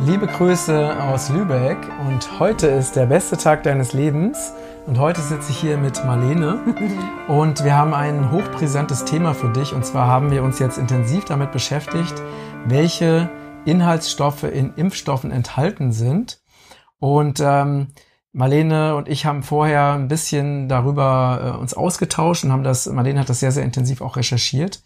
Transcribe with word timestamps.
Liebe 0.00 0.26
Grüße 0.26 1.00
aus 1.02 1.28
Lübeck 1.28 1.76
und 2.08 2.40
heute 2.40 2.66
ist 2.66 2.96
der 2.96 3.06
beste 3.06 3.36
Tag 3.36 3.62
deines 3.62 3.92
Lebens. 3.92 4.52
Und 4.86 4.98
heute 4.98 5.20
sitze 5.20 5.52
ich 5.52 5.58
hier 5.58 5.76
mit 5.76 6.04
Marlene. 6.04 6.58
Und 7.28 7.62
wir 7.64 7.76
haben 7.76 7.94
ein 7.94 8.32
hochbrisantes 8.32 9.04
Thema 9.04 9.32
für 9.32 9.52
dich. 9.52 9.74
Und 9.74 9.86
zwar 9.86 10.08
haben 10.08 10.32
wir 10.32 10.42
uns 10.42 10.58
jetzt 10.58 10.76
intensiv 10.76 11.24
damit 11.24 11.52
beschäftigt, 11.52 12.14
welche 12.66 13.30
Inhaltsstoffe 13.64 14.42
in 14.42 14.74
Impfstoffen 14.74 15.30
enthalten 15.30 15.92
sind. 15.92 16.40
Und 16.98 17.38
ähm, 17.40 17.88
Marlene 18.32 18.96
und 18.96 19.08
ich 19.08 19.26
haben 19.26 19.42
vorher 19.42 19.92
ein 19.92 20.08
bisschen 20.08 20.68
darüber 20.68 21.54
äh, 21.54 21.60
uns 21.60 21.74
ausgetauscht 21.74 22.44
und 22.44 22.50
haben 22.50 22.64
das, 22.64 22.86
Marlene 22.86 23.20
hat 23.20 23.28
das 23.28 23.40
sehr, 23.40 23.52
sehr 23.52 23.64
intensiv 23.64 24.00
auch 24.00 24.16
recherchiert. 24.16 24.82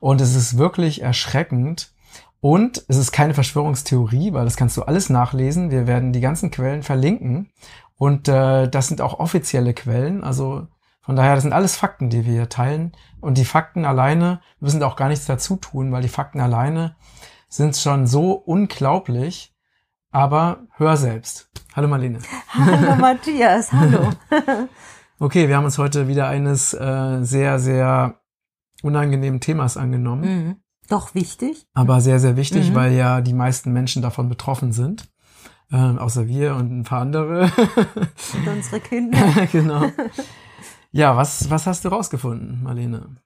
Und 0.00 0.20
es 0.20 0.34
ist 0.34 0.58
wirklich 0.58 1.02
erschreckend, 1.02 1.92
und 2.40 2.84
es 2.88 2.96
ist 2.96 3.12
keine 3.12 3.34
Verschwörungstheorie, 3.34 4.32
weil 4.32 4.44
das 4.44 4.56
kannst 4.56 4.76
du 4.76 4.82
alles 4.82 5.10
nachlesen. 5.10 5.70
Wir 5.70 5.86
werden 5.86 6.12
die 6.12 6.20
ganzen 6.20 6.50
Quellen 6.50 6.82
verlinken. 6.82 7.50
Und 7.96 8.28
äh, 8.28 8.66
das 8.66 8.88
sind 8.88 9.02
auch 9.02 9.18
offizielle 9.18 9.74
Quellen. 9.74 10.24
Also 10.24 10.66
von 11.02 11.16
daher, 11.16 11.34
das 11.34 11.42
sind 11.42 11.52
alles 11.52 11.76
Fakten, 11.76 12.08
die 12.08 12.24
wir 12.24 12.32
hier 12.32 12.48
teilen. 12.48 12.92
Und 13.20 13.36
die 13.36 13.44
Fakten 13.44 13.84
alleine 13.84 14.40
müssen 14.58 14.82
auch 14.82 14.96
gar 14.96 15.08
nichts 15.08 15.26
dazu 15.26 15.56
tun, 15.56 15.92
weil 15.92 16.00
die 16.00 16.08
Fakten 16.08 16.40
alleine 16.40 16.96
sind 17.48 17.76
schon 17.76 18.06
so 18.06 18.32
unglaublich. 18.32 19.54
Aber 20.10 20.66
hör 20.76 20.96
selbst. 20.96 21.50
Hallo 21.76 21.88
Marlene. 21.88 22.20
Hallo 22.52 22.96
Matthias, 22.98 23.70
hallo. 23.70 24.10
okay, 25.18 25.46
wir 25.46 25.56
haben 25.56 25.66
uns 25.66 25.78
heute 25.78 26.08
wieder 26.08 26.26
eines 26.26 26.72
äh, 26.72 27.18
sehr, 27.22 27.58
sehr 27.58 28.20
unangenehmen 28.82 29.40
Themas 29.40 29.76
angenommen. 29.76 30.22
Mhm. 30.22 30.56
Doch 30.90 31.14
wichtig. 31.14 31.66
Aber 31.72 32.00
sehr, 32.00 32.18
sehr 32.18 32.36
wichtig, 32.36 32.70
mhm. 32.70 32.74
weil 32.74 32.92
ja 32.92 33.20
die 33.20 33.32
meisten 33.32 33.72
Menschen 33.72 34.02
davon 34.02 34.28
betroffen 34.28 34.72
sind. 34.72 35.08
Ähm, 35.72 35.98
außer 35.98 36.26
wir 36.26 36.56
und 36.56 36.80
ein 36.80 36.82
paar 36.82 37.00
andere. 37.00 37.44
und 38.34 38.48
unsere 38.48 38.80
Kinder. 38.80 39.18
genau. 39.52 39.86
Ja, 40.90 41.16
was, 41.16 41.48
was 41.48 41.68
hast 41.68 41.84
du 41.84 41.90
rausgefunden, 41.90 42.64
Marlene? 42.64 43.16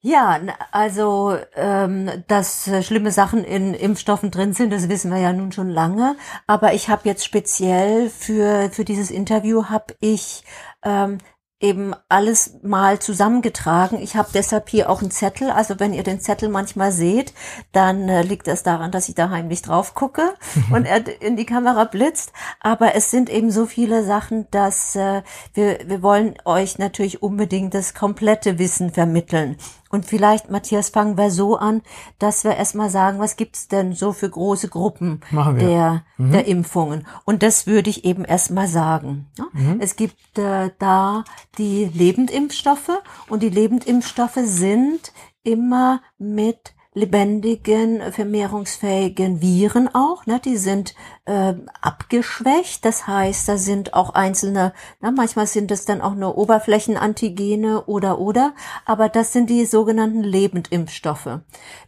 Ja, 0.00 0.38
also 0.70 1.36
ähm, 1.56 2.10
dass 2.28 2.68
äh, 2.68 2.82
schlimme 2.82 3.12
Sachen 3.12 3.42
in 3.44 3.72
Impfstoffen 3.72 4.30
drin 4.30 4.52
sind, 4.52 4.70
das 4.70 4.90
wissen 4.90 5.10
wir 5.10 5.18
ja 5.18 5.32
nun 5.32 5.50
schon 5.50 5.70
lange. 5.70 6.16
Aber 6.46 6.74
ich 6.74 6.90
habe 6.90 7.08
jetzt 7.08 7.24
speziell 7.24 8.10
für 8.10 8.70
für 8.70 8.84
dieses 8.84 9.10
Interview 9.10 9.64
habe 9.64 9.96
ich 10.00 10.44
ähm, 10.84 11.18
eben 11.60 11.92
alles 12.08 12.60
mal 12.62 13.00
zusammengetragen. 13.00 14.00
Ich 14.00 14.14
habe 14.14 14.28
deshalb 14.32 14.68
hier 14.68 14.88
auch 14.88 15.02
einen 15.02 15.10
Zettel. 15.10 15.50
Also 15.50 15.80
wenn 15.80 15.92
ihr 15.92 16.04
den 16.04 16.20
Zettel 16.20 16.48
manchmal 16.48 16.92
seht, 16.92 17.32
dann 17.72 18.08
äh, 18.08 18.22
liegt 18.22 18.46
es 18.46 18.62
daran, 18.62 18.92
dass 18.92 19.08
ich 19.08 19.16
da 19.16 19.30
heimlich 19.30 19.62
drauf 19.62 19.94
gucke 19.94 20.34
und 20.72 20.84
er 20.84 21.20
in 21.20 21.36
die 21.36 21.46
Kamera 21.46 21.84
blitzt. 21.84 22.32
Aber 22.60 22.94
es 22.94 23.10
sind 23.10 23.28
eben 23.28 23.50
so 23.50 23.66
viele 23.66 24.04
Sachen, 24.04 24.46
dass 24.52 24.94
äh, 24.94 25.22
wir, 25.52 25.80
wir 25.86 26.02
wollen 26.02 26.36
euch 26.44 26.78
natürlich 26.78 27.22
unbedingt 27.22 27.74
das 27.74 27.92
komplette 27.92 28.58
Wissen 28.60 28.92
vermitteln. 28.92 29.56
Und 29.88 30.06
vielleicht, 30.06 30.50
Matthias, 30.50 30.90
fangen 30.90 31.16
wir 31.16 31.30
so 31.30 31.56
an, 31.56 31.82
dass 32.18 32.44
wir 32.44 32.56
erstmal 32.56 32.90
sagen, 32.90 33.18
was 33.18 33.36
gibt's 33.36 33.68
denn 33.68 33.92
so 33.92 34.12
für 34.12 34.28
große 34.28 34.68
Gruppen 34.68 35.20
der, 35.32 36.04
mhm. 36.16 36.32
der 36.32 36.46
Impfungen? 36.46 37.06
Und 37.24 37.42
das 37.42 37.66
würde 37.66 37.90
ich 37.90 38.04
eben 38.04 38.24
erstmal 38.24 38.68
sagen. 38.68 39.26
Mhm. 39.52 39.78
Es 39.80 39.96
gibt 39.96 40.38
äh, 40.38 40.70
da 40.78 41.24
die 41.56 41.86
Lebendimpfstoffe 41.86 43.00
und 43.28 43.42
die 43.42 43.48
Lebendimpfstoffe 43.48 44.40
sind 44.44 45.12
immer 45.42 46.02
mit 46.18 46.74
lebendigen, 46.94 48.12
vermehrungsfähigen 48.12 49.40
Viren 49.40 49.94
auch. 49.94 50.26
Ne? 50.26 50.40
Die 50.44 50.56
sind 50.56 50.94
äh, 51.26 51.54
abgeschwächt. 51.80 52.84
Das 52.84 53.06
heißt, 53.06 53.48
da 53.48 53.58
sind 53.58 53.94
auch 53.94 54.14
einzelne, 54.14 54.72
na, 55.00 55.10
manchmal 55.10 55.46
sind 55.46 55.70
es 55.70 55.84
dann 55.84 56.00
auch 56.00 56.14
nur 56.14 56.38
Oberflächenantigene 56.38 57.84
oder 57.84 58.18
oder, 58.18 58.54
aber 58.84 59.08
das 59.08 59.32
sind 59.32 59.50
die 59.50 59.66
sogenannten 59.66 60.22
Lebendimpfstoffe. 60.22 61.40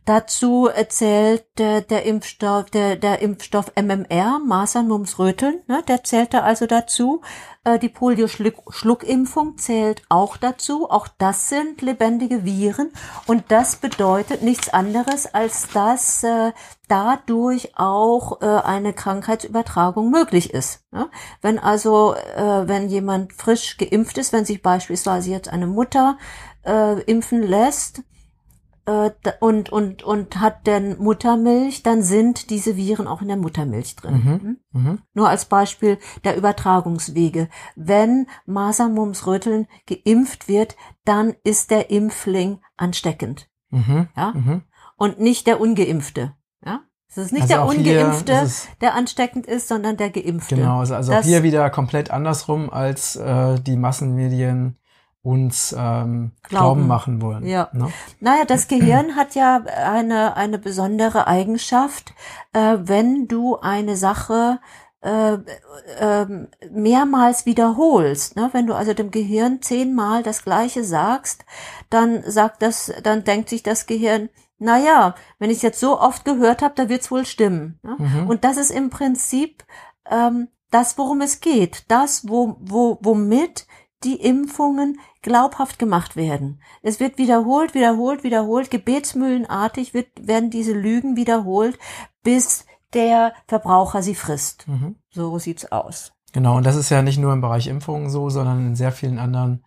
Dazu 0.05 0.67
erzählt 0.67 1.59
äh, 1.59 1.83
der 1.83 2.05
Impfstoff, 2.05 2.71
der, 2.71 2.97
der 2.97 3.21
Impfstoff 3.21 3.73
MMR, 3.77 4.39
Masern, 4.47 4.89
Mumps, 4.89 5.19
Röteln, 5.19 5.61
ne? 5.67 5.83
der 5.89 6.05
zählt 6.05 6.35
da 6.35 6.41
also 6.41 6.67
dazu. 6.67 7.23
Äh, 7.63 7.79
die 7.79 7.91
Polio-Schluckimpfung 7.91 9.59
zählt 9.59 10.03
auch 10.09 10.39
dazu. 10.39 10.91
Auch 10.91 11.09
das 11.19 11.51
sind 11.51 11.83
lebendige 11.83 12.45
Viren. 12.45 12.91
Und 13.27 13.45
das 13.49 13.77
bedeutet 13.77 14.43
nichts 14.43 14.71
anderes, 14.71 15.35
als 15.35 15.69
dass 15.69 16.25
äh, 16.25 16.53
dadurch 16.89 17.77
auch 17.77 18.41
äh, 18.41 18.47
eine 18.47 18.95
Krankheitsübertragung 18.95 20.11
möglich 20.11 20.55
ist. 20.55 20.85
Ja? 20.93 21.11
Wenn 21.43 21.59
also, 21.59 22.15
wenn 22.37 22.89
jemand 22.89 23.33
frisch 23.33 23.77
geimpft 23.77 24.19
ist, 24.19 24.33
wenn 24.33 24.45
sich 24.45 24.63
beispielsweise 24.63 25.31
jetzt 25.31 25.49
eine 25.49 25.67
Mutter 25.67 26.17
impfen 27.07 27.43
lässt, 27.43 28.03
äh, 28.87 29.11
und, 29.41 29.71
und, 29.71 30.03
und 30.03 30.41
hat 30.41 30.67
denn 30.67 30.99
Muttermilch, 30.99 31.83
dann 31.83 32.03
sind 32.03 32.51
diese 32.51 32.77
Viren 32.77 33.07
auch 33.07 33.23
in 33.23 33.29
der 33.29 33.37
Muttermilch 33.37 33.97
drin. 33.97 34.15
Mhm. 34.15 34.59
Mhm. 34.73 34.83
mhm. 34.83 34.99
Nur 35.15 35.29
als 35.29 35.45
Beispiel 35.45 35.99
der 36.25 36.37
Übertragungswege. 36.37 37.49
Wenn 37.77 38.27
Masern, 38.47 38.95
Mumps, 38.95 39.27
Röteln 39.27 39.67
geimpft 39.87 40.49
wird, 40.49 40.77
dann 41.05 41.35
ist 41.45 41.71
der 41.71 41.91
Impfling 41.91 42.61
ansteckend. 42.77 43.49
Mhm. 43.71 44.09
Ja? 44.17 44.33
Mhm. 44.33 44.63
Und 44.97 45.21
nicht 45.21 45.47
der 45.47 45.61
Ungeimpfte. 45.61 46.35
Ja? 46.65 46.81
Es 47.09 47.19
ist 47.19 47.33
nicht 47.33 47.43
also 47.43 47.55
der 47.55 47.67
Ungeimpfte, 47.67 48.49
der 48.81 48.95
ansteckend 48.95 49.47
ist, 49.47 49.69
sondern 49.69 49.97
der 49.97 50.11
Geimpfte. 50.11 50.57
Genau, 50.57 50.79
also, 50.79 50.95
also 50.95 51.13
auch 51.13 51.23
hier 51.23 51.43
wieder 51.43 51.69
komplett 51.71 52.11
andersrum 52.11 52.71
als 52.71 53.17
äh, 53.17 53.59
die 53.61 53.77
Massenmedien 53.77 54.77
uns 55.23 55.73
ähm, 55.73 55.79
glauben. 55.79 56.33
glauben 56.43 56.87
machen 56.87 57.23
wollen. 57.23 57.47
Ja. 57.47 57.69
Ne? 57.73 57.93
Naja, 58.21 58.45
das 58.47 58.69
Gehirn 58.69 59.17
hat 59.17 59.35
ja 59.35 59.63
eine, 59.65 60.37
eine 60.37 60.59
besondere 60.59 61.27
Eigenschaft. 61.27 62.15
Äh, 62.53 62.79
wenn 62.81 63.29
du 63.29 63.59
eine 63.59 63.97
Sache 63.97 64.61
äh, 65.03 65.35
äh, 65.99 66.27
mehrmals 66.71 67.45
wiederholst, 67.45 68.37
ne? 68.37 68.49
wenn 68.53 68.67
du 68.67 68.75
also 68.75 68.95
dem 68.95 69.11
Gehirn 69.11 69.61
zehnmal 69.61 70.23
das 70.23 70.43
Gleiche 70.43 70.85
sagst, 70.85 71.45
dann 71.91 72.23
sagt 72.27 72.63
das, 72.63 72.93
dann 73.03 73.25
denkt 73.25 73.51
sich 73.51 73.63
das 73.63 73.87
Gehirn, 73.87 74.31
na 74.59 74.79
ja, 74.79 75.15
wenn 75.39 75.51
ich 75.51 75.57
es 75.57 75.63
jetzt 75.63 75.81
so 75.81 75.99
oft 75.99 76.25
gehört 76.25 76.63
habe, 76.63 76.75
da 76.77 76.89
wird's 76.89 77.11
wohl 77.11 77.25
stimmen. 77.25 77.79
Ne? 77.83 77.97
Mhm. 77.99 78.29
Und 78.29 78.45
das 78.45 78.57
ist 78.59 78.71
im 78.71 78.91
Prinzip 78.91 79.65
ähm, 80.11 80.49
das, 80.71 80.99
worum 80.99 81.21
es 81.21 81.41
geht, 81.41 81.85
das, 81.89 82.29
wo, 82.29 82.57
wo, 82.61 82.99
womit 83.03 83.67
die 84.05 84.21
Impfungen 84.21 85.01
glaubhaft 85.23 85.79
gemacht 85.79 86.17
werden. 86.17 86.61
Es 86.83 87.01
wird 87.01 87.19
wiederholt, 87.19 87.75
wiederholt, 87.75 88.25
wiederholt, 88.25 88.71
gebetsmühlenartig 88.71 89.95
wird, 89.95 90.09
werden 90.21 90.51
diese 90.51 90.73
Lügen 90.73 91.17
wiederholt, 91.17 91.79
bis 92.23 92.67
der 92.95 93.35
Verbraucher 93.47 94.03
sie 94.03 94.15
frisst. 94.15 94.67
Mhm. 94.67 94.97
So 95.11 95.39
sieht's 95.39 95.71
aus. 95.71 96.13
Genau, 96.33 96.57
und 96.57 96.65
das 96.65 96.77
ist 96.77 96.91
ja 96.91 97.03
nicht 97.03 97.19
nur 97.19 97.33
im 97.33 97.41
Bereich 97.41 97.67
Impfungen 97.67 98.09
so, 98.09 98.31
sondern 98.31 98.69
in 98.69 98.77
sehr 98.77 98.93
vielen 98.93 99.19
anderen 99.19 99.65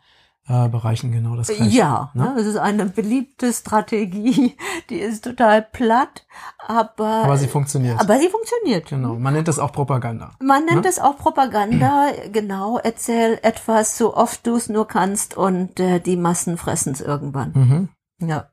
äh, 0.47 0.67
Bereichen 0.67 1.11
genau 1.11 1.35
das 1.35 1.47
gleiche. 1.47 1.75
Ja, 1.75 2.11
ne? 2.13 2.23
ne? 2.23 2.33
das 2.35 2.45
ist 2.45 2.57
eine 2.57 2.85
beliebte 2.85 3.53
Strategie, 3.53 4.57
die 4.89 4.99
ist 4.99 5.23
total 5.23 5.61
platt, 5.61 6.25
aber 6.59 7.23
aber 7.23 7.37
sie 7.37 7.47
funktioniert. 7.47 7.99
Aber 7.99 8.19
sie 8.19 8.29
funktioniert. 8.29 8.89
Genau, 8.89 9.15
man 9.15 9.33
nennt 9.33 9.47
das 9.47 9.59
auch 9.59 9.71
Propaganda. 9.71 10.31
Man 10.39 10.65
nennt 10.65 10.83
ne? 10.83 10.89
es 10.89 10.99
auch 10.99 11.17
Propaganda, 11.17 12.07
genau. 12.31 12.77
Erzähl 12.77 13.39
etwas 13.41 13.97
so 13.97 14.15
oft 14.15 14.45
du 14.45 14.55
es 14.55 14.69
nur 14.69 14.87
kannst 14.87 15.37
und 15.37 15.79
äh, 15.79 15.99
die 15.99 16.17
Massen 16.17 16.57
fressen 16.57 16.93
es 16.93 17.01
irgendwann. 17.01 17.51
Mhm. 17.53 17.89
Ja. 18.27 18.49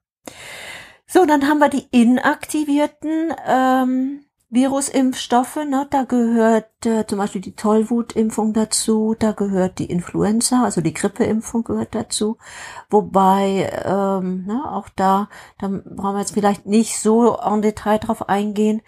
So, 1.07 1.27
dann 1.27 1.49
haben 1.49 1.59
wir 1.59 1.69
die 1.69 1.89
inaktivierten 1.91 3.35
ähm, 3.45 4.21
Virusimpfstoffe, 4.53 5.57
ne, 5.65 5.87
da 5.91 6.03
gehört 6.03 6.85
äh, 6.85 7.07
zum 7.07 7.19
Beispiel 7.19 7.41
die 7.41 7.55
Tollwutimpfung 7.55 8.53
dazu, 8.53 9.15
da 9.17 9.31
gehört 9.31 9.79
die 9.79 9.87
Influenza, 9.91 10.65
also 10.65 10.81
die 10.81 10.93
Grippeimpfung 10.93 11.63
gehört 11.63 11.95
dazu. 11.95 12.37
Wobei, 12.91 13.71
ähm, 13.85 14.47
ne, 14.47 14.63
auch 14.73 14.89
da, 14.89 15.29
da 15.59 15.69
brauchen 15.69 16.15
wir 16.15 16.21
jetzt 16.21 16.35
vielleicht 16.35 16.67
nicht 16.67 16.99
so 16.99 17.37
en 17.39 17.63
Detail 17.63 17.99
drauf 17.99 18.29
eingehen. 18.29 18.83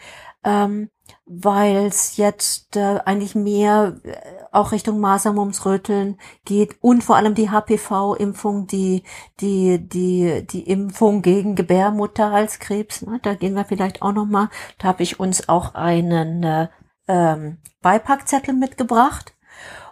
Ähm, 0.44 0.90
weil 1.40 1.86
es 1.86 2.16
jetzt 2.16 2.76
äh, 2.76 3.00
eigentlich 3.04 3.34
mehr 3.34 3.96
äh, 4.04 4.16
auch 4.50 4.72
Richtung 4.72 5.00
Masern, 5.00 5.34
Mumps, 5.34 5.64
Röteln 5.64 6.18
geht 6.44 6.76
und 6.82 7.02
vor 7.02 7.16
allem 7.16 7.34
die 7.34 7.50
HPV-Impfung, 7.50 8.66
die 8.66 9.02
die 9.40 9.78
die 9.78 10.46
die 10.46 10.68
Impfung 10.68 11.22
gegen 11.22 11.54
Gebärmutterhalskrebs. 11.54 13.02
Ne? 13.02 13.18
Da 13.22 13.34
gehen 13.34 13.54
wir 13.54 13.64
vielleicht 13.64 14.02
auch 14.02 14.12
noch 14.12 14.26
mal. 14.26 14.50
Da 14.78 14.88
habe 14.88 15.02
ich 15.02 15.20
uns 15.20 15.48
auch 15.48 15.74
einen 15.74 16.42
äh, 16.42 16.68
ähm, 17.08 17.58
Beipackzettel 17.80 18.54
mitgebracht 18.54 19.34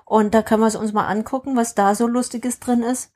und 0.05 0.35
da 0.35 0.43
können 0.43 0.63
wir 0.63 0.67
es 0.67 0.77
uns 0.77 0.93
mal 0.93 1.07
angucken, 1.07 1.57
was 1.57 1.75
da 1.75 1.95
so 1.95 2.07
lustiges 2.07 2.61
drin 2.61 2.83
ist. 2.83 3.13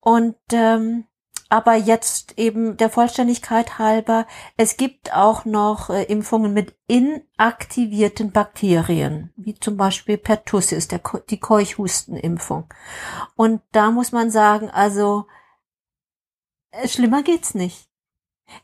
Und 0.00 0.36
ähm, 0.52 1.04
aber 1.52 1.74
jetzt 1.74 2.38
eben 2.38 2.78
der 2.78 2.88
Vollständigkeit 2.88 3.78
halber, 3.78 4.26
es 4.56 4.78
gibt 4.78 5.12
auch 5.12 5.44
noch 5.44 5.90
äh, 5.90 6.04
Impfungen 6.04 6.54
mit 6.54 6.74
inaktivierten 6.88 8.32
Bakterien, 8.32 9.34
wie 9.36 9.52
zum 9.52 9.76
Beispiel 9.76 10.16
Pertussis, 10.16 10.88
der, 10.88 11.02
die 11.28 11.40
Keuchhustenimpfung. 11.40 12.72
Und 13.36 13.60
da 13.72 13.90
muss 13.90 14.12
man 14.12 14.30
sagen, 14.30 14.70
also 14.70 15.26
äh, 16.70 16.88
schlimmer 16.88 17.22
geht's 17.22 17.54
nicht. 17.54 17.86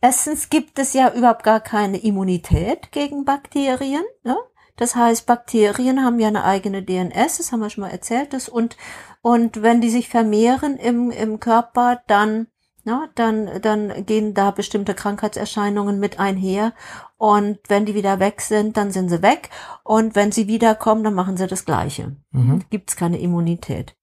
Erstens 0.00 0.48
gibt 0.48 0.78
es 0.78 0.94
ja 0.94 1.12
überhaupt 1.12 1.42
gar 1.42 1.60
keine 1.60 1.98
Immunität 1.98 2.90
gegen 2.90 3.26
Bakterien. 3.26 4.04
Ne? 4.22 4.34
Das 4.76 4.96
heißt, 4.96 5.26
Bakterien 5.26 6.02
haben 6.02 6.18
ja 6.20 6.28
eine 6.28 6.44
eigene 6.44 6.82
DNS, 6.82 7.36
das 7.36 7.52
haben 7.52 7.60
wir 7.60 7.68
schon 7.68 7.82
mal 7.82 7.90
erzählt, 7.90 8.32
das 8.32 8.48
und, 8.48 8.78
und 9.20 9.60
wenn 9.60 9.82
die 9.82 9.90
sich 9.90 10.08
vermehren 10.08 10.78
im, 10.78 11.10
im 11.10 11.38
Körper, 11.38 12.00
dann, 12.06 12.46
na, 12.84 13.08
dann, 13.14 13.60
dann 13.60 14.06
gehen 14.06 14.34
da 14.34 14.50
bestimmte 14.50 14.94
Krankheitserscheinungen 14.94 16.00
mit 16.00 16.18
einher. 16.18 16.72
Und 17.16 17.58
wenn 17.68 17.84
die 17.84 17.94
wieder 17.94 18.20
weg 18.20 18.40
sind, 18.40 18.76
dann 18.76 18.92
sind 18.92 19.08
sie 19.08 19.22
weg. 19.22 19.50
Und 19.84 20.14
wenn 20.14 20.32
sie 20.32 20.46
wiederkommen, 20.46 21.04
dann 21.04 21.14
machen 21.14 21.36
sie 21.36 21.46
das 21.46 21.64
Gleiche. 21.64 22.16
Mhm. 22.30 22.64
Gibt 22.70 22.90
es 22.90 22.96
keine 22.96 23.18
Immunität. 23.18 23.94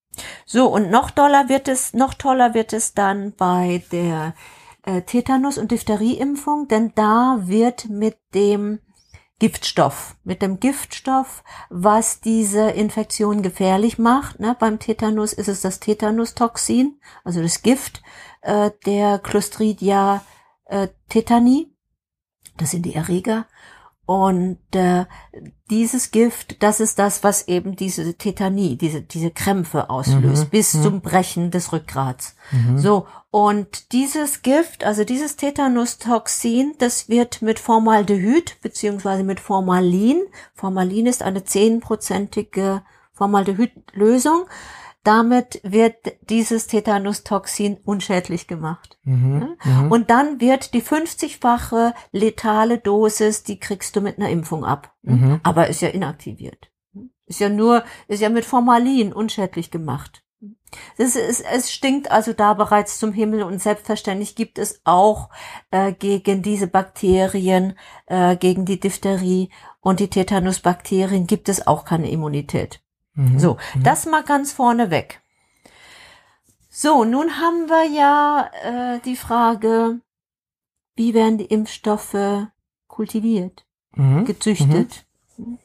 So, 0.46 0.68
und 0.68 0.90
noch 0.90 1.12
toller 1.12 1.50
wird 1.50 1.68
es, 1.68 1.94
noch 1.94 2.14
toller 2.14 2.54
wird 2.54 2.74
es 2.74 2.94
dann 2.94 3.34
bei 3.36 3.84
der 3.92 4.34
äh, 4.84 5.02
Tetanus- 5.02 5.58
und 5.58 5.72
Diphtherieimpfung, 5.72 6.68
denn 6.68 6.94
da 6.96 7.40
wird 7.42 7.90
mit 7.90 8.18
dem 8.34 8.80
Giftstoff, 9.40 10.16
mit 10.24 10.42
dem 10.42 10.62
Giftstoff, 10.62 11.44
was 11.70 12.22
diese 12.22 12.70
Infektion 12.70 13.42
gefährlich 13.42 13.98
macht. 13.98 14.40
Ne? 14.40 14.56
Beim 14.58 14.80
Tetanus 14.80 15.34
ist 15.34 15.50
es 15.50 15.60
das 15.60 15.82
Tetanustoxin, 15.82 17.02
also 17.26 17.42
das 17.42 17.62
Gift 17.62 18.02
äh, 18.46 18.72
der 18.86 19.20
Clostridia 19.20 20.24
äh, 20.66 20.88
tetani. 21.10 21.72
Das 22.58 22.72
sind 22.72 22.84
die 22.84 22.96
Erreger. 22.96 23.48
Und 24.06 24.60
äh, 24.76 25.06
dieses 25.72 26.12
Gift, 26.12 26.62
das 26.62 26.80
ist 26.80 27.00
das, 27.00 27.24
was 27.24 27.48
eben 27.48 27.76
diese 27.76 28.14
Tetanie, 28.14 28.78
diese, 28.78 29.02
diese 29.02 29.32
Krämpfe 29.32 29.90
auslöst, 29.90 30.46
mhm. 30.46 30.50
bis 30.50 30.76
mhm. 30.76 30.84
zum 30.84 31.02
Brechen 31.02 31.50
des 31.50 31.74
Rückgrats. 31.74 32.36
Mhm. 32.52 32.78
So, 32.78 33.08
und 33.32 33.92
dieses 33.94 34.44
Gift, 34.44 34.84
also 34.84 35.04
dieses 35.04 35.38
Tetanustoxin, 35.38 36.76
das 36.78 37.10
wird 37.10 37.42
mit 37.42 37.58
Formaldehyd 37.58 38.62
beziehungsweise 38.62 39.24
mit 39.24 39.40
Formalin, 39.40 40.22
Formalin 40.54 41.08
ist 41.08 41.24
eine 41.24 41.44
zehnprozentige 41.44 42.84
Formaldehydlösung, 43.14 44.46
damit 45.06 45.62
wird 45.64 45.96
dieses 46.30 46.68
Tetanustoxin 46.68 47.78
unschädlich 47.84 48.48
gemacht. 48.48 48.98
Mhm, 49.04 49.58
mhm, 49.64 49.92
Und 49.92 50.10
dann 50.10 50.42
wird 50.42 50.74
die 50.74 50.82
50-fache 50.82 51.94
letale 52.12 52.80
Dosis, 52.80 53.44
die 53.44 53.60
kriegst 53.60 53.96
du 53.96 54.02
mit 54.02 54.18
einer 54.18 54.30
Impfung 54.30 54.66
ab. 54.66 54.94
Mhm. 55.04 55.40
Aber 55.44 55.68
ist 55.68 55.82
ja 55.82 55.90
inaktiviert. 55.90 56.72
Ist 57.28 57.40
ja 57.40 57.50
nur, 57.50 57.84
ist 58.08 58.22
ja 58.22 58.30
mit 58.30 58.46
Formalin 58.46 59.14
unschädlich 59.14 59.72
gemacht. 59.72 60.24
Es, 60.98 61.16
ist, 61.16 61.42
es 61.42 61.72
stinkt 61.72 62.12
also 62.12 62.34
da 62.34 62.54
bereits 62.54 63.00
zum 63.00 63.14
Himmel 63.14 63.44
und 63.44 63.62
selbstverständlich 63.62 64.36
gibt 64.36 64.60
es 64.60 64.82
auch 64.84 65.30
äh, 65.72 65.94
gegen 65.94 66.42
diese 66.42 66.68
Bakterien, 66.68 67.78
äh, 68.08 68.36
gegen 68.36 68.66
die 68.66 68.80
Diphtherie 68.80 69.50
und 69.80 70.00
die 70.00 70.10
Tetanusbakterien 70.10 71.28
gibt 71.28 71.50
es 71.50 71.66
auch 71.66 71.86
keine 71.86 72.10
Immunität. 72.10 72.82
Mhm. 73.16 73.40
So, 73.40 73.58
mhm. 73.76 73.84
das 73.84 74.06
mal 74.06 74.24
ganz 74.24 74.52
vorne 74.52 74.92
weg. 74.92 75.22
So, 76.70 77.06
nun 77.06 77.38
haben 77.40 77.70
wir 77.70 77.86
ja 77.86 78.52
äh, 78.64 79.00
die 79.06 79.16
Frage, 79.16 80.02
wie 80.96 81.14
werden 81.14 81.38
die 81.38 81.46
Impfstoffe 81.46 82.48
kultiviert, 82.88 83.66
mhm. 83.94 84.26
gezüchtet? 84.26 85.06
Mhm. 85.38 85.58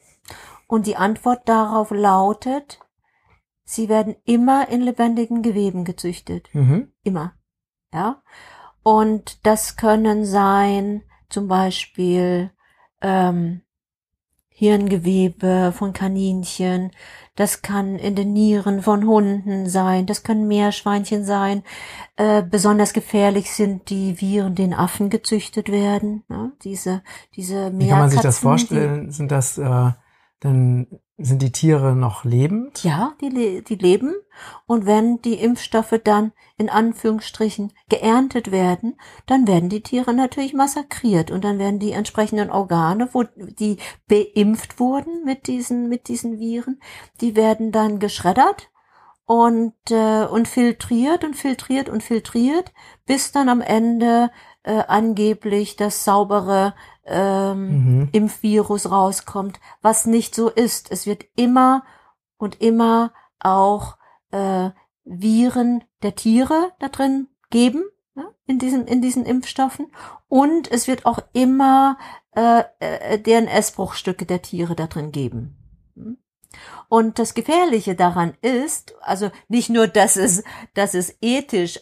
Und 0.69 0.87
die 0.87 0.97
Antwort 0.97 1.49
darauf 1.49 1.91
lautet, 1.91 2.79
sie 3.65 3.89
werden 3.89 4.15
immer 4.25 4.69
in 4.69 4.83
lebendigen 4.83 5.43
Geweben 5.43 5.85
gezüchtet. 5.85 6.49
Mhm. 6.53 6.93
Immer. 7.03 7.35
Ja. 7.93 8.23
Und 8.85 9.45
das 9.45 9.77
können 9.77 10.25
sein, 10.25 11.03
zum 11.29 11.49
Beispiel 11.49 12.53
ähm, 13.01 13.63
Hirngewebe 14.49 15.73
von 15.77 15.93
Kaninchen, 15.93 16.93
das 17.41 17.63
kann 17.63 17.97
in 17.97 18.17
den 18.17 18.35
Nieren 18.35 18.83
von 18.83 19.07
Hunden 19.07 19.67
sein, 19.67 20.05
das 20.05 20.23
können 20.23 20.47
Meerschweinchen 20.47 21.25
sein. 21.25 21.63
Äh, 22.17 22.43
besonders 22.43 22.93
gefährlich 22.93 23.51
sind 23.51 23.89
die 23.89 24.21
Viren, 24.21 24.55
die 24.55 24.65
in 24.65 24.75
Affen 24.75 25.09
gezüchtet 25.09 25.71
werden. 25.71 26.23
Ne? 26.29 26.53
Diese, 26.63 27.03
diese 27.35 27.73
Wie 27.79 27.89
kann 27.89 28.01
man 28.01 28.11
sich 28.11 28.21
das 28.21 28.41
vorstellen? 28.41 29.11
Sind 29.11 29.31
das 29.31 29.57
äh, 29.57 29.91
dann 30.41 30.87
sind 31.23 31.43
die 31.43 31.53
Tiere 31.53 31.95
noch 31.95 32.25
lebend? 32.25 32.83
Ja, 32.83 33.13
die, 33.21 33.63
die 33.63 33.75
leben. 33.75 34.15
Und 34.67 34.87
wenn 34.87 35.21
die 35.21 35.35
Impfstoffe 35.35 36.01
dann 36.03 36.33
in 36.57 36.71
Anführungsstrichen 36.71 37.73
geerntet 37.89 38.51
werden, 38.51 38.99
dann 39.27 39.47
werden 39.47 39.69
die 39.69 39.83
Tiere 39.83 40.15
natürlich 40.15 40.55
massakriert 40.55 41.31
und 41.31 41.45
dann 41.45 41.59
werden 41.59 41.79
die 41.79 41.93
entsprechenden 41.93 42.51
Organe, 42.51 43.09
wo 43.13 43.25
die 43.37 43.77
beimpft 44.09 44.81
wurden 44.81 45.25
mit 45.25 45.47
diesen, 45.47 45.89
mit 45.89 46.09
diesen 46.09 46.39
Viren, 46.39 46.81
die 47.21 47.37
werden 47.37 47.71
dann 47.71 47.99
geschreddert 47.99 48.71
und, 49.27 49.75
äh, 49.91 50.25
und 50.25 50.49
filtriert 50.49 51.23
und 51.23 51.37
filtriert 51.37 51.89
und 51.89 52.03
filtriert, 52.03 52.73
bis 53.07 53.31
dann 53.31 53.49
am 53.49 53.61
Ende 53.61 54.31
äh, 54.63 54.83
angeblich 54.87 55.77
das 55.77 56.05
saubere 56.05 56.75
ähm, 57.05 57.69
mhm. 57.69 58.09
Impfvirus 58.13 58.91
rauskommt, 58.91 59.61
was 59.83 60.07
nicht 60.07 60.35
so 60.35 60.49
ist. 60.49 60.91
Es 60.91 61.07
wird 61.07 61.25
immer 61.37 61.83
und 62.37 62.61
immer 62.61 63.13
auch 63.39 63.97
äh, 64.31 64.71
Viren 65.05 65.85
der 66.03 66.15
Tiere 66.15 66.73
da 66.79 66.89
drin 66.89 67.29
geben, 67.51 67.85
ne, 68.15 68.29
in 68.47 68.59
diesen, 68.59 68.87
in 68.87 69.03
diesen 69.03 69.25
Impfstoffen. 69.25 69.93
Und 70.29 70.71
es 70.71 70.87
wird 70.87 71.07
auch 71.07 71.21
immer 71.33 71.99
äh, 72.37 72.63
äh, 72.79 73.19
DNS-Bruchstücke 73.19 74.27
der 74.27 74.43
Tiere 74.43 74.75
da 74.75 74.87
drin 74.87 75.11
geben. 75.11 75.57
Hm? 75.97 76.19
Und 76.89 77.19
das 77.19 77.35
Gefährliche 77.35 77.95
daran 77.95 78.35
ist, 78.43 78.95
also 79.01 79.31
nicht 79.49 79.71
nur, 79.71 79.89
dass 79.89 80.17
es, 80.17 80.43
dass 80.75 80.95
es 80.95 81.17
ethisch 81.21 81.81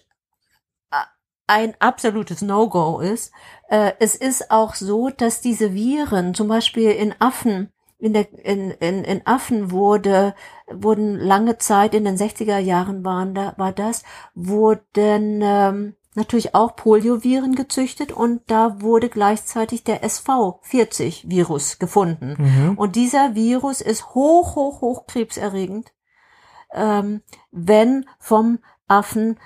ein 1.48 1.74
absolutes 1.80 2.42
No-Go 2.42 3.00
ist. 3.00 3.32
Äh, 3.68 3.92
es 3.98 4.14
ist 4.14 4.50
auch 4.50 4.74
so, 4.74 5.10
dass 5.10 5.40
diese 5.40 5.74
Viren, 5.74 6.34
zum 6.34 6.46
Beispiel 6.46 6.90
in 6.90 7.14
Affen, 7.18 7.72
in, 7.98 8.12
der, 8.12 8.32
in, 8.44 8.70
in, 8.70 9.02
in 9.02 9.26
Affen 9.26 9.72
wurde, 9.72 10.34
wurden 10.70 11.16
lange 11.18 11.58
Zeit, 11.58 11.94
in 11.94 12.04
den 12.04 12.16
60er 12.16 12.58
Jahren 12.58 13.04
waren 13.04 13.34
da, 13.34 13.54
war 13.56 13.72
das, 13.72 14.04
wurden 14.34 15.40
ähm, 15.42 15.94
natürlich 16.14 16.54
auch 16.54 16.76
Polioviren 16.76 17.54
gezüchtet 17.54 18.12
und 18.12 18.42
da 18.48 18.82
wurde 18.82 19.08
gleichzeitig 19.08 19.84
der 19.84 20.04
SV40-Virus 20.04 21.78
gefunden. 21.78 22.36
Mhm. 22.38 22.78
Und 22.78 22.94
dieser 22.94 23.34
Virus 23.34 23.80
ist 23.80 24.14
hoch, 24.14 24.54
hoch, 24.54 24.80
hoch 24.80 25.06
krebserregend, 25.06 25.92
ähm, 26.72 27.22
wenn 27.50 28.04
vom 28.18 28.58
Affen 28.86 29.38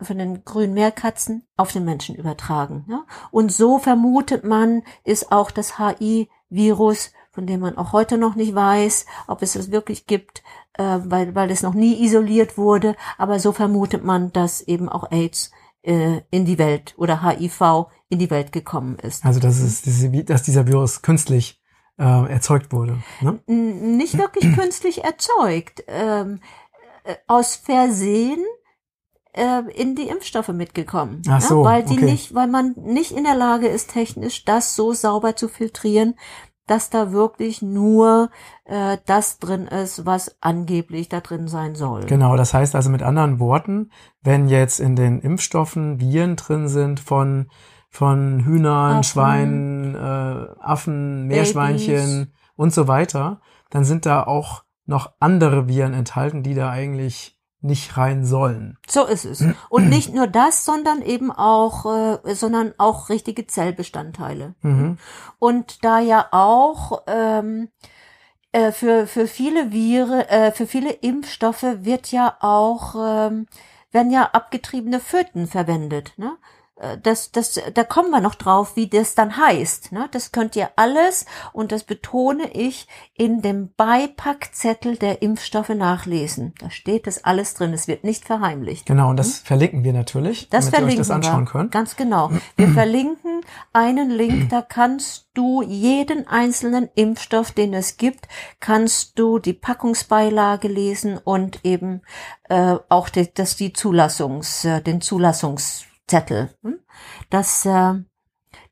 von 0.00 0.18
den 0.18 0.44
grünen 0.44 0.74
Meerkatzen 0.74 1.46
auf 1.56 1.72
den 1.72 1.84
Menschen 1.84 2.14
übertragen. 2.14 2.84
Ja? 2.88 3.04
Und 3.30 3.52
so 3.52 3.78
vermutet 3.78 4.44
man, 4.44 4.82
ist 5.04 5.32
auch 5.32 5.50
das 5.50 5.78
HI-Virus, 5.78 7.12
von 7.32 7.46
dem 7.46 7.60
man 7.60 7.76
auch 7.76 7.92
heute 7.92 8.18
noch 8.18 8.34
nicht 8.34 8.54
weiß, 8.54 9.06
ob 9.26 9.42
es 9.42 9.56
es 9.56 9.70
wirklich 9.70 10.06
gibt, 10.06 10.42
äh, 10.74 10.98
weil, 11.04 11.34
weil 11.34 11.50
es 11.50 11.62
noch 11.62 11.74
nie 11.74 12.04
isoliert 12.04 12.56
wurde. 12.58 12.96
Aber 13.16 13.40
so 13.40 13.52
vermutet 13.52 14.04
man, 14.04 14.32
dass 14.32 14.60
eben 14.60 14.88
auch 14.88 15.10
AIDS 15.10 15.50
äh, 15.82 16.22
in 16.30 16.44
die 16.44 16.58
Welt 16.58 16.94
oder 16.96 17.22
HIV 17.22 17.86
in 18.08 18.18
die 18.18 18.30
Welt 18.30 18.52
gekommen 18.52 18.96
ist. 18.98 19.24
Also 19.24 19.40
dass, 19.40 19.58
es, 19.58 19.82
dass 19.82 20.42
dieser 20.42 20.66
Virus 20.66 21.02
künstlich 21.02 21.60
äh, 21.98 22.30
erzeugt 22.30 22.72
wurde. 22.72 22.98
Ne? 23.20 23.40
Nicht 23.46 24.16
wirklich 24.16 24.54
künstlich 24.54 25.04
erzeugt. 25.04 25.84
Ähm, 25.88 26.40
äh, 27.04 27.16
aus 27.26 27.56
Versehen 27.56 28.44
äh, 29.38 29.62
in 29.74 29.94
die 29.94 30.08
Impfstoffe 30.08 30.48
mitgekommen. 30.48 31.22
Ach 31.28 31.40
so, 31.40 31.62
ja, 31.62 31.70
weil 31.70 31.84
die 31.84 31.94
okay. 31.94 32.04
nicht, 32.04 32.34
weil 32.34 32.48
man 32.48 32.74
nicht 32.76 33.12
in 33.12 33.24
der 33.24 33.36
Lage 33.36 33.68
ist, 33.68 33.90
technisch 33.90 34.44
das 34.44 34.74
so 34.74 34.92
sauber 34.92 35.36
zu 35.36 35.48
filtrieren, 35.48 36.14
dass 36.66 36.90
da 36.90 37.12
wirklich 37.12 37.62
nur 37.62 38.30
äh, 38.64 38.98
das 39.06 39.38
drin 39.38 39.66
ist, 39.66 40.04
was 40.04 40.36
angeblich 40.40 41.08
da 41.08 41.20
drin 41.20 41.48
sein 41.48 41.74
soll. 41.74 42.04
Genau, 42.04 42.36
das 42.36 42.52
heißt 42.52 42.74
also 42.74 42.90
mit 42.90 43.02
anderen 43.02 43.38
Worten, 43.38 43.90
wenn 44.22 44.48
jetzt 44.48 44.80
in 44.80 44.94
den 44.94 45.20
Impfstoffen 45.20 46.00
Viren 46.00 46.36
drin 46.36 46.68
sind 46.68 47.00
von 47.00 47.48
von 47.90 48.44
Hühnern, 48.44 48.98
Affen, 48.98 49.04
Schweinen, 49.04 49.94
äh, 49.94 50.46
Affen, 50.60 51.26
Meerschweinchen 51.26 52.26
Babys. 52.26 52.34
und 52.54 52.74
so 52.74 52.86
weiter, 52.86 53.40
dann 53.70 53.84
sind 53.84 54.04
da 54.04 54.24
auch 54.24 54.64
noch 54.84 55.12
andere 55.20 55.68
Viren 55.68 55.94
enthalten, 55.94 56.42
die 56.42 56.54
da 56.54 56.68
eigentlich 56.68 57.37
nicht 57.60 57.96
rein 57.96 58.24
sollen. 58.24 58.78
So 58.88 59.04
ist 59.04 59.24
es. 59.24 59.44
Und 59.68 59.88
nicht 59.90 60.14
nur 60.14 60.26
das, 60.26 60.64
sondern 60.64 61.02
eben 61.02 61.30
auch, 61.32 62.20
äh, 62.24 62.34
sondern 62.34 62.74
auch 62.78 63.08
richtige 63.08 63.46
Zellbestandteile. 63.46 64.54
Mhm. 64.62 64.98
Und 65.38 65.84
da 65.84 65.98
ja 65.98 66.28
auch 66.30 67.02
ähm, 67.06 67.68
äh, 68.52 68.72
für 68.72 69.06
für 69.06 69.26
viele 69.26 69.72
Viren, 69.72 70.20
äh, 70.20 70.52
für 70.52 70.66
viele 70.66 70.90
Impfstoffe 70.90 71.66
wird 71.80 72.12
ja 72.12 72.36
auch 72.40 72.94
ähm, 72.94 73.46
werden 73.90 74.10
ja 74.10 74.30
abgetriebene 74.32 75.00
Föten 75.00 75.46
verwendet. 75.46 76.12
Ne? 76.16 76.36
Äh, 76.80 76.98
das, 77.02 77.32
das, 77.32 77.60
da 77.74 77.84
kommen 77.84 78.10
wir 78.10 78.20
noch 78.20 78.34
drauf, 78.34 78.76
wie 78.76 78.88
das 78.88 79.14
dann 79.14 79.36
heißt. 79.36 79.92
Ne? 79.92 80.08
Das 80.12 80.32
könnt 80.32 80.56
ihr 80.56 80.70
alles, 80.76 81.26
und 81.52 81.72
das 81.72 81.84
betone 81.84 82.50
ich, 82.52 82.86
in 83.14 83.42
dem 83.42 83.72
Beipackzettel 83.76 84.96
der 84.96 85.22
Impfstoffe 85.22 85.70
nachlesen. 85.70 86.54
Da 86.60 86.70
steht 86.70 87.06
das 87.06 87.24
alles 87.24 87.54
drin. 87.54 87.72
Es 87.72 87.88
wird 87.88 88.04
nicht 88.04 88.24
verheimlicht. 88.24 88.86
Genau, 88.86 89.10
und 89.10 89.16
das 89.16 89.38
verlinken 89.38 89.84
wir 89.84 89.92
natürlich, 89.92 90.42
Hm? 90.42 90.46
Das 90.50 90.70
damit 90.70 90.72
ihr 90.72 90.76
euch 90.76 90.80
verlinken 90.80 90.98
das 90.98 91.10
anschauen 91.10 91.46
wir. 91.46 91.52
könnt. 91.52 91.72
Ganz 91.72 91.96
genau. 91.96 92.30
Wir 92.56 92.68
verlinken 92.68 93.40
einen 93.72 94.10
Link, 94.10 94.50
da 94.50 94.62
kannst 94.62 95.28
du 95.34 95.62
jeden 95.62 96.26
einzelnen 96.26 96.88
Impfstoff, 96.94 97.52
den 97.52 97.74
es 97.74 97.96
gibt, 97.96 98.28
kannst 98.60 99.18
du 99.18 99.38
die 99.38 99.52
Packungsbeilage 99.52 100.68
lesen 100.68 101.18
und 101.18 101.64
eben 101.64 102.02
äh, 102.48 102.76
auch 102.88 103.08
die, 103.08 103.32
das 103.32 103.56
die 103.56 103.72
Zulassungs, 103.72 104.64
äh, 104.64 104.80
den 104.80 105.00
Zulassungszettel. 105.00 105.87
Hm? 106.62 106.80
Das 107.30 107.64
äh, 107.64 107.94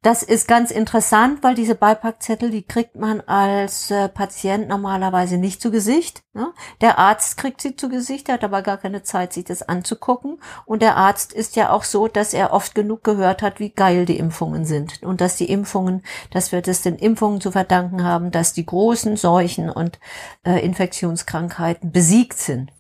das 0.07 0.23
ist 0.23 0.47
ganz 0.47 0.71
interessant, 0.71 1.43
weil 1.43 1.57
diese 1.57 1.75
Beipackzettel, 1.75 2.51
die 2.51 2.63
kriegt 2.63 2.95
man 2.95 3.23
als 3.23 3.91
äh, 3.91 4.09
Patient 4.09 4.69
normalerweise 4.69 5.37
nicht 5.37 5.61
zu 5.61 5.73
Gesicht. 5.73 6.23
Ne? 6.33 6.53
Der 6.81 6.99
Arzt 6.99 7.37
kriegt 7.37 7.61
sie 7.61 7.75
zu 7.75 7.89
Gesicht, 7.89 8.29
der 8.29 8.35
hat 8.35 8.45
aber 8.45 8.63
gar 8.63 8.77
keine 8.77 9.03
Zeit, 9.03 9.33
sich 9.33 9.45
das 9.45 9.63
anzugucken. 9.63 10.39
Und 10.65 10.81
der 10.81 10.97
Arzt 10.97 11.33
ist 11.33 11.57
ja 11.57 11.71
auch 11.71 11.83
so, 11.83 12.07
dass 12.07 12.35
er 12.35 12.53
oft 12.53 12.77
genug 12.77 13.03
gehört 13.03 13.43
hat, 13.43 13.59
wie 13.59 13.71
geil 13.71 14.07
die 14.07 14.19
Impfungen 14.19 14.65
sind. 14.65 15.03
Und 15.03 15.21
dass 15.21 15.37
die 15.37 15.51
Impfungen, 15.51 16.05
dass 16.31 16.53
wir 16.53 16.63
das 16.63 16.83
den 16.83 16.95
Impfungen 16.95 17.41
zu 17.41 17.51
verdanken 17.51 18.05
haben, 18.05 18.31
dass 18.31 18.53
die 18.53 18.67
großen 18.67 19.17
Seuchen 19.17 19.71
und 19.71 19.99
äh, 20.45 20.65
Infektionskrankheiten 20.65 21.91
besiegt 21.91 22.39
sind. 22.39 22.73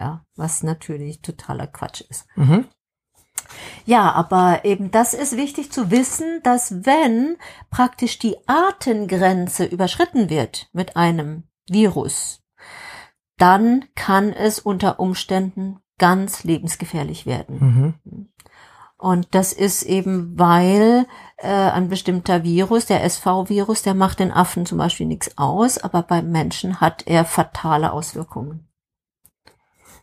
Ja, 0.00 0.24
was 0.34 0.62
natürlich 0.62 1.20
totaler 1.20 1.66
Quatsch 1.66 2.00
ist. 2.08 2.26
Mhm. 2.36 2.68
Ja, 3.84 4.12
aber 4.12 4.64
eben 4.64 4.90
das 4.90 5.14
ist 5.14 5.36
wichtig 5.36 5.70
zu 5.72 5.90
wissen, 5.90 6.40
dass 6.42 6.84
wenn 6.84 7.36
praktisch 7.70 8.18
die 8.18 8.36
Artengrenze 8.46 9.64
überschritten 9.64 10.30
wird 10.30 10.68
mit 10.72 10.96
einem 10.96 11.44
Virus, 11.68 12.42
dann 13.36 13.84
kann 13.94 14.32
es 14.32 14.58
unter 14.58 15.00
Umständen 15.00 15.78
ganz 15.98 16.44
lebensgefährlich 16.44 17.26
werden. 17.26 17.94
Mhm. 18.04 18.28
Und 18.96 19.34
das 19.34 19.52
ist 19.52 19.82
eben, 19.82 20.38
weil 20.38 21.06
äh, 21.36 21.48
ein 21.48 21.88
bestimmter 21.88 22.42
Virus, 22.42 22.86
der 22.86 23.04
SV-Virus, 23.04 23.82
der 23.82 23.94
macht 23.94 24.18
den 24.18 24.32
Affen 24.32 24.64
zum 24.64 24.78
Beispiel 24.78 25.06
nichts 25.06 25.36
aus, 25.36 25.78
aber 25.78 26.02
beim 26.02 26.30
Menschen 26.30 26.80
hat 26.80 27.06
er 27.06 27.24
fatale 27.24 27.92
Auswirkungen. 27.92 28.66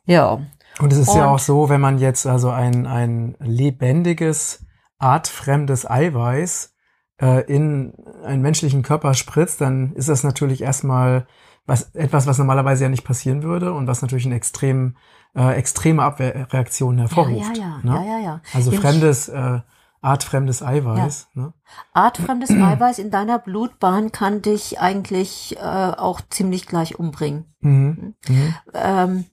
Ja, 0.05 0.41
Und 0.81 0.91
es 0.93 0.99
ist 0.99 1.13
ja 1.13 1.25
Und- 1.25 1.35
auch 1.35 1.39
so, 1.39 1.69
wenn 1.69 1.81
man 1.81 1.97
jetzt 1.99 2.25
also 2.25 2.49
ein, 2.49 2.87
ein 2.87 3.35
lebendiges, 3.39 4.65
artfremdes 4.97 5.89
Eiweiß 5.89 6.73
äh, 7.21 7.41
in 7.51 7.93
einen 8.23 8.41
menschlichen 8.41 8.81
Körper 8.83 9.13
spritzt, 9.13 9.61
dann 9.61 9.93
ist 9.93 10.09
das 10.09 10.23
natürlich 10.23 10.61
erstmal 10.61 11.27
was, 11.65 11.93
etwas, 11.93 12.25
was 12.27 12.37
normalerweise 12.39 12.83
ja 12.83 12.89
nicht 12.89 13.03
passieren 13.03 13.43
würde 13.43 13.73
und 13.73 13.87
was 13.87 14.01
natürlich 14.01 14.25
eine 14.25 14.35
extrem, 14.35 14.95
äh, 15.35 15.53
extreme 15.55 16.01
Abwehrreaktion 16.03 16.97
hervorruft. 16.97 17.57
ja, 17.57 17.63
ja, 17.63 17.79
ne? 17.83 18.05
ja, 18.07 18.17
ja, 18.17 18.19
ja. 18.23 18.41
Also 18.53 18.71
Im 18.71 18.79
fremdes, 18.81 19.27
äh, 19.29 19.59
artfremdes 20.01 20.63
Eiweiß. 20.63 21.29
Ne? 21.35 21.53
Artfremdes 21.93 22.49
Eiweiß 22.51 22.99
in 22.99 23.11
deiner 23.11 23.39
Blutbahn 23.39 24.11
kann 24.11 24.41
dich 24.41 24.79
eigentlich 24.79 25.57
äh, 25.57 25.61
auch 25.61 26.21
ziemlich 26.29 26.65
gleich 26.65 26.97
umbringen. 26.97 27.45
Mhm. 27.59 28.15
Mhm. 28.27 28.55
Ähm, 28.73 29.25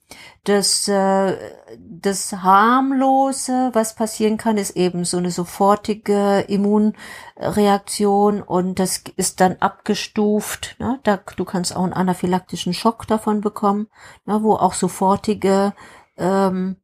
das, 0.45 0.87
äh, 0.89 1.37
das 1.79 2.33
harmlose, 2.33 3.71
was 3.73 3.95
passieren 3.95 4.37
kann, 4.37 4.59
ist 4.59 4.77
eben 4.77 5.05
so 5.05 5.17
eine 5.17 5.31
sofortige 5.31 6.45
Immunreaktion 6.49 8.43
und 8.43 8.79
das 8.79 9.05
ist 9.17 9.41
dann 9.41 9.57
abgestuft. 9.61 10.77
Ne? 10.79 11.01
Da, 11.03 11.19
du 11.37 11.45
kannst 11.47 11.75
auch 11.75 11.85
einen 11.85 11.95
anaphylaktischen 11.95 12.75
Schock 12.75 13.07
davon 13.07 13.41
bekommen, 13.41 13.89
ne? 14.27 14.43
wo 14.43 14.55
auch 14.55 14.75
sofortige 14.75 15.73
ähm, 16.19 16.77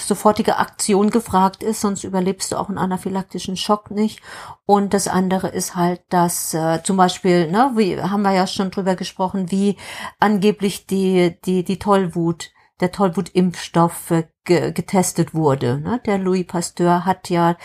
sofortige 0.00 0.58
Aktion 0.58 1.10
gefragt 1.10 1.62
ist, 1.62 1.80
sonst 1.80 2.04
überlebst 2.04 2.52
du 2.52 2.56
auch 2.56 2.68
einen 2.68 2.78
anaphylaktischen 2.78 3.56
Schock 3.56 3.90
nicht. 3.90 4.20
Und 4.64 4.94
das 4.94 5.08
andere 5.08 5.48
ist 5.48 5.76
halt, 5.76 6.02
dass 6.08 6.54
äh, 6.54 6.82
zum 6.82 6.96
Beispiel, 6.96 7.50
ne, 7.50 7.72
wie 7.76 8.00
haben 8.00 8.22
wir 8.22 8.32
ja 8.32 8.46
schon 8.46 8.70
drüber 8.70 8.96
gesprochen, 8.96 9.50
wie 9.50 9.76
angeblich 10.18 10.86
die 10.86 11.38
die 11.44 11.64
die 11.64 11.78
Tollwut, 11.78 12.50
der 12.80 12.92
Tollwutimpfstoff 12.92 14.10
äh, 14.10 14.24
ge 14.44 14.72
getestet 14.72 15.34
wurde. 15.34 15.78
Ne? 15.80 16.00
Der 16.06 16.18
Louis 16.18 16.46
Pasteur 16.46 17.04
hat 17.04 17.30
ja 17.30 17.56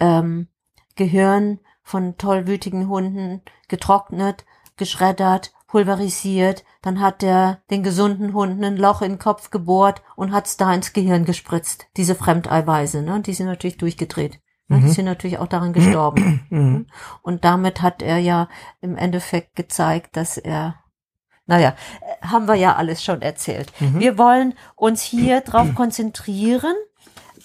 ähm, 0.00 0.48
Gehirn 0.96 1.60
von 1.82 2.16
tollwütigen 2.16 2.88
Hunden 2.88 3.42
getrocknet, 3.68 4.44
geschreddert, 4.76 5.52
pulverisiert, 5.66 6.64
dann 6.82 7.00
hat 7.00 7.22
er 7.22 7.60
den 7.70 7.82
gesunden 7.82 8.32
Hunden 8.34 8.64
ein 8.64 8.76
Loch 8.76 9.02
in 9.02 9.12
den 9.12 9.18
Kopf 9.18 9.50
gebohrt 9.50 10.02
und 10.14 10.32
hat's 10.32 10.56
da 10.56 10.72
ins 10.72 10.92
Gehirn 10.92 11.24
gespritzt. 11.24 11.86
Diese 11.96 12.14
Fremdeiweiße, 12.14 13.02
ne? 13.02 13.20
Die 13.20 13.34
sind 13.34 13.46
natürlich 13.46 13.76
durchgedreht. 13.78 14.40
Ne? 14.68 14.78
Die 14.78 14.84
Mhm. 14.86 14.90
sind 14.92 15.04
natürlich 15.04 15.38
auch 15.38 15.48
daran 15.48 15.72
gestorben. 15.72 16.46
Mhm. 16.50 16.86
Und 17.22 17.44
damit 17.44 17.82
hat 17.82 18.02
er 18.02 18.18
ja 18.18 18.48
im 18.80 18.96
Endeffekt 18.96 19.56
gezeigt, 19.56 20.16
dass 20.16 20.38
er, 20.38 20.76
naja, 21.46 21.74
äh, 22.00 22.26
haben 22.26 22.46
wir 22.46 22.54
ja 22.54 22.76
alles 22.76 23.02
schon 23.02 23.22
erzählt. 23.22 23.72
Mhm. 23.80 23.98
Wir 24.00 24.18
wollen 24.18 24.54
uns 24.76 25.02
hier 25.02 25.40
drauf 25.40 25.74
konzentrieren, 25.74 26.74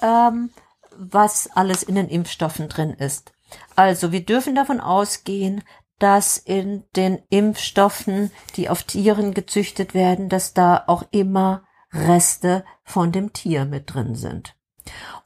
ähm, 0.02 0.50
was 0.98 1.50
alles 1.56 1.82
in 1.84 1.96
den 1.96 2.08
Impfstoffen 2.10 2.70
drin 2.70 2.92
ist. 2.92 3.34
Also 3.76 4.12
wir 4.12 4.24
dürfen 4.26 4.56
davon 4.56 4.80
ausgehen, 4.80 5.64
dass 6.02 6.38
in 6.38 6.84
den 6.96 7.20
Impfstoffen, 7.30 8.32
die 8.56 8.70
auf 8.70 8.84
Tieren 8.84 9.34
gezüchtet 9.34 9.94
werden, 9.94 10.30
dass 10.30 10.54
da 10.54 10.84
auch 10.88 11.04
immer 11.12 11.64
Reste 11.94 12.66
von 12.84 13.12
dem 13.12 13.34
Tier 13.34 13.66
mit 13.66 13.94
drin 13.94 14.16
sind. 14.16 14.56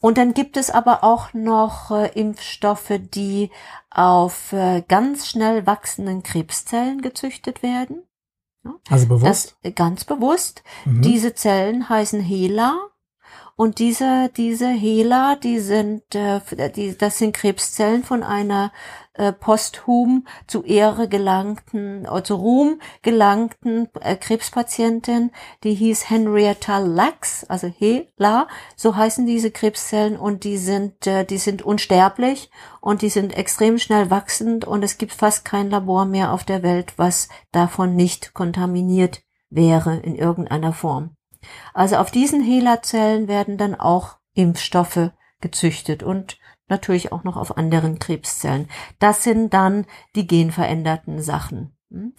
Und 0.02 0.18
dann 0.18 0.34
gibt 0.34 0.58
es 0.58 0.70
aber 0.70 1.04
auch 1.04 1.34
noch 1.34 1.92
äh, 1.92 2.08
Impfstoffe, 2.20 3.00
die 3.00 3.52
auf 3.90 4.52
äh, 4.52 4.84
ganz 4.88 5.28
schnell 5.30 5.66
wachsenden 5.66 6.24
Krebszellen 6.24 7.02
gezüchtet 7.02 7.64
werden. 7.64 8.04
Also 8.90 9.08
bewusst. 9.08 9.58
Das 9.64 9.76
ganz 9.76 10.04
bewusst. 10.04 10.64
Mhm. 10.86 11.02
Diese 11.02 11.36
Zellen 11.36 11.88
heißen 11.88 12.20
HeLa. 12.20 12.76
Und 13.58 13.80
diese, 13.80 14.30
diese 14.36 14.68
HeLa, 14.68 15.38
die 15.38 15.60
sind, 15.60 16.14
äh, 16.14 16.42
die, 16.76 16.98
das 16.98 17.18
sind 17.18 17.34
Krebszellen 17.34 18.04
von 18.04 18.22
einer 18.22 18.74
äh, 19.14 19.32
posthum 19.32 20.28
zu 20.46 20.64
Ehre 20.64 21.08
gelangten, 21.08 22.06
äh, 22.06 22.24
zu 22.24 22.36
Ruhm 22.36 22.82
gelangten 23.02 23.88
äh, 24.02 24.18
Krebspatientin, 24.18 25.32
die 25.64 25.74
hieß 25.74 26.10
Henrietta 26.10 26.80
Lacks, 26.80 27.46
also 27.46 27.68
HeLa, 27.68 28.50
so 28.76 28.98
heißen 28.98 29.26
diese 29.26 29.52
Krebszellen 29.52 30.18
und 30.18 30.44
die 30.44 30.58
sind, 30.58 31.08
äh, 31.08 31.24
die 31.24 31.38
sind 31.38 31.62
unsterblich 31.62 32.50
und 32.82 33.02
die 33.02 33.10
sind 33.10 33.38
extrem 33.38 33.78
schnell 33.78 34.10
wachsend 34.10 34.66
und 34.66 34.84
es 34.84 34.98
gibt 34.98 35.14
fast 35.14 35.46
kein 35.46 35.70
Labor 35.70 36.04
mehr 36.04 36.34
auf 36.34 36.44
der 36.44 36.62
Welt, 36.62 36.94
was 36.98 37.30
davon 37.54 37.96
nicht 37.96 38.34
kontaminiert 38.34 39.22
wäre 39.50 39.96
in 39.96 40.16
irgendeiner 40.16 40.74
Form. 40.74 41.15
Also 41.74 41.98
auf 41.98 42.12
diesen 42.12 42.42
HeLa-Zellen 42.42 43.28
werden 43.28 43.58
dann 43.58 43.76
auch 43.76 44.18
Impfstoffe 44.34 45.12
gezüchtet 45.42 46.04
und 46.04 46.38
natürlich 46.68 47.12
auch 47.12 47.24
noch 47.24 47.38
auf 47.38 47.58
anderen 47.58 48.00
Krebszellen. 48.00 48.68
Das 49.00 49.24
sind 49.24 49.54
dann 49.54 49.86
die 50.16 50.28
genveränderten 50.28 51.22
Sachen. 51.22 51.76
Hm? 51.92 52.14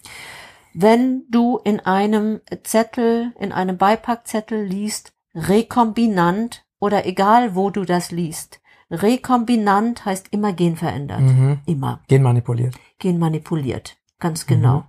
Wenn 0.73 1.25
du 1.29 1.57
in 1.63 1.79
einem 1.79 2.41
Zettel, 2.63 3.33
in 3.39 3.51
einem 3.51 3.77
Beipackzettel 3.77 4.63
liest, 4.63 5.13
rekombinant 5.33 6.65
oder 6.79 7.05
egal 7.05 7.55
wo 7.55 7.69
du 7.69 7.83
das 7.83 8.11
liest, 8.11 8.61
rekombinant 8.91 10.05
heißt 10.05 10.27
immer 10.31 10.53
genverändert. 10.53 11.21
Mhm. 11.21 11.59
Immer 11.65 12.01
Genmanipuliert. 12.07 12.75
genmanipuliert. 12.99 13.97
Ganz 14.19 14.45
genau. 14.45 14.77
Mhm. 14.77 14.83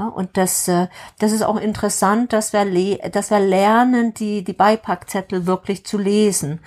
Ja, 0.00 0.08
und 0.08 0.38
das, 0.38 0.66
äh, 0.66 0.88
das 1.18 1.30
ist 1.30 1.42
auch 1.42 1.58
interessant, 1.58 2.32
dass 2.32 2.54
wir, 2.54 3.10
dass 3.10 3.30
wir 3.30 3.38
lernen, 3.38 4.14
die, 4.14 4.42
die 4.42 4.54
Beipackzettel 4.54 5.46
wirklich 5.46 5.84
zu 5.84 5.98
lesen 5.98 6.60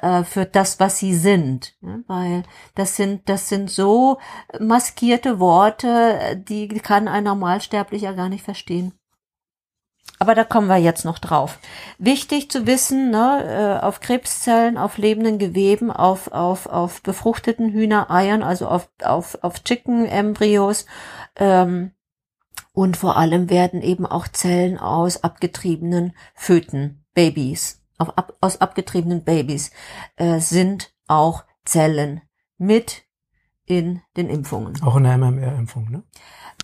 äh, 0.00 0.24
für 0.24 0.46
das, 0.46 0.80
was 0.80 0.98
sie 0.98 1.14
sind. 1.14 1.74
Weil 2.06 2.44
das 2.74 2.96
sind, 2.96 3.28
das 3.28 3.50
sind 3.50 3.70
so 3.70 4.18
maskierte 4.58 5.38
Worte, 5.38 6.42
die 6.48 6.68
kann 6.68 7.08
ein 7.08 7.24
Normalsterblicher 7.24 8.14
gar 8.14 8.30
nicht 8.30 8.42
verstehen. 8.44 8.94
Aber 10.18 10.34
da 10.34 10.44
kommen 10.44 10.68
wir 10.68 10.78
jetzt 10.78 11.04
noch 11.04 11.18
drauf. 11.18 11.58
Wichtig 11.98 12.50
zu 12.50 12.66
wissen, 12.66 13.10
ne, 13.10 13.80
äh, 13.82 13.84
auf 13.84 14.00
Krebszellen, 14.00 14.78
auf 14.78 14.96
lebenden 14.96 15.38
Geweben, 15.38 15.90
auf, 15.90 16.32
auf, 16.32 16.66
auf 16.66 17.02
befruchteten 17.02 17.70
Hühnereiern, 17.70 18.42
also 18.42 18.66
auf, 18.66 18.88
auf, 19.04 19.36
auf 19.42 19.62
Chicken-Embryos, 19.62 20.86
ähm, 21.36 21.92
und 22.72 22.96
vor 22.96 23.16
allem 23.16 23.50
werden 23.50 23.82
eben 23.82 24.06
auch 24.06 24.28
Zellen 24.28 24.78
aus 24.78 25.22
abgetriebenen 25.22 26.14
Föten, 26.34 27.04
Babys, 27.14 27.82
ab, 27.98 28.36
aus 28.40 28.60
abgetriebenen 28.60 29.24
Babys, 29.24 29.70
äh, 30.16 30.38
sind 30.40 30.94
auch 31.06 31.44
Zellen 31.64 32.22
mit 32.58 33.04
in 33.66 34.02
den 34.16 34.28
Impfungen. 34.28 34.82
Auch 34.82 34.96
in 34.96 35.04
der 35.04 35.18
MMR-Impfung, 35.18 35.90
ne? 35.90 36.02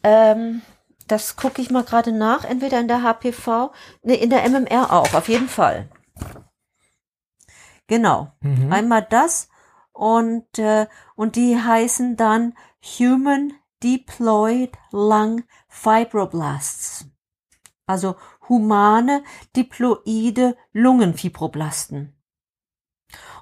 Ähm, 0.02 0.62
das 1.06 1.36
gucke 1.36 1.62
ich 1.62 1.70
mal 1.70 1.84
gerade 1.84 2.12
nach, 2.12 2.44
entweder 2.44 2.80
in 2.80 2.88
der 2.88 3.02
HPV, 3.02 3.72
ne, 4.02 4.14
in 4.14 4.30
der 4.30 4.48
MMR 4.48 4.92
auch, 4.92 5.14
auf 5.14 5.28
jeden 5.28 5.48
Fall. 5.48 5.88
Genau. 7.86 8.32
Mhm. 8.40 8.72
Einmal 8.72 9.06
das 9.08 9.48
und, 9.92 10.58
äh, 10.58 10.86
und 11.16 11.36
die 11.36 11.56
heißen 11.56 12.16
dann 12.16 12.54
Human 12.98 13.52
Diploid 13.82 14.72
Lung 14.90 15.42
Fibroblasts. 15.68 17.06
Also 17.86 18.16
humane 18.48 19.22
diploide 19.56 20.56
Lungenfibroblasten. 20.72 22.14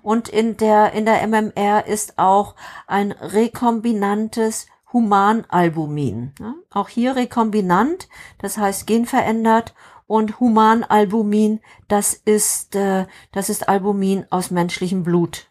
Und 0.02 0.28
in 0.28 0.56
der, 0.56 0.92
in 0.92 1.04
der 1.04 1.26
MMR 1.26 1.86
ist 1.86 2.18
auch 2.18 2.54
ein 2.86 3.10
rekombinantes 3.12 4.68
Humanalbumin. 4.92 6.32
Ja, 6.38 6.54
auch 6.70 6.88
hier 6.88 7.16
rekombinant, 7.16 8.08
das 8.38 8.56
heißt 8.56 8.86
genverändert 8.86 9.74
und 10.06 10.38
Humanalbumin, 10.38 11.60
das 11.88 12.14
ist, 12.14 12.76
äh, 12.76 13.06
das 13.32 13.48
ist 13.48 13.68
Albumin 13.68 14.26
aus 14.30 14.50
menschlichem 14.50 15.02
Blut. 15.02 15.50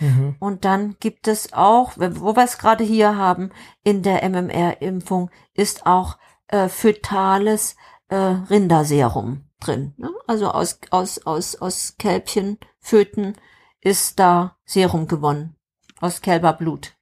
Mhm. 0.00 0.36
Und 0.38 0.64
dann 0.64 0.96
gibt 1.00 1.28
es 1.28 1.52
auch, 1.52 1.92
wo 1.96 2.36
wir 2.36 2.44
es 2.44 2.58
gerade 2.58 2.84
hier 2.84 3.16
haben, 3.16 3.50
in 3.82 4.02
der 4.02 4.28
MMR-Impfung 4.28 5.30
ist 5.54 5.86
auch 5.86 6.18
äh, 6.48 6.68
fötales 6.68 7.76
äh, 8.08 8.16
Rinderserum 8.16 9.44
drin. 9.60 9.94
Ne? 9.96 10.10
Also 10.26 10.50
aus, 10.50 10.78
aus, 10.90 11.18
aus, 11.26 11.56
aus 11.56 11.96
Kälbchen, 11.98 12.58
Föten 12.78 13.34
ist 13.80 14.18
da 14.18 14.56
Serum 14.64 15.06
gewonnen. 15.06 15.56
Aus 16.00 16.20
Kälberblut. 16.20 16.96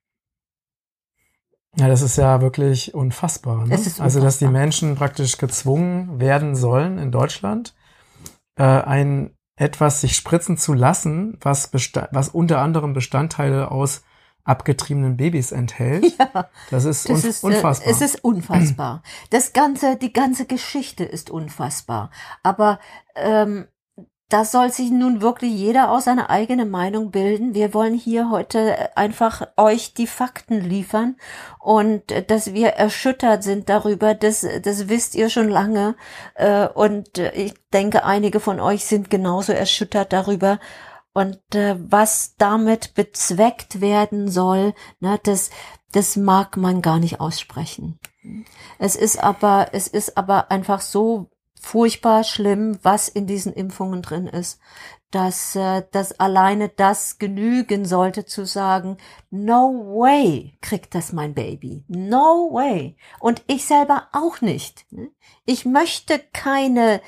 Ja, 1.77 1.89
das 1.89 2.03
ist 2.03 2.17
ja 2.17 2.41
wirklich 2.43 2.95
unfassbar. 2.95 3.67
Ne? 3.67 3.75
Es 3.75 3.87
ist 3.87 4.01
Also, 4.01 4.21
dass 4.21 4.39
die 4.39 4.45
unfassbar. 4.45 4.61
Menschen 4.61 4.95
praktisch 4.97 5.39
gezwungen 5.39 6.21
werden 6.21 6.55
sollen 6.55 6.99
in 6.99 7.11
Deutschland, 7.11 7.75
äh, 8.57 8.63
ein 8.65 9.35
etwas 9.63 10.01
sich 10.01 10.17
spritzen 10.17 10.59
zu 10.59 10.75
lassen, 10.75 11.39
was, 11.41 11.71
was 12.11 12.29
unter 12.29 12.61
anderem 12.61 12.95
Bestandteile 12.95 13.71
aus 13.71 14.03
abgetriebenen 14.45 15.17
Babys 15.17 15.53
enthält. 15.53 16.05
Ja, 16.19 16.49
Das 16.71 16.85
ist, 16.85 17.09
das 17.09 17.23
un 17.25 17.31
ist, 17.31 17.43
äh, 17.43 17.47
unfassbar. 17.47 17.93
Es 17.93 18.01
ist 18.01 18.25
unfassbar. 18.25 19.03
Das 19.31 19.53
ganze, 19.53 19.97
die 19.97 20.13
ganze 20.13 20.47
Geschichte 20.47 21.05
ist 21.05 21.31
unfassbar. 21.31 22.11
Aber 22.43 22.81
ähm, 23.15 23.69
das 24.33 24.51
soll 24.51 24.73
sich 24.73 24.91
nun 24.91 25.21
wirklich 25.21 25.53
jeder 25.53 25.91
aus 25.91 26.05
seiner 26.05 26.31
eigenen 26.31 26.71
Meinung 26.71 27.11
bilden. 27.11 27.55
Wir 27.55 27.75
wollen 27.75 27.93
hier 27.93 28.31
heute 28.31 28.97
einfach 28.97 29.47
euch 29.59 29.93
die 29.93 30.07
Fakten 30.07 30.59
liefern 30.59 31.17
und 31.59 32.11
äh, 32.11 32.25
dass 32.25 32.55
wir 32.55 32.69
erschüttert 32.69 33.43
sind 33.43 33.69
darüber, 33.69 34.15
das, 34.15 34.47
das 34.63 34.89
wisst 34.89 35.15
ihr 35.15 35.29
schon 35.29 35.51
lange. 35.51 35.97
Äh, 36.35 36.67
und 36.67 37.19
äh, 37.19 37.33
ich 37.33 37.55
denke, 37.75 38.05
einige 38.05 38.41
von 38.41 38.59
euch 38.59 38.87
sind 38.87 39.11
genauso 39.11 39.53
erschüttert 39.53 40.15
darüber. 40.15 40.59
Und 41.15 41.39
was 41.51 42.37
damit 42.39 42.95
bezweckt 42.95 43.83
werden 43.83 44.31
soll, 44.31 44.73
ne, 45.01 45.21
das, 45.23 45.51
das 45.93 46.17
mag 46.17 46.57
man 46.57 46.81
gar 46.81 46.99
nicht 46.99 47.21
aussprechen. 47.21 47.99
Es 48.79 48.97
ist 48.97 49.23
aber, 49.23 49.69
es 49.73 49.89
ist 49.89 50.17
aber 50.17 50.51
einfach 50.51 50.81
so 50.81 51.29
furchtbar 51.63 52.25
schlimm, 52.25 52.79
was 52.83 53.09
in 53.09 53.27
diesen 53.27 53.53
Impfungen 53.53 54.03
drin 54.03 54.27
ist, 54.27 54.61
dass, 55.13 55.55
äh, 55.57 55.83
dass 55.93 56.19
alleine 56.19 56.69
das 56.71 57.19
genügen 57.19 57.85
sollte 57.85 58.25
zu 58.25 58.45
sagen, 58.47 58.97
no 59.31 59.73
way 59.99 60.59
kriegt 60.61 60.95
das 60.95 61.13
mein 61.13 61.35
Baby. 61.35 61.85
No 61.89 62.51
way. 62.53 62.97
Und 63.21 63.43
ich 63.47 63.65
selber 63.67 64.09
auch 64.13 64.41
nicht. 64.41 64.87
Ich 65.45 65.65
möchte 65.65 66.19
keine, 66.33 67.01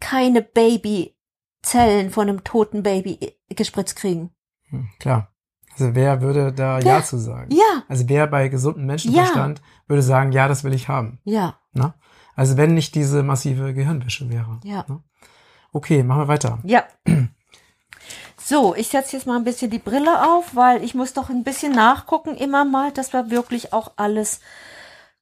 keine 0.00 0.42
Babyzellen 0.42 2.10
von 2.10 2.28
einem 2.28 2.44
toten 2.44 2.82
Baby 2.82 3.36
gespritzt 3.48 3.96
kriegen. 3.96 4.30
Hm, 4.70 4.88
Klar. 4.98 5.32
Also 5.72 5.94
wer 5.94 6.20
würde 6.22 6.52
da 6.52 6.78
Ja. 6.80 6.96
Ja 6.98 7.04
zu 7.04 7.18
sagen? 7.18 7.50
Ja, 7.52 7.84
Also 7.88 8.08
wer 8.08 8.26
bei 8.26 8.48
gesundem 8.48 8.86
Menschenverstand 8.86 9.60
würde 9.86 10.02
sagen, 10.02 10.32
ja, 10.32 10.48
das 10.48 10.64
will 10.64 10.74
ich 10.74 10.88
haben. 10.88 11.20
ja, 11.24 11.58
Ne? 11.72 11.94
Also 12.38 12.56
wenn 12.56 12.74
nicht 12.74 12.94
diese 12.94 13.24
massive 13.24 13.74
Gehirnwäsche 13.74 14.30
wäre. 14.30 14.60
ja. 14.62 14.84
Ne? 14.88 15.00
Okay, 15.72 16.02
machen 16.04 16.20
wir 16.22 16.28
weiter. 16.28 16.58
Ja. 16.62 16.84
So, 18.36 18.74
ich 18.76 18.88
setze 18.88 19.16
jetzt 19.16 19.26
mal 19.26 19.36
ein 19.36 19.44
bisschen 19.44 19.70
die 19.70 19.78
Brille 19.80 20.24
auf, 20.26 20.54
weil 20.56 20.82
ich 20.82 20.94
muss 20.94 21.12
doch 21.12 21.28
ein 21.30 21.42
bisschen 21.44 21.72
nachgucken 21.72 22.36
immer 22.36 22.64
mal, 22.64 22.92
dass 22.92 23.12
wir 23.12 23.30
wirklich 23.30 23.72
auch 23.72 23.92
alles 23.96 24.40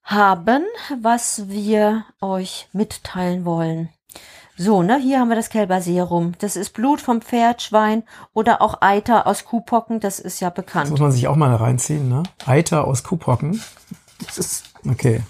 haben, 0.05 0.63
was 1.01 1.49
wir 1.49 2.05
euch 2.21 2.69
mitteilen 2.73 3.45
wollen. 3.45 3.89
So, 4.59 4.83
ne, 4.83 4.99
hier 4.99 5.19
haben 5.19 5.29
wir 5.29 5.37
das 5.37 5.49
Kälberserum. 5.51 6.35
Das 6.39 6.55
ist 6.55 6.75
Blut 6.75 7.01
vom 7.01 7.21
Pferd, 7.23 7.63
Schwein 7.63 8.05
oder 8.35 8.61
auch 8.63 8.83
Eiter 8.83 9.27
aus 9.27 9.45
Kuhpocken, 9.47 10.01
das 10.01 10.19
ist 10.21 10.41
ja 10.41 10.51
Das 10.51 10.57
bekannt. 10.65 10.91
muss 10.91 11.01
man 11.01 11.13
sich 11.13 11.27
auch 11.29 11.37
mal 11.37 11.55
reinziehen, 11.55 12.09
ne? 12.09 12.23
Eiter 12.45 12.85
aus 12.87 13.03
Kuhpocken. 13.05 13.61
Das 14.25 14.39
ist 14.39 14.65
Okay. 14.89 15.23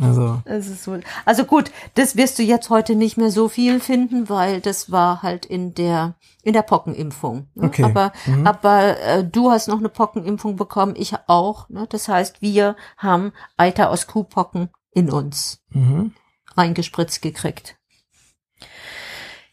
Also, 0.00 0.74
so. 0.74 0.98
Also 1.24 1.44
gut, 1.44 1.70
das 1.94 2.16
wirst 2.16 2.38
du 2.38 2.42
jetzt 2.42 2.70
heute 2.70 2.94
nicht 2.94 3.16
mehr 3.16 3.30
so 3.30 3.48
viel 3.48 3.80
finden, 3.80 4.28
weil 4.28 4.60
das 4.60 4.90
war 4.90 5.22
halt 5.22 5.46
in 5.46 5.74
der 5.74 6.14
in 6.42 6.52
der 6.52 6.62
Pockenimpfung. 6.62 7.48
Ne? 7.54 7.66
Okay. 7.66 7.84
Aber 7.84 8.12
Mhm. 8.26 8.46
aber 8.46 9.00
äh, 9.00 9.24
du 9.24 9.50
hast 9.50 9.68
noch 9.68 9.78
eine 9.78 9.88
Pockenimpfung 9.88 10.56
bekommen, 10.56 10.94
ich 10.96 11.14
auch. 11.26 11.68
Ne? 11.68 11.86
Das 11.88 12.08
heißt, 12.08 12.40
wir 12.42 12.76
haben 12.96 13.32
Eiter 13.56 13.90
aus 13.90 14.06
Kuhpocken 14.06 14.70
in 14.92 15.10
uns 15.10 15.60
mhm. 15.70 16.12
reingespritzt 16.56 17.22
gekriegt. 17.22 17.77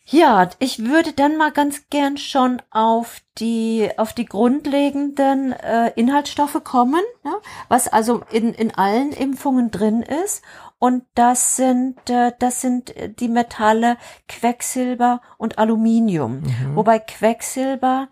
Ja, 0.07 0.49
ich 0.59 0.85
würde 0.85 1.13
dann 1.13 1.35
mal 1.35 1.51
ganz 1.51 1.89
gern 1.89 2.17
schon 2.17 2.61
auf 2.69 3.21
die 3.39 3.89
auf 3.97 4.13
die 4.13 4.25
grundlegenden 4.25 5.51
äh, 5.51 5.91
Inhaltsstoffe 5.95 6.63
kommen, 6.63 7.01
ne? 7.23 7.33
was 7.69 7.87
also 7.87 8.21
in 8.31 8.53
in 8.53 8.73
allen 8.75 9.11
Impfungen 9.11 9.71
drin 9.71 10.03
ist 10.03 10.43
und 10.77 11.03
das 11.15 11.55
sind 11.55 11.97
äh, 12.09 12.33
das 12.37 12.61
sind 12.61 12.95
äh, 12.95 13.09
die 13.09 13.27
Metalle 13.29 13.97
Quecksilber 14.27 15.21
und 15.39 15.57
Aluminium, 15.57 16.41
Mhm. 16.41 16.75
wobei 16.75 16.99
Quecksilber 16.99 18.07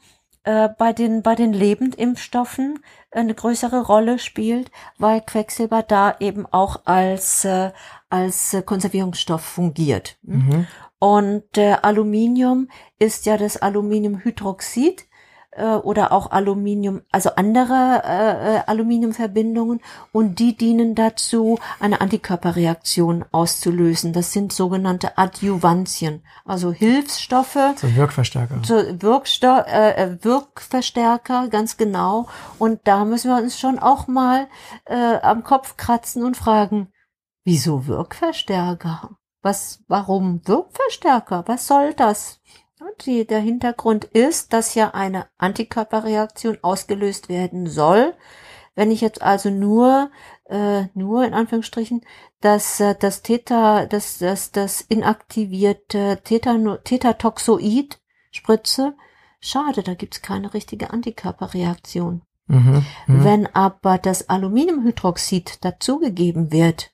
äh, 0.46 0.70
bei 0.78 0.94
den 0.94 1.22
bei 1.22 1.36
den 1.36 1.54
Lebendimpfstoffen 1.54 2.80
eine 3.12 3.36
größere 3.36 3.86
Rolle 3.86 4.18
spielt, 4.18 4.72
weil 4.98 5.22
Quecksilber 5.22 5.84
da 5.84 6.16
eben 6.20 6.48
auch 6.48 6.82
als 6.86 7.46
äh, 7.46 7.72
als 8.10 8.58
Konservierungsstoff 8.66 9.42
fungiert. 9.42 10.18
Mhm. 10.24 10.66
Und 11.04 11.58
äh, 11.58 11.76
Aluminium 11.82 12.70
ist 12.98 13.26
ja 13.26 13.36
das 13.36 13.58
Aluminiumhydroxid 13.58 15.06
äh, 15.52 15.66
oder 15.66 16.14
auch 16.14 16.32
Aluminium, 16.32 17.02
also 17.12 17.32
andere 17.36 18.02
äh, 18.06 18.56
äh, 18.56 18.62
Aluminiumverbindungen 18.68 19.82
und 20.14 20.40
die 20.40 20.56
dienen 20.56 20.96
dazu, 20.96 21.60
eine 21.82 22.00
Antikörperreaktion 22.00 23.26
auszulösen. 23.34 24.14
Das 24.14 24.32
sind 24.32 24.54
sogenannte 24.54 25.18
Adjuvantien, 25.18 26.24
also 26.46 26.72
Hilfsstoffe, 26.72 27.58
So 27.76 27.94
Wirkverstärker. 27.98 28.62
so 28.64 28.76
Wirksto 29.02 29.58
äh, 29.58 30.06
äh, 30.06 30.24
Wirkverstärker, 30.24 31.50
ganz 31.50 31.76
genau. 31.76 32.30
Und 32.60 32.80
da 32.86 33.04
müssen 33.04 33.30
wir 33.30 33.44
uns 33.44 33.60
schon 33.60 33.78
auch 33.78 34.08
mal 34.08 34.48
äh, 34.86 35.18
am 35.18 35.44
Kopf 35.44 35.76
kratzen 35.76 36.24
und 36.24 36.38
fragen, 36.38 36.94
wieso 37.44 37.88
Wirkverstärker? 37.88 39.18
Was, 39.44 39.84
warum 39.88 40.42
Wirkverstärker? 40.48 41.44
Was 41.48 41.68
soll 41.68 41.94
das? 41.94 42.40
Und 42.80 43.06
die, 43.06 43.28
der 43.28 43.40
Hintergrund 43.40 44.06
ist, 44.06 44.54
dass 44.54 44.74
ja 44.74 44.92
eine 44.92 45.28
Antikörperreaktion 45.38 46.58
ausgelöst 46.62 47.30
werden 47.30 47.68
soll. 47.68 48.16
Wenn 48.74 48.90
ich 48.90 49.02
jetzt 49.02 49.22
also 49.22 49.50
nur, 49.50 50.10
äh, 50.46 50.86
nur 50.94 51.26
in 51.26 51.34
Anführungsstrichen, 51.34 52.02
das, 52.42 52.80
äh, 52.80 52.96
das 52.98 53.22
Theta, 53.22 53.86
das, 53.86 54.18
das, 54.18 54.52
das 54.52 54.82
inaktivierte 54.82 56.22
Theta, 56.24 56.78
Theta-Toxoid 56.84 58.00
spritze, 58.32 58.96
schade, 59.40 59.84
da 59.84 59.94
gibt's 59.94 60.22
keine 60.22 60.54
richtige 60.54 60.92
Antikörperreaktion. 60.92 62.22
Mhm. 62.48 62.86
Mhm. 63.08 63.24
Wenn 63.24 63.56
aber 63.56 63.98
das 63.98 64.30
Aluminiumhydroxid 64.30 65.64
dazugegeben 65.64 66.52
wird, 66.52 66.93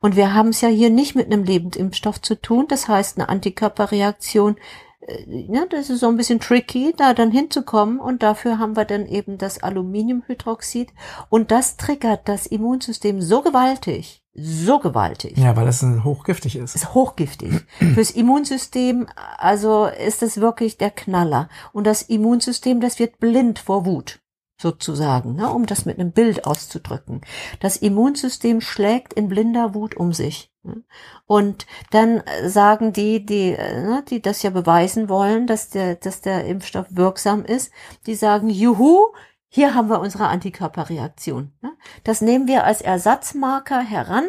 Und 0.00 0.16
wir 0.16 0.34
haben 0.34 0.48
es 0.48 0.60
ja 0.60 0.68
hier 0.68 0.90
nicht 0.90 1.14
mit 1.14 1.26
einem 1.26 1.44
Lebendimpfstoff 1.44 2.20
zu 2.20 2.40
tun. 2.40 2.66
Das 2.68 2.88
heißt, 2.88 3.18
eine 3.18 3.28
Antikörperreaktion, 3.28 4.56
äh, 5.00 5.24
ja, 5.26 5.66
das 5.66 5.90
ist 5.90 6.00
so 6.00 6.08
ein 6.08 6.16
bisschen 6.16 6.40
tricky, 6.40 6.94
da 6.96 7.14
dann 7.14 7.30
hinzukommen. 7.30 8.00
Und 8.00 8.22
dafür 8.22 8.58
haben 8.58 8.76
wir 8.76 8.84
dann 8.84 9.06
eben 9.06 9.38
das 9.38 9.62
Aluminiumhydroxid. 9.62 10.92
Und 11.28 11.50
das 11.50 11.76
triggert 11.76 12.28
das 12.28 12.46
Immunsystem 12.46 13.20
so 13.20 13.42
gewaltig, 13.42 14.22
so 14.34 14.78
gewaltig. 14.78 15.36
Ja, 15.36 15.56
weil 15.56 15.68
es 15.68 15.82
hochgiftig 15.82 16.56
ist. 16.56 16.74
Ist 16.74 16.94
hochgiftig. 16.94 17.52
Fürs 17.94 18.12
Immunsystem, 18.12 19.06
also 19.38 19.86
ist 19.86 20.22
es 20.22 20.40
wirklich 20.40 20.78
der 20.78 20.90
Knaller. 20.90 21.48
Und 21.72 21.86
das 21.86 22.02
Immunsystem, 22.02 22.80
das 22.80 22.98
wird 22.98 23.18
blind 23.18 23.58
vor 23.58 23.84
Wut 23.84 24.21
sozusagen, 24.62 25.34
ne, 25.34 25.52
um 25.52 25.66
das 25.66 25.84
mit 25.84 25.98
einem 25.98 26.12
Bild 26.12 26.46
auszudrücken. 26.46 27.20
Das 27.60 27.76
Immunsystem 27.76 28.60
schlägt 28.60 29.12
in 29.12 29.28
blinder 29.28 29.74
Wut 29.74 29.96
um 29.96 30.12
sich. 30.12 30.52
Ne. 30.62 30.84
Und 31.26 31.66
dann 31.90 32.22
sagen 32.46 32.92
die, 32.92 33.26
die, 33.26 33.50
ne, 33.50 34.04
die 34.08 34.22
das 34.22 34.42
ja 34.42 34.50
beweisen 34.50 35.08
wollen, 35.08 35.46
dass 35.46 35.68
der, 35.68 35.96
dass 35.96 36.20
der 36.20 36.46
Impfstoff 36.46 36.86
wirksam 36.90 37.44
ist, 37.44 37.72
die 38.06 38.14
sagen, 38.14 38.48
juhu, 38.48 39.12
hier 39.48 39.74
haben 39.74 39.90
wir 39.90 40.00
unsere 40.00 40.28
Antikörperreaktion. 40.28 41.52
Ne. 41.60 41.72
Das 42.04 42.20
nehmen 42.20 42.46
wir 42.46 42.64
als 42.64 42.80
Ersatzmarker 42.80 43.80
heran 43.80 44.24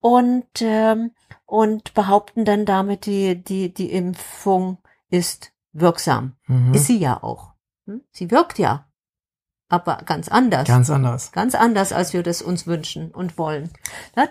und, 0.00 0.46
ähm, 0.60 1.10
und 1.44 1.92
behaupten 1.92 2.44
dann 2.44 2.64
damit, 2.64 3.04
die, 3.04 3.42
die, 3.42 3.74
die 3.74 3.92
Impfung 3.92 4.78
ist 5.10 5.52
wirksam. 5.72 6.36
Mhm. 6.46 6.72
Ist 6.72 6.86
sie 6.86 6.98
ja 6.98 7.22
auch. 7.22 7.52
Hm? 7.86 8.02
Sie 8.12 8.30
wirkt 8.30 8.58
ja 8.58 8.86
aber 9.72 10.02
ganz 10.04 10.28
anders. 10.28 10.68
Ganz 10.68 10.90
anders. 10.90 11.32
Ganz 11.32 11.54
anders, 11.54 11.94
als 11.94 12.12
wir 12.12 12.22
das 12.22 12.42
uns 12.42 12.66
wünschen 12.66 13.10
und 13.10 13.38
wollen. 13.38 13.70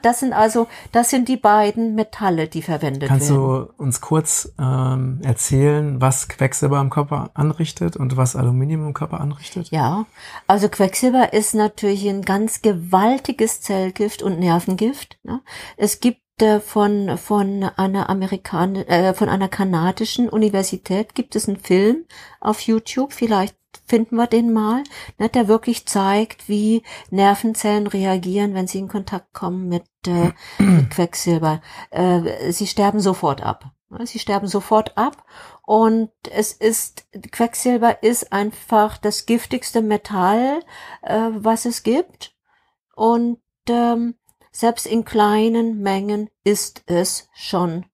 das 0.03 0.19
sind 0.19 0.33
also, 0.33 0.67
das 0.91 1.09
sind 1.09 1.27
die 1.27 1.37
beiden 1.37 1.95
Metalle, 1.95 2.47
die 2.47 2.61
verwendet 2.61 3.09
Kannst 3.09 3.29
werden. 3.29 3.41
Kannst 3.41 3.69
du 3.77 3.83
uns 3.83 4.01
kurz 4.01 4.53
ähm, 4.59 5.19
erzählen, 5.23 5.99
was 5.99 6.27
Quecksilber 6.27 6.79
im 6.79 6.91
Körper 6.91 7.31
anrichtet 7.33 7.97
und 7.97 8.17
was 8.17 8.35
Aluminium 8.35 8.85
im 8.85 8.93
Körper 8.93 9.19
anrichtet? 9.19 9.71
Ja, 9.71 10.05
also 10.45 10.69
Quecksilber 10.69 11.33
ist 11.33 11.55
natürlich 11.55 12.07
ein 12.07 12.21
ganz 12.21 12.61
gewaltiges 12.61 13.61
Zellgift 13.61 14.21
und 14.21 14.37
Nervengift. 14.37 15.17
Es 15.75 16.01
gibt 16.01 16.21
äh, 16.39 16.59
von 16.59 17.17
von 17.17 17.63
einer 17.63 18.11
Amerikan 18.11 18.75
äh, 18.75 19.15
von 19.15 19.27
einer 19.27 19.49
kanadischen 19.49 20.29
Universität 20.29 21.15
gibt 21.15 21.35
es 21.35 21.47
einen 21.47 21.57
Film 21.57 22.05
auf 22.39 22.61
YouTube, 22.61 23.13
vielleicht 23.13 23.55
finden 23.91 24.15
wir 24.15 24.27
den 24.27 24.53
mal, 24.53 24.83
ne, 25.17 25.27
der 25.27 25.49
wirklich 25.49 25.85
zeigt, 25.85 26.47
wie 26.47 26.81
Nervenzellen 27.09 27.87
reagieren, 27.87 28.53
wenn 28.53 28.65
sie 28.65 28.79
in 28.79 28.87
Kontakt 28.87 29.33
kommen 29.33 29.67
mit, 29.67 29.83
äh, 30.07 30.31
mit 30.59 30.89
Quecksilber. 30.91 31.61
Äh, 31.89 32.53
sie 32.53 32.67
sterben 32.67 33.01
sofort 33.01 33.43
ab. 33.43 33.69
Ne, 33.89 34.07
sie 34.07 34.19
sterben 34.19 34.47
sofort 34.47 34.97
ab 34.97 35.25
und 35.63 36.09
es 36.31 36.53
ist, 36.53 37.05
Quecksilber 37.33 38.01
ist 38.01 38.31
einfach 38.31 38.97
das 38.97 39.25
giftigste 39.25 39.81
Metall, 39.81 40.61
äh, 41.01 41.27
was 41.33 41.65
es 41.65 41.83
gibt. 41.83 42.33
Und 42.95 43.39
ähm, 43.67 44.15
selbst 44.53 44.85
in 44.85 45.03
kleinen 45.03 45.81
Mengen 45.81 46.29
ist 46.45 46.83
es 46.85 47.27
schon 47.33 47.85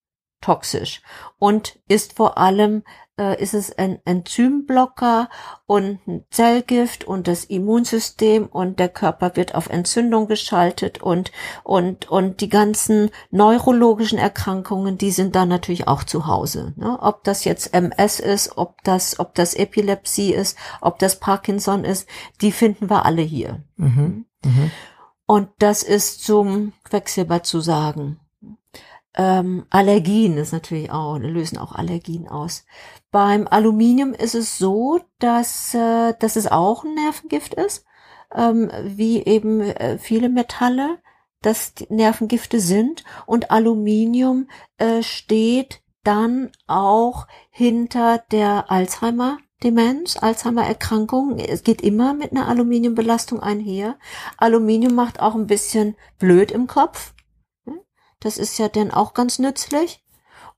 toxisch 0.42 1.02
und 1.40 1.80
ist 1.88 2.14
vor 2.14 2.38
allem 2.38 2.84
ist 3.18 3.54
es 3.54 3.78
ein 3.78 4.00
Enzymblocker 4.06 5.30
und 5.66 6.00
ein 6.08 6.26
Zellgift 6.30 7.04
und 7.04 7.28
das 7.28 7.46
Immunsystem 7.46 8.46
und 8.46 8.80
der 8.80 8.90
Körper 8.90 9.36
wird 9.36 9.56
auf 9.56 9.70
Entzündung 9.70 10.28
geschaltet 10.28 11.02
und 11.02 11.32
und 11.64 12.10
und 12.10 12.42
die 12.42 12.50
ganzen 12.50 13.10
neurologischen 13.32 14.20
Erkrankungen, 14.20 14.98
die 14.98 15.12
sind 15.12 15.36
da 15.36 15.46
natürlich 15.46 15.88
auch 15.88 16.04
zu 16.04 16.28
Hause. 16.28 16.74
Ne? 16.76 16.98
Ob 17.02 17.24
das 17.24 17.44
jetzt 17.44 17.74
MS 17.74 18.20
ist, 18.20 18.58
ob 18.58 18.84
das 18.84 19.20
ob 19.20 19.34
das 19.36 19.54
Epilepsie 19.56 20.34
ist, 20.34 20.58
ob 20.82 21.00
das 21.00 21.20
Parkinson 21.20 21.84
ist, 21.84 22.08
die 22.42 22.52
finden 22.52 22.90
wir 22.90 23.06
alle 23.06 23.24
hier. 23.24 23.64
Mhm. 23.78 24.26
Mhm. 24.46 24.72
Und 25.26 25.50
das 25.60 25.84
ist 25.84 26.24
zum 26.24 26.74
Quecksilber 26.86 27.44
zu 27.44 27.60
sagen. 27.60 28.20
Ähm, 29.18 29.66
Allergien 29.72 30.38
ist 30.38 30.54
natürlich 30.54 30.92
auch, 30.92 31.18
lösen 31.18 31.58
auch 31.58 31.74
Allergien 31.74 32.28
aus. 32.28 32.66
Beim 33.10 33.48
Aluminium 33.48 34.14
ist 34.14 34.36
es 34.36 34.60
so, 34.60 35.00
dass, 35.18 35.74
äh, 35.74 36.14
dass 36.20 36.36
es 36.36 36.46
auch 36.46 36.84
ein 36.84 36.94
Nervengift 36.94 37.56
ist, 37.56 37.84
ähm, 38.34 38.70
wie 38.84 39.24
eben 39.24 39.62
äh, 39.62 39.98
viele 39.98 40.30
Metalle, 40.30 41.00
dass 41.42 41.74
Nervengifte 41.90 42.60
sind. 42.60 43.04
Und 43.26 43.50
Aluminium 43.50 44.50
äh, 44.78 45.02
steht 45.02 45.82
dann 46.04 46.52
auch 46.68 47.28
hinter 47.50 48.24
der 48.32 48.70
Alzheimer 48.72 49.40
Demenz, 49.64 50.18
Alzheimer-Erkrankung. 50.18 51.40
Es 51.40 51.64
geht 51.64 51.82
immer 51.82 52.14
mit 52.14 52.32
einer 52.32 52.48
Aluminiumbelastung 52.48 53.40
einher. 53.40 53.98
Aluminium 54.38 54.94
macht 54.94 55.20
auch 55.20 55.34
ein 55.34 55.48
bisschen 55.48 55.96
blöd 56.20 56.52
im 56.52 56.68
Kopf. 56.68 57.16
Das 58.20 58.38
ist 58.38 58.58
ja 58.58 58.70
dann 58.70 58.92
auch 58.92 59.14
ganz 59.14 59.40
nützlich. 59.40 60.04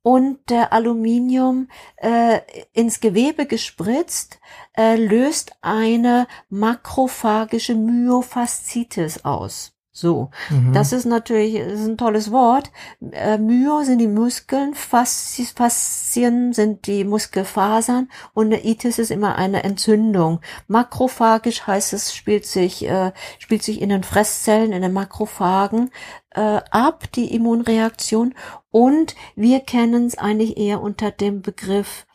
Und 0.01 0.49
der 0.49 0.71
Aluminium 0.71 1.67
äh, 1.97 2.39
ins 2.71 3.01
Gewebe 3.01 3.45
gespritzt 3.45 4.39
äh, 4.77 4.95
löst 4.95 5.51
eine 5.61 6.27
makrophagische 6.49 7.75
Myofaszitis 7.75 9.25
aus. 9.25 9.78
So, 9.91 10.29
mhm. 10.51 10.71
das 10.71 10.93
ist 10.93 11.05
natürlich 11.05 11.55
das 11.55 11.79
ist 11.79 11.87
ein 11.87 11.97
tolles 11.97 12.31
Wort. 12.31 12.71
Äh, 13.11 13.39
Myo 13.39 13.81
sind 13.83 13.97
die 13.97 14.07
Muskeln, 14.07 14.75
Faszien 14.75 16.53
sind 16.53 16.85
die 16.85 17.03
Muskelfasern 17.03 18.09
und 18.33 18.47
eine 18.47 18.63
Itis 18.65 18.99
ist 18.99 19.09
immer 19.09 19.35
eine 19.35 19.63
Entzündung. 19.63 20.41
Makrophagisch 20.67 21.65
heißt 21.65 21.93
es, 21.93 22.15
spielt 22.15 22.45
sich, 22.45 22.85
äh, 22.87 23.13
spielt 23.39 23.63
sich 23.63 23.81
in 23.81 23.89
den 23.89 24.03
Fresszellen, 24.03 24.73
in 24.73 24.83
den 24.83 24.93
Makrophagen 24.93 25.89
äh, 26.29 26.61
ab, 26.69 27.11
die 27.13 27.33
Immunreaktion. 27.33 28.35
Und 28.69 29.15
wir 29.35 29.59
kennen 29.61 30.05
es 30.05 30.17
eigentlich 30.17 30.57
eher 30.57 30.81
unter 30.81 31.09
dem 31.09 31.41
Begriff, 31.41 32.05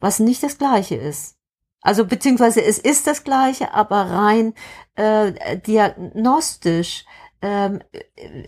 was 0.00 0.18
nicht 0.18 0.42
das 0.42 0.58
gleiche 0.58 0.96
ist. 0.96 1.36
Also 1.82 2.04
beziehungsweise 2.04 2.62
es 2.62 2.78
ist 2.78 3.06
das 3.06 3.24
gleiche, 3.24 3.72
aber 3.72 4.10
rein 4.10 4.54
äh, 4.96 5.58
diagnostisch 5.58 7.06
ähm, 7.42 7.80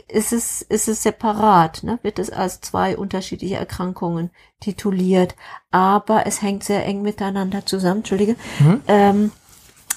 ist 0.09 0.33
es 0.33 0.63
ist 0.63 0.89
es 0.89 1.03
separat, 1.03 1.83
ne? 1.83 1.99
wird 2.03 2.19
es 2.19 2.31
als 2.31 2.61
zwei 2.61 2.97
unterschiedliche 2.97 3.57
Erkrankungen 3.57 4.31
tituliert, 4.61 5.35
aber 5.71 6.27
es 6.27 6.43
hängt 6.43 6.65
sehr 6.65 6.85
eng 6.85 7.03
miteinander 7.03 7.65
zusammen. 7.65 7.99
Entschuldige, 7.99 8.37
mhm. 8.59 8.83
ähm, 8.89 9.33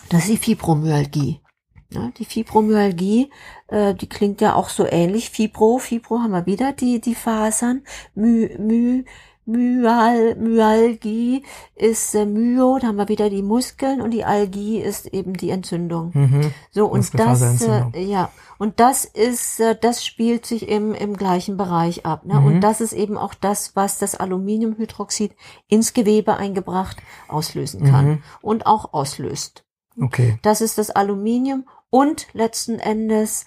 das 0.09 0.23
ist 0.23 0.29
die 0.29 0.37
Fibromyalgie. 0.37 1.41
Ne? 1.89 2.13
Die 2.17 2.25
Fibromyalgie, 2.25 3.31
äh, 3.67 3.93
die 3.93 4.07
klingt 4.07 4.41
ja 4.41 4.55
auch 4.55 4.69
so 4.69 4.85
ähnlich. 4.85 5.29
Fibro, 5.29 5.77
Fibro 5.77 6.19
haben 6.19 6.31
wir 6.31 6.45
wieder 6.45 6.71
die 6.71 7.01
die 7.01 7.15
Fasern. 7.15 7.83
My, 8.13 8.55
my, 8.57 9.05
Myal, 9.45 10.35
Myalgie 10.35 11.43
ist 11.75 12.15
äh, 12.15 12.25
Myo, 12.25 12.79
da 12.79 12.87
haben 12.87 12.97
wir 12.97 13.09
wieder 13.09 13.29
die 13.29 13.43
Muskeln 13.43 14.01
und 14.01 14.11
die 14.11 14.25
Algie 14.25 14.79
ist 14.79 15.05
eben 15.07 15.33
die 15.33 15.51
Entzündung. 15.51 16.11
Mhm. 16.13 16.51
So 16.71 16.87
und 16.87 17.17
das 17.17 17.61
äh, 17.61 18.01
ja 18.01 18.31
und 18.57 18.79
das 18.79 19.05
ist 19.05 19.59
äh, 19.59 19.75
das 19.79 20.03
spielt 20.03 20.45
sich 20.45 20.67
im 20.67 20.93
im 20.95 21.15
gleichen 21.15 21.57
Bereich 21.57 22.05
ab, 22.05 22.25
ne? 22.25 22.39
Mhm. 22.39 22.45
Und 22.45 22.61
das 22.61 22.81
ist 22.81 22.93
eben 22.93 23.17
auch 23.17 23.35
das, 23.35 23.75
was 23.75 23.99
das 23.99 24.15
Aluminiumhydroxid 24.15 25.35
ins 25.67 25.93
Gewebe 25.93 26.37
eingebracht 26.37 26.97
auslösen 27.27 27.83
kann 27.83 28.07
mhm. 28.07 28.23
und 28.41 28.65
auch 28.65 28.93
auslöst. 28.93 29.63
Okay. 30.01 30.39
Das 30.41 30.61
ist 30.61 30.77
das 30.77 30.89
Aluminium 30.89 31.65
und 31.89 32.27
letzten 32.33 32.79
Endes 32.79 33.45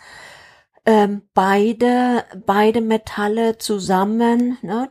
ähm, 0.89 1.21
beide, 1.35 2.25
beide 2.47 2.81
Metalle 2.81 3.59
zusammen, 3.59 4.57
ne, 4.63 4.89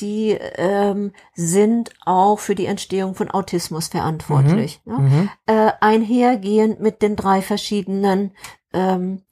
die 0.00 0.36
ähm, 0.56 1.12
sind 1.32 1.92
auch 2.04 2.40
für 2.40 2.56
die 2.56 2.66
Entstehung 2.66 3.14
von 3.14 3.30
Autismus 3.30 3.86
verantwortlich. 3.86 4.80
Mhm. 4.84 4.92
Ne? 4.92 4.98
Mhm. 4.98 5.30
Äh, 5.46 5.72
einhergehend 5.80 6.80
mit 6.80 7.02
den 7.02 7.14
drei 7.14 7.40
verschiedenen 7.40 8.32
ähm, 8.72 9.22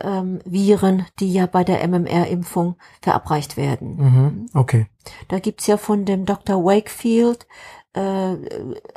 ähm, 0.00 0.40
Viren, 0.44 1.06
die 1.20 1.32
ja 1.32 1.46
bei 1.46 1.62
der 1.62 1.86
MMR-Impfung 1.86 2.74
verabreicht 3.00 3.56
werden. 3.56 3.96
Mhm. 3.96 4.46
Okay. 4.54 4.88
Da 5.28 5.38
gibt's 5.38 5.68
ja 5.68 5.76
von 5.76 6.04
dem 6.04 6.26
Dr. 6.26 6.64
Wakefield 6.64 7.46
äh, 7.94 8.36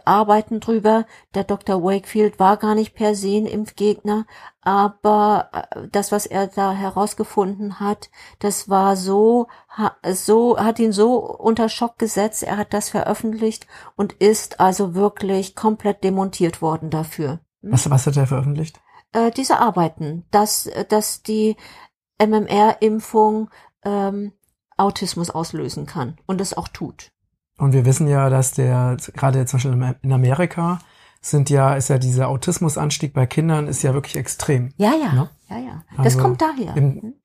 arbeiten 0.06 0.60
drüber. 0.60 1.06
Der 1.34 1.44
Dr. 1.44 1.84
Wakefield 1.84 2.40
war 2.40 2.58
gar 2.58 2.76
nicht 2.76 2.94
per 2.96 3.16
se 3.16 3.38
ein 3.38 3.46
Impfgegner, 3.46 4.26
aber 4.62 5.50
äh, 5.54 5.88
das, 5.92 6.12
was 6.12 6.26
er 6.26 6.48
da 6.48 6.72
herausgefunden 6.72 7.80
hat, 7.80 8.10
das 8.40 8.70
war 8.70 8.96
so, 8.96 9.48
so, 10.12 10.58
hat 10.58 10.80
ihn 10.80 10.92
so 10.92 11.18
unter 11.20 11.70
Schock 11.70 11.98
gesetzt. 11.98 12.44
Er 12.44 12.58
hat 12.58 12.74
das 12.74 12.90
veröffentlicht 12.90 13.68
und 13.96 14.14
ist 14.14 14.60
also 14.60 14.96
wirklich 14.96 15.56
komplett 15.56 16.04
demontiert 16.04 16.62
worden 16.62 16.90
dafür. 16.90 17.40
Hm? 17.62 17.72
Was, 17.74 17.90
was 17.90 18.08
hat 18.08 18.18
er 18.18 18.28
veröffentlicht? 18.28 18.80
Äh, 19.12 19.32
diese 19.32 19.60
Arbeiten, 19.60 20.26
dass, 20.32 20.70
dass 20.90 21.22
die, 21.22 21.56
MMR-Impfung 22.20 23.50
ähm, 23.84 24.34
Autismus 24.78 25.30
auslösen 25.30 25.86
kann 25.86 26.18
und 26.26 26.42
es 26.42 26.56
auch 26.56 26.68
tut. 26.68 27.12
Und 27.58 27.74
wir 27.74 27.86
wissen 27.86 28.08
ja, 28.08 28.30
dass 28.30 28.52
der, 28.52 28.98
gerade 29.14 29.46
zum 29.46 29.58
Beispiel 29.58 29.96
in 30.02 30.12
Amerika, 30.12 30.80
sind 31.22 31.50
ja, 31.50 31.74
ist 31.76 31.90
ja 31.90 31.98
dieser 31.98 32.28
Autismusanstieg 32.28 33.14
bei 33.14 33.26
Kindern 33.26 33.68
ist 33.68 33.82
ja 33.82 33.94
wirklich 33.94 34.16
extrem. 34.16 34.74
Ja, 34.78 34.94
ja, 34.94 35.14
ne? 35.14 35.30
ja, 35.50 35.58
ja. 35.58 35.84
Das 35.98 36.06
also 36.14 36.20
kommt 36.20 36.42
daher. 36.42 36.76
Im, 36.78 37.16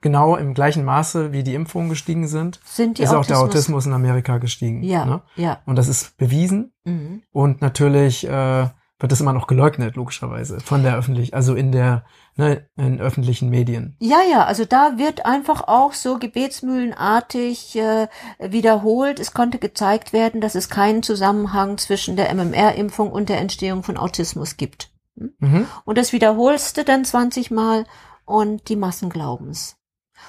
genau 0.00 0.36
im 0.36 0.54
gleichen 0.54 0.84
Maße, 0.84 1.32
wie 1.32 1.42
die 1.42 1.54
Impfungen 1.54 1.90
gestiegen 1.90 2.28
sind, 2.28 2.60
sind 2.64 2.98
ist 2.98 3.08
Autismus. 3.08 3.24
auch 3.24 3.26
der 3.26 3.38
Autismus 3.40 3.86
in 3.86 3.92
Amerika 3.92 4.38
gestiegen. 4.38 4.82
Ja, 4.82 5.04
ne? 5.04 5.22
ja. 5.36 5.58
Und 5.66 5.76
das 5.76 5.88
ist 5.88 6.16
bewiesen. 6.16 6.72
Mhm. 6.84 7.22
Und 7.30 7.60
natürlich 7.60 8.26
äh, 8.26 8.68
wird 8.98 9.12
das 9.12 9.20
immer 9.20 9.32
noch 9.32 9.46
geleugnet, 9.46 9.96
logischerweise, 9.96 10.60
von 10.60 10.82
der 10.82 10.96
öffentlich, 10.96 11.34
also 11.34 11.54
in 11.54 11.70
der 11.70 12.04
ne, 12.36 12.66
in 12.76 13.00
öffentlichen 13.00 13.50
Medien. 13.50 13.96
Ja, 14.00 14.18
ja, 14.30 14.44
also 14.44 14.64
da 14.64 14.96
wird 14.96 15.26
einfach 15.26 15.68
auch 15.68 15.92
so 15.92 16.18
gebetsmühlenartig 16.18 17.76
äh, 17.76 18.08
wiederholt. 18.38 19.20
Es 19.20 19.34
konnte 19.34 19.58
gezeigt 19.58 20.12
werden, 20.12 20.40
dass 20.40 20.54
es 20.54 20.70
keinen 20.70 21.02
Zusammenhang 21.02 21.76
zwischen 21.78 22.16
der 22.16 22.34
MMR-Impfung 22.34 23.10
und 23.10 23.28
der 23.28 23.38
Entstehung 23.38 23.82
von 23.82 23.98
Autismus 23.98 24.56
gibt. 24.56 24.90
Hm? 25.18 25.34
Mhm. 25.38 25.66
Und 25.84 25.98
das 25.98 26.12
wiederholste 26.12 26.84
dann 26.84 27.04
20 27.04 27.50
Mal 27.50 27.84
und 28.24 28.68
die 28.68 28.76
Massen 28.76 29.10
glauben's. 29.10 29.76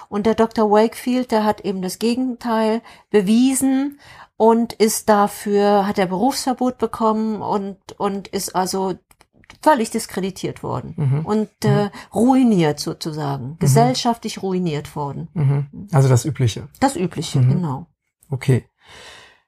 Und 0.10 0.26
der 0.26 0.36
Dr. 0.36 0.70
Wakefield, 0.70 1.32
der 1.32 1.46
hat 1.46 1.62
eben 1.62 1.82
das 1.82 2.00
Gegenteil 2.00 2.82
bewiesen 3.10 4.00
und 4.38 4.74
ist 4.74 5.10
dafür, 5.10 5.88
hat 5.88 5.98
er 5.98 6.06
Berufsverbot 6.06 6.78
bekommen 6.78 7.42
und, 7.42 7.78
und 7.98 8.28
ist 8.28 8.56
also 8.56 8.96
völlig 9.62 9.90
diskreditiert 9.90 10.62
worden 10.64 10.94
mhm. 10.96 11.26
und 11.26 11.50
äh, 11.64 11.86
mhm. 11.86 11.90
ruiniert 12.14 12.80
sozusagen, 12.80 13.50
mhm. 13.50 13.60
gesellschaftlich 13.60 14.42
ruiniert 14.42 14.96
worden. 14.96 15.30
Mhm. 15.34 15.88
Also 15.92 16.08
das 16.08 16.26
Übliche. 16.26 16.68
Das 16.80 16.96
Übliche, 16.96 17.40
mhm. 17.40 17.50
genau. 17.50 17.88
Okay. 18.30 18.66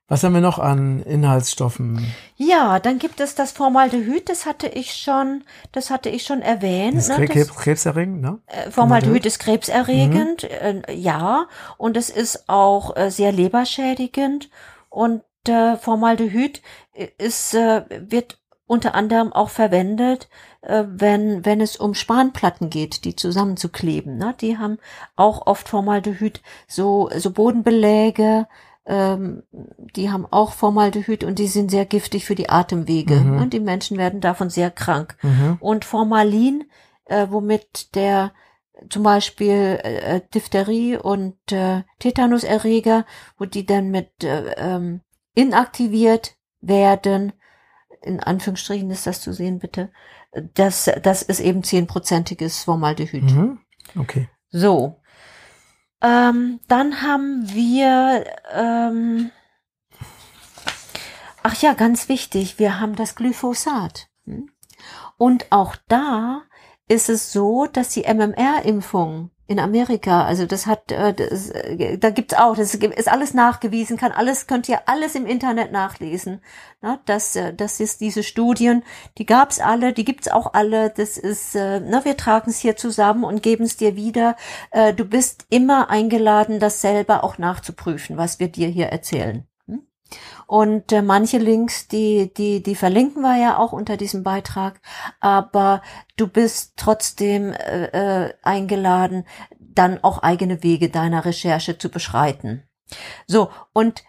Was 0.08 0.24
haben 0.24 0.34
wir 0.34 0.42
noch 0.42 0.58
an 0.58 1.04
Inhaltsstoffen? 1.04 2.04
Ja, 2.36 2.80
dann 2.80 2.98
gibt 2.98 3.20
es 3.20 3.36
das 3.36 3.52
Formaldehyd, 3.52 4.28
das 4.28 4.48
hatte 4.48 4.68
ich 4.68 4.96
schon, 4.96 5.44
das 5.72 5.92
hatte 5.92 6.10
ich 6.10 6.24
schon 6.24 6.42
erwähnt. 6.42 6.98
Das 6.98 7.10
ist 7.10 7.20
ne? 7.20 7.28
Krebs, 7.28 7.56
krebserregend, 7.56 8.20
ne? 8.20 8.40
Äh, 8.48 8.72
Formaldehyd 8.72 9.28
ist 9.28 9.38
krebserregend, 9.38 10.44
mhm. 10.44 10.84
äh, 10.88 10.94
ja, 10.96 11.46
und 11.78 11.96
es 11.96 12.10
ist 12.10 12.50
auch 12.50 12.98
äh, 12.98 13.12
sehr 13.12 13.32
leberschädigend 13.32 14.50
und 14.90 15.24
äh, 15.48 15.78
Formaldehyd 15.78 16.62
ist, 17.18 17.54
äh, 17.54 17.84
wird 17.90 18.40
unter 18.66 18.94
anderem 18.94 19.34
auch 19.34 19.50
verwendet, 19.50 20.30
äh, 20.62 20.84
wenn, 20.88 21.44
wenn 21.46 21.60
es 21.60 21.76
um 21.76 21.96
Spanplatten 21.96 22.70
geht, 22.70 23.04
die 23.04 23.16
zusammenzukleben. 23.16 24.18
Ne? 24.18 24.36
Die 24.40 24.58
haben 24.58 24.78
auch 25.16 25.48
oft 25.48 25.68
Formaldehyd, 25.70 26.42
so, 26.68 27.10
so 27.18 27.32
Bodenbeläge, 27.32 28.48
ähm, 28.86 29.44
die 29.96 30.12
haben 30.12 30.26
auch 30.30 30.52
Formaldehyd 30.52 31.24
und 31.24 31.40
die 31.40 31.48
sind 31.48 31.72
sehr 31.72 31.86
giftig 31.86 32.26
für 32.26 32.36
die 32.36 32.50
Atemwege. 32.50 33.16
Mhm. 33.16 33.42
Und 33.42 33.54
die 33.54 33.60
Menschen 33.60 33.98
werden 33.98 34.22
davon 34.22 34.50
sehr 34.50 34.72
krank. 34.72 35.16
Mhm. 35.22 35.58
Und 35.60 35.86
Formalin, 35.86 36.66
äh, 37.06 37.28
womit 37.30 37.96
der 37.96 38.32
zum 38.90 39.04
Beispiel 39.04 39.80
äh, 39.84 40.22
Diphtherie 40.34 40.98
und 40.98 41.38
äh, 41.52 41.84
Tetanuserreger, 42.00 43.06
wo 43.38 43.46
die 43.46 43.66
dann 43.66 43.92
mit 43.92 44.24
äh, 44.24 44.54
ähm, 44.58 45.02
inaktiviert 45.36 46.36
werden, 46.62 47.34
in 48.02 48.20
Anführungsstrichen 48.20 48.90
ist 48.92 49.08
das 49.08 49.22
zu 49.22 49.34
sehen, 49.34 49.60
bitte, 49.60 49.92
das, 50.54 50.90
das 51.02 51.22
ist 51.22 51.40
eben 51.40 51.64
zehnprozentiges 51.64 52.64
Formaldehyd. 52.64 53.24
Mhm. 53.24 53.60
Okay. 53.98 54.30
So, 54.52 55.00
ähm, 56.02 56.60
dann 56.68 57.02
haben 57.02 57.50
wir, 57.50 58.26
ähm, 58.54 59.32
ach 61.44 61.62
ja, 61.62 61.74
ganz 61.74 62.08
wichtig, 62.08 62.58
wir 62.58 62.80
haben 62.80 62.96
das 62.96 63.16
Glyphosat. 63.16 64.08
Hm? 64.26 64.50
Und 65.18 65.52
auch 65.52 65.76
da 65.88 66.44
ist 66.90 67.08
es 67.08 67.32
so, 67.32 67.68
dass 67.72 67.90
die 67.90 68.04
MMR-Impfung 68.04 69.30
in 69.50 69.60
Amerika. 69.60 70.26
Also 70.26 70.46
das 70.46 70.68
hat, 70.68 70.92
äh, 70.92 71.14
das, 71.14 71.50
äh, 71.50 71.98
da 71.98 72.12
gibt's 72.12 72.36
auch, 72.36 72.56
das 72.56 72.76
ist 72.76 73.08
alles 73.08 73.34
nachgewiesen, 73.34 73.98
kann 73.98 74.12
alles, 74.12 74.46
könnt 74.46 74.70
ihr 74.70 74.88
alles 74.88 75.16
im 75.16 75.26
Internet 75.26 75.72
nachlesen. 75.72 76.42
Na, 76.82 77.00
das, 77.06 77.36
äh, 77.36 77.54
das 77.54 77.80
ist 77.80 78.02
diese 78.02 78.24
Studien, 78.24 78.84
die 79.18 79.26
gab's 79.26 79.60
alle, 79.60 79.94
die 79.94 80.06
gibt's 80.06 80.28
auch 80.28 80.54
alle. 80.54 80.92
Das 80.92 81.18
ist, 81.18 81.56
na, 81.56 82.06
wir 82.06 82.16
tragen 82.16 82.52
es 82.52 82.60
hier 82.60 82.76
zusammen 82.76 83.24
und 83.24 83.42
geben 83.42 83.64
es 83.64 83.78
dir 83.78 83.96
wieder. 83.96 84.36
Du 84.96 85.06
bist 85.06 85.46
immer 85.50 85.90
eingeladen, 85.90 86.60
das 86.60 86.82
selber 86.82 87.24
auch 87.24 87.38
nachzuprüfen, 87.38 88.18
was 88.18 88.40
wir 88.40 88.50
dir 88.50 88.68
hier 88.68 88.88
erzählen. 88.88 89.49
Und 90.48 90.92
äh, 90.92 91.02
manche 91.02 91.38
Links, 91.38 91.88
die, 91.88 92.34
die, 92.34 92.64
die 92.64 92.76
verlinken 92.76 93.22
wir 93.22 93.38
ja 93.38 93.58
auch 93.58 93.72
unter 93.72 93.98
diesem 93.98 94.24
Beitrag. 94.24 94.82
Aber 95.20 95.82
du 96.18 96.28
bist 96.28 96.74
trotzdem 96.76 97.54
äh, 97.54 98.26
äh, 98.26 98.34
eingeladen, 98.42 99.26
dann 99.60 100.04
auch 100.04 100.20
eigene 100.20 100.64
Wege 100.64 100.90
deiner 100.90 101.26
Recherche 101.26 101.78
zu 101.78 101.90
beschreiten. 101.90 102.64
So, 103.28 103.50
und 103.74 104.04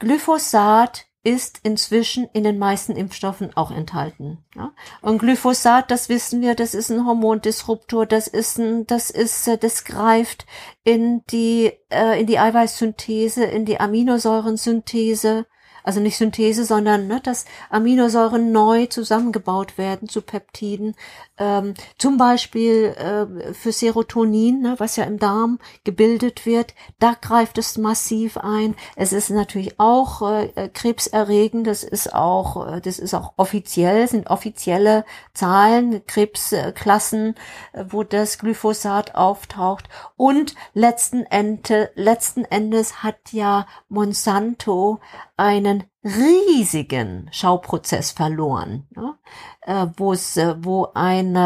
Glyphosat 0.00 1.06
ist 1.24 1.60
inzwischen 1.62 2.28
in 2.34 2.44
den 2.44 2.58
meisten 2.58 2.94
Impfstoffen 2.94 3.56
auch 3.56 3.70
enthalten. 3.70 4.44
Ja? 4.54 4.72
Und 5.00 5.18
Glyphosat, 5.18 5.90
das 5.90 6.10
wissen 6.10 6.42
wir, 6.42 6.54
das 6.54 6.74
ist 6.74 6.90
ein 6.90 7.06
Hormondisruptor, 7.06 8.04
das 8.04 8.28
ist 8.28 8.58
ein, 8.58 8.86
das 8.86 9.10
ist, 9.10 9.48
äh, 9.48 9.56
das 9.56 9.84
greift 9.84 10.46
in 10.84 11.22
die, 11.30 11.72
äh, 11.90 12.20
in 12.20 12.26
die 12.26 12.38
Eiweißsynthese, 12.38 13.44
in 13.44 13.64
die 13.64 13.80
Aminosäurensynthese 13.80 15.46
also 15.84 16.00
nicht 16.00 16.16
Synthese, 16.16 16.64
sondern 16.64 17.06
ne, 17.06 17.20
dass 17.22 17.44
Aminosäuren 17.70 18.50
neu 18.50 18.86
zusammengebaut 18.86 19.78
werden 19.78 20.08
zu 20.08 20.22
Peptiden, 20.22 20.96
ähm, 21.36 21.74
zum 21.98 22.16
Beispiel 22.16 22.94
äh, 22.96 23.52
für 23.52 23.70
Serotonin, 23.70 24.62
ne, 24.62 24.74
was 24.78 24.96
ja 24.96 25.04
im 25.04 25.18
Darm 25.18 25.58
gebildet 25.84 26.46
wird, 26.46 26.74
da 26.98 27.14
greift 27.20 27.58
es 27.58 27.76
massiv 27.76 28.38
ein. 28.38 28.74
Es 28.96 29.12
ist 29.12 29.30
natürlich 29.30 29.78
auch 29.78 30.22
äh, 30.22 30.70
krebserregend, 30.72 31.66
das 31.66 31.84
ist 31.84 32.14
auch, 32.14 32.76
äh, 32.76 32.80
das 32.80 32.98
ist 32.98 33.12
auch 33.12 33.34
offiziell, 33.36 34.08
sind 34.08 34.30
offizielle 34.30 35.04
Zahlen, 35.34 36.04
Krebsklassen, 36.06 37.34
äh, 37.72 37.84
wo 37.88 38.04
das 38.04 38.38
Glyphosat 38.38 39.14
auftaucht. 39.14 39.90
Und 40.16 40.54
letzten, 40.72 41.24
Ende, 41.26 41.90
letzten 41.94 42.46
Endes 42.46 43.02
hat 43.02 43.32
ja 43.32 43.66
Monsanto 43.88 45.00
einen 45.36 45.73
riesigen 46.02 47.28
Schauprozess 47.32 48.10
verloren, 48.10 48.86
ne? 48.94 49.16
äh, 49.62 49.86
wo 49.96 50.12
es, 50.12 50.36
äh, 50.36 50.56
wo 50.58 50.88
ein, 50.94 51.36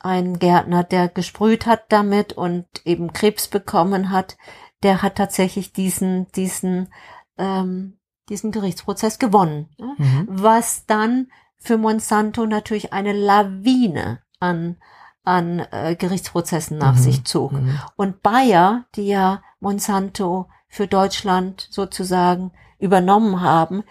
ein 0.00 0.38
Gärtner, 0.38 0.84
der 0.84 1.08
gesprüht 1.08 1.66
hat 1.66 1.84
damit 1.90 2.32
und 2.32 2.66
eben 2.84 3.12
Krebs 3.12 3.48
bekommen 3.48 4.10
hat, 4.10 4.36
der 4.82 5.02
hat 5.02 5.16
tatsächlich 5.16 5.72
diesen, 5.72 6.30
diesen, 6.32 6.92
ähm, 7.38 7.98
diesen 8.28 8.52
Gerichtsprozess 8.52 9.18
gewonnen, 9.18 9.68
ne? 9.78 9.94
mhm. 9.98 10.26
was 10.28 10.86
dann 10.86 11.28
für 11.56 11.78
Monsanto 11.78 12.46
natürlich 12.46 12.92
eine 12.92 13.12
Lawine 13.12 14.20
an 14.40 14.76
an 15.24 15.66
äh, 15.70 15.96
Gerichtsprozessen 15.96 16.78
nach 16.78 16.94
mhm. 16.96 17.00
sich 17.00 17.24
zog. 17.24 17.52
Mhm. 17.52 17.78
Und 17.96 18.22
Bayer, 18.22 18.84
die 18.94 19.08
ja 19.08 19.42
Monsanto 19.58 20.48
für 20.68 20.86
Deutschland 20.86 21.66
sozusagen 21.70 22.52
übernommen 22.84 23.40
haben, 23.40 23.82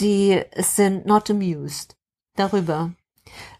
die 0.00 0.42
sind 0.56 1.06
not 1.06 1.30
amused 1.30 1.96
darüber. 2.36 2.92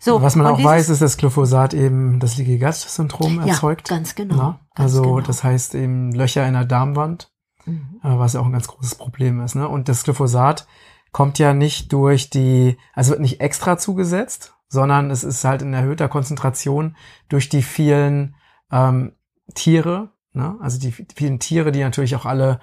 So, 0.01 0.21
Was 0.21 0.35
man 0.35 0.47
auch 0.49 0.63
weiß, 0.63 0.89
ist, 0.89 1.01
dass 1.01 1.17
Glyphosat 1.17 1.75
eben 1.75 2.19
das 2.19 2.37
Leaky 2.37 2.59
Gut 2.59 2.75
Syndrom 2.75 3.41
erzeugt. 3.41 3.89
Ja, 3.89 3.97
ganz 3.97 4.15
genau. 4.17 4.37
Ja, 4.37 4.61
ganz 4.75 4.95
also 4.95 5.03
genau. 5.03 5.21
das 5.21 5.45
heißt 5.45 5.75
eben 5.77 6.13
Löcher 6.13 6.47
in 6.47 6.55
der 6.55 6.65
Darmwand, 6.65 7.31
mhm. 7.67 8.01
Äh, 8.03 8.19
was 8.19 8.33
ja 8.33 8.41
auch 8.41 8.47
ein 8.47 8.53
ganz 8.53 8.67
großes 8.67 8.97
Problem 8.97 9.41
ist. 9.41 9.55
Ne? 9.55 9.69
Und 9.69 9.89
das 9.89 10.03
Glyphosat 10.03 10.67
kommt 11.13 11.39
ja 11.39 11.55
nicht 11.55 11.93
durch 11.93 12.31
die, 12.31 12.79
also 12.95 13.11
wird 13.11 13.21
nicht 13.21 13.41
extra 13.41 13.79
zugesetzt, 13.79 14.55
sondern 14.69 15.11
es 15.11 15.23
ist 15.23 15.45
halt 15.45 15.63
in 15.63 15.73
erhöhter 15.73 16.09
Konzentration 16.09 16.97
durch 17.29 17.49
die 17.49 17.63
vielen 17.63 18.35
ähm, 18.73 19.13
Tiere, 19.55 20.11
ne? 20.33 20.57
also 20.61 20.81
die 20.81 20.93
vielen 20.93 21.39
Tiere, 21.39 21.71
die 21.71 21.81
natürlich 21.81 22.17
auch 22.17 22.27
alle 22.27 22.61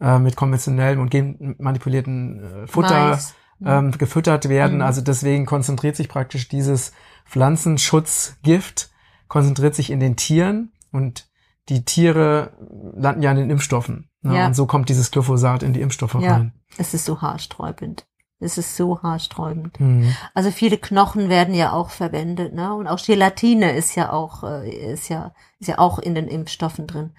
äh, 0.00 0.18
mit 0.18 0.36
konventionellem 0.36 1.00
und 1.00 1.10
genmanipulierten 1.10 2.64
äh, 2.64 2.66
Futter 2.66 3.18
ähm, 3.64 3.92
gefüttert 3.92 4.48
werden. 4.48 4.76
Mhm. 4.76 4.82
Also 4.82 5.00
deswegen 5.00 5.46
konzentriert 5.46 5.96
sich 5.96 6.08
praktisch 6.08 6.48
dieses 6.48 6.92
Pflanzenschutzgift, 7.26 8.90
konzentriert 9.28 9.74
sich 9.74 9.90
in 9.90 10.00
den 10.00 10.16
Tieren 10.16 10.72
und 10.90 11.28
die 11.68 11.84
Tiere 11.84 12.52
landen 12.96 13.22
ja 13.22 13.30
in 13.30 13.36
den 13.36 13.50
Impfstoffen. 13.50 14.08
Ne? 14.22 14.36
Ja. 14.36 14.46
Und 14.46 14.54
so 14.54 14.66
kommt 14.66 14.88
dieses 14.88 15.10
Glyphosat 15.10 15.62
in 15.62 15.72
die 15.72 15.80
Impfstoffe 15.80 16.14
ja. 16.14 16.34
rein. 16.34 16.52
Es 16.78 16.94
ist 16.94 17.04
so 17.04 17.20
haarsträubend. 17.20 18.06
Es 18.40 18.56
ist 18.56 18.74
so 18.76 19.02
haarsträubend. 19.02 19.78
Mhm. 19.78 20.14
Also 20.32 20.50
viele 20.50 20.78
Knochen 20.78 21.28
werden 21.28 21.54
ja 21.54 21.72
auch 21.72 21.90
verwendet, 21.90 22.54
ne? 22.54 22.74
Und 22.74 22.86
auch 22.86 22.98
Gelatine 22.98 23.72
ist 23.72 23.94
ja 23.96 24.10
auch, 24.12 24.42
äh, 24.44 24.92
ist 24.92 25.10
ja, 25.10 25.34
ist 25.58 25.66
ja 25.66 25.78
auch 25.78 25.98
in 25.98 26.14
den 26.14 26.26
Impfstoffen 26.26 26.86
drin. 26.86 27.12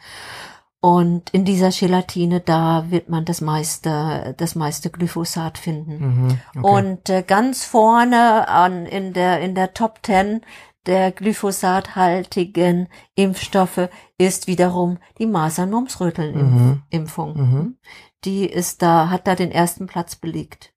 Und 0.84 1.30
in 1.30 1.46
dieser 1.46 1.70
Gelatine, 1.70 2.40
da 2.40 2.90
wird 2.90 3.08
man 3.08 3.24
das 3.24 3.40
meiste, 3.40 4.34
das 4.38 4.56
meiste 4.56 4.90
Glyphosat 4.90 5.60
finden. 5.60 6.00
Mhm, 6.00 6.40
okay. 6.56 6.68
Und 6.68 7.08
äh, 7.10 7.22
ganz 7.22 7.66
vorne 7.66 8.48
an, 8.48 8.88
in 8.88 9.14
der, 9.14 9.42
in 9.42 9.54
der 9.54 9.76
Top 9.76 10.02
Ten 10.02 10.42
der 10.88 11.12
glyphosathaltigen 11.12 12.88
Impfstoffe 13.14 13.90
ist 14.18 14.48
wiederum 14.48 14.98
die 15.20 15.28
Masern-Mumps-Röteln-Impfung. 15.28 17.38
Mhm. 17.38 17.42
mhm. 17.42 17.78
Die 18.24 18.46
ist 18.46 18.84
da, 18.84 19.10
hat 19.10 19.28
da 19.28 19.36
den 19.36 19.52
ersten 19.52 19.88
Platz 19.88 20.16
belegt. 20.16 20.74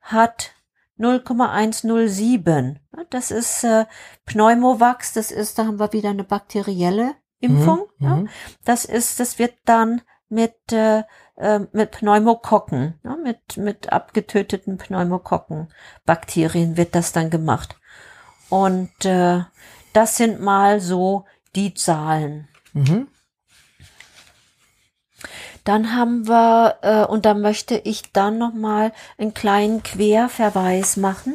hat 0.00 0.52
0,107. 0.96 2.78
Das 3.10 3.30
ist 3.30 3.64
äh, 3.64 3.86
Pneumovax, 4.26 5.12
das 5.12 5.30
ist, 5.30 5.58
da 5.58 5.66
haben 5.66 5.78
wir 5.78 5.92
wieder 5.92 6.10
eine 6.10 6.24
bakterielle 6.24 7.14
Impfung. 7.40 7.86
Mhm, 7.98 8.06
ja. 8.06 8.16
Mhm. 8.16 8.28
Das 8.64 8.84
ist, 8.84 9.20
das 9.20 9.38
wird 9.38 9.54
dann 9.64 10.02
mit, 10.28 10.72
äh, 10.72 11.02
äh, 11.36 11.60
mit 11.72 11.90
Pneumokokken, 11.92 12.98
ja, 13.04 13.16
mit, 13.16 13.56
mit 13.56 13.92
abgetöteten 13.92 14.78
Pneumokokkenbakterien 14.78 16.76
wird 16.76 16.94
das 16.94 17.12
dann 17.12 17.30
gemacht. 17.30 17.76
Und 18.48 19.04
äh, 19.04 19.42
das 19.92 20.16
sind 20.16 20.40
mal 20.40 20.80
so 20.80 21.26
die 21.54 21.74
Zahlen. 21.74 22.48
Mhm. 22.72 23.08
Dann 25.64 25.94
haben 25.94 26.26
wir, 26.26 26.76
äh, 26.82 27.04
und 27.04 27.24
da 27.24 27.34
möchte 27.34 27.76
ich 27.76 28.12
dann 28.12 28.38
nochmal 28.38 28.92
einen 29.18 29.34
kleinen 29.34 29.82
Querverweis 29.82 30.96
machen. 30.96 31.34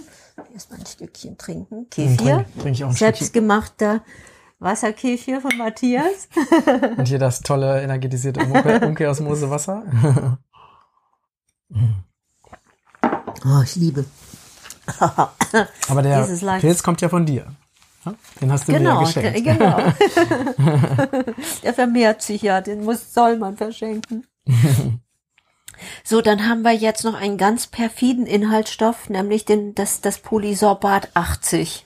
Erstmal 0.53 0.79
ein 0.79 0.85
Stückchen 0.85 1.37
trinken. 1.37 1.89
Kefir. 1.89 2.17
Trink, 2.17 2.61
trink 2.61 2.75
ich 2.75 2.83
auch 2.83 2.89
ein 2.89 2.95
Selbstgemachter 2.95 4.01
Wasserkefir 4.59 5.41
von 5.41 5.55
Matthias. 5.57 6.27
und 6.97 7.07
hier 7.07 7.19
das 7.19 7.41
tolle 7.41 7.81
energetisierte 7.81 8.41
Umkehrosmose 8.41 9.49
Wasser. 9.49 9.83
oh, 13.45 13.61
ich 13.63 13.75
liebe. 13.75 14.05
Aber 15.89 16.01
der 16.01 16.27
Pilz 16.59 16.81
kommt 16.81 17.01
ja 17.01 17.09
von 17.09 17.25
dir. 17.25 17.47
Den 18.41 18.51
hast 18.51 18.67
du 18.67 18.73
genau, 18.73 18.99
mir 18.99 19.05
geschenkt. 19.05 19.43
genau. 19.43 19.77
der 21.63 21.73
vermehrt 21.73 22.21
sich 22.21 22.41
ja, 22.41 22.61
den 22.61 22.83
muss, 22.83 23.13
soll 23.13 23.37
man 23.37 23.57
verschenken. 23.57 24.25
So, 26.03 26.21
dann 26.21 26.47
haben 26.47 26.63
wir 26.63 26.71
jetzt 26.71 27.03
noch 27.03 27.13
einen 27.13 27.37
ganz 27.37 27.67
perfiden 27.67 28.25
Inhaltsstoff, 28.25 29.09
nämlich 29.09 29.45
den, 29.45 29.75
das, 29.75 30.01
das 30.01 30.19
Polysorbat 30.19 31.09
80. 31.13 31.85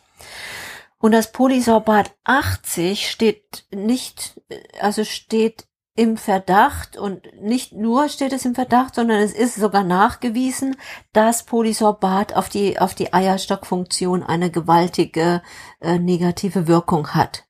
Und 0.98 1.12
das 1.12 1.32
Polysorbat 1.32 2.14
80 2.24 3.10
steht 3.10 3.66
nicht, 3.72 4.40
also 4.80 5.04
steht 5.04 5.66
im 5.96 6.16
Verdacht 6.16 6.98
und 6.98 7.22
nicht 7.42 7.74
nur 7.74 8.08
steht 8.08 8.32
es 8.32 8.46
im 8.46 8.56
Verdacht, 8.56 8.96
sondern 8.96 9.20
es 9.20 9.34
ist 9.34 9.56
sogar 9.56 9.84
nachgewiesen, 9.84 10.78
dass 11.12 11.44
Polysorbat 11.44 12.34
auf 12.34 12.48
die, 12.48 12.80
auf 12.80 12.96
die 12.96 13.14
Eierstockfunktion 13.14 14.24
eine 14.24 14.50
gewaltige 14.50 15.42
äh, 15.82 16.00
negative 16.00 16.68
Wirkung 16.68 17.10
hat. 17.10 17.46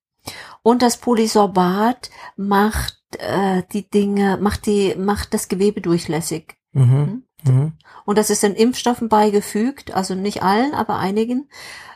Und 0.64 0.82
das 0.82 0.98
Polysorbat 0.98 2.10
macht 2.36 2.98
äh, 3.20 3.64
die 3.74 3.90
Dinge, 3.90 4.38
macht 4.38 4.66
die, 4.66 4.96
macht 4.96 5.34
das 5.34 5.48
Gewebe 5.48 5.82
durchlässig. 5.82 6.56
Mhm. 6.74 6.84
Hm? 6.84 7.24
Mhm. 7.44 7.74
Und 8.06 8.18
das 8.18 8.30
ist 8.30 8.44
in 8.44 8.56
Impfstoffen 8.56 9.10
beigefügt, 9.10 9.94
also 9.94 10.16
nicht 10.16 10.44
allen, 10.44 10.74
aber 10.74 10.98
einigen. 10.98 11.50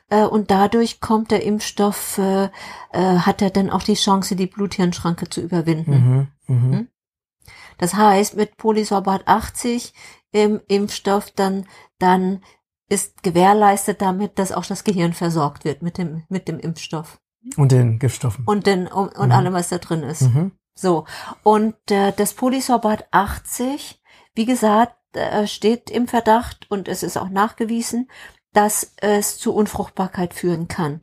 Äh, 0.09 0.25
und 0.25 0.51
dadurch 0.51 0.99
kommt 0.99 1.31
der 1.31 1.43
Impfstoff, 1.43 2.17
äh, 2.17 2.45
äh, 2.45 2.49
hat 3.19 3.41
er 3.41 3.49
dann 3.49 3.69
auch 3.69 3.83
die 3.83 3.95
Chance, 3.95 4.35
die 4.35 4.47
Bluthirnschranke 4.47 5.29
zu 5.29 5.41
überwinden. 5.41 6.31
Mhm, 6.47 6.69
mh. 6.69 6.77
Hm? 6.77 6.87
Das 7.77 7.93
heißt, 7.93 8.35
mit 8.35 8.57
Polysorbat 8.57 9.27
80 9.27 9.93
im 10.31 10.61
Impfstoff 10.67 11.31
dann, 11.31 11.65
dann 11.99 12.43
ist 12.89 13.23
gewährleistet 13.23 14.01
damit, 14.01 14.39
dass 14.39 14.51
auch 14.51 14.65
das 14.65 14.83
Gehirn 14.83 15.13
versorgt 15.13 15.65
wird 15.65 15.81
mit 15.81 15.97
dem, 15.97 16.23
mit 16.29 16.47
dem 16.47 16.59
Impfstoff. 16.59 17.19
Und 17.57 17.71
den 17.71 17.99
Giftstoffen. 17.99 18.45
Und 18.45 18.65
den, 18.65 18.87
und, 18.87 19.15
und 19.17 19.27
mhm. 19.27 19.31
allem, 19.31 19.53
was 19.53 19.69
da 19.69 19.77
drin 19.77 20.03
ist. 20.03 20.21
Mhm. 20.21 20.51
So. 20.73 21.05
Und 21.43 21.75
äh, 21.91 22.11
das 22.11 22.33
Polysorbat 22.33 23.07
80, 23.11 24.01
wie 24.33 24.45
gesagt, 24.45 24.97
äh, 25.13 25.47
steht 25.47 25.89
im 25.89 26.07
Verdacht 26.07 26.69
und 26.69 26.87
es 26.87 27.03
ist 27.03 27.17
auch 27.17 27.29
nachgewiesen, 27.29 28.09
dass 28.53 28.93
es 28.97 29.37
zu 29.37 29.53
Unfruchtbarkeit 29.53 30.33
führen 30.33 30.67
kann. 30.67 31.01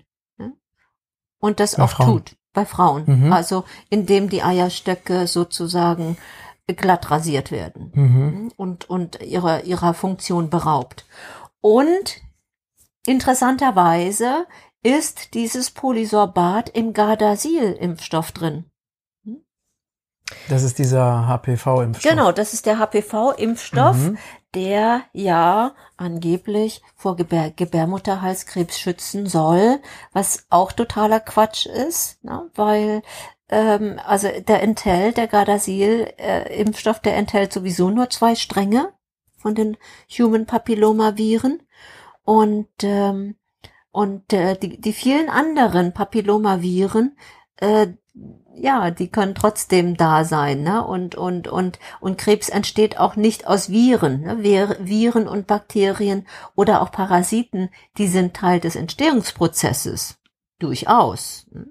Und 1.39 1.59
das 1.59 1.77
bei 1.77 1.83
auch 1.83 1.91
Frauen. 1.91 2.07
tut 2.07 2.37
bei 2.53 2.65
Frauen. 2.65 3.05
Mhm. 3.07 3.33
Also 3.33 3.65
indem 3.91 4.29
die 4.29 4.43
Eierstöcke 4.43 5.27
sozusagen 5.27 6.17
glatt 6.67 7.11
rasiert 7.11 7.51
werden 7.51 7.93
mhm. 7.95 8.53
und, 8.57 8.89
und 8.89 9.21
ihrer, 9.23 9.65
ihrer 9.65 9.95
Funktion 9.95 10.51
beraubt. 10.51 11.07
Und 11.61 12.21
interessanterweise 13.07 14.47
ist 14.83 15.35
dieses 15.35 15.71
Polysorbat 15.71 16.69
im 16.71 16.93
Gardasil-Impfstoff 16.93 18.33
drin. 18.33 18.65
Das 20.49 20.63
ist 20.63 20.79
dieser 20.79 21.27
HPV-Impfstoff. 21.29 22.11
Genau, 22.11 22.33
das 22.33 22.53
ist 22.55 22.67
der 22.67 22.79
HPV-Impfstoff, 22.79 23.97
mhm 23.97 24.19
der 24.55 25.05
ja 25.13 25.75
angeblich 25.97 26.83
vor 26.95 27.17
Gebär 27.17 27.51
Gebärmutterhalskrebs 27.51 28.79
schützen 28.79 29.27
soll, 29.27 29.81
was 30.13 30.47
auch 30.51 30.73
totaler 30.73 31.21
Quatsch 31.21 31.67
ist, 31.67 32.23
ne? 32.23 32.51
weil 32.55 33.03
ähm, 33.49 33.99
also 34.05 34.29
der 34.29 34.63
enthält, 34.63 35.17
der 35.17 35.27
Gardasil-Impfstoff, 35.29 36.99
äh, 36.99 37.03
der 37.03 37.17
enthält 37.17 37.53
sowieso 37.53 37.91
nur 37.91 38.11
zwei 38.11 38.35
Stränge 38.35 38.93
von 39.39 39.55
den 39.55 39.77
Human 40.19 40.47
Papillomaviren 40.47 41.63
und 42.25 42.69
ähm, 42.83 43.37
und 43.91 44.33
äh, 44.33 44.57
die, 44.57 44.81
die 44.81 44.95
vielen 44.95 45.29
anderen 45.29 45.93
Papillomaviren, 45.93 47.17
äh, 47.57 47.89
ja, 48.55 48.91
die 48.91 49.09
können 49.09 49.35
trotzdem 49.35 49.97
da 49.97 50.25
sein, 50.25 50.63
ne? 50.63 50.85
Und 50.85 51.15
und 51.15 51.49
und 51.49 51.79
und 52.01 52.19
Krebs 52.19 52.49
entsteht 52.49 52.99
auch 52.99 53.17
nicht 53.17 53.47
aus 53.47 53.71
Viren, 53.71 54.23
ne? 54.23 54.77
Viren 54.81 55.29
und 55.29 55.47
Bakterien 55.47 56.27
oder 56.55 56.83
auch 56.83 56.91
Parasiten, 56.91 57.71
die 57.99 58.09
sind 58.09 58.35
Teil 58.35 58.61
des 58.61 58.77
Entstehungsprozesses 58.77 60.19
durchaus. 60.59 61.47
Ne? 61.51 61.67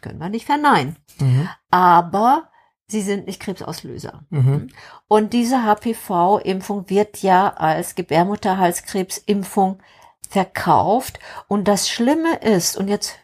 Können 0.00 0.18
wir 0.18 0.28
nicht 0.28 0.46
verneinen. 0.46 0.96
Mhm. 1.18 1.48
Aber 1.70 2.50
sie 2.86 3.02
sind 3.02 3.26
nicht 3.26 3.40
Krebsauslöser. 3.40 4.24
Mhm. 4.30 4.68
Und 5.08 5.32
diese 5.32 5.64
HPV-Impfung 5.64 6.88
wird 6.88 7.22
ja 7.22 7.48
als 7.48 7.94
Gebärmutterhalskrebsimpfung 7.94 9.82
verkauft. 10.28 11.18
Und 11.48 11.68
das 11.68 11.88
Schlimme 11.88 12.36
ist, 12.36 12.76
und 12.76 12.88
jetzt 12.88 13.16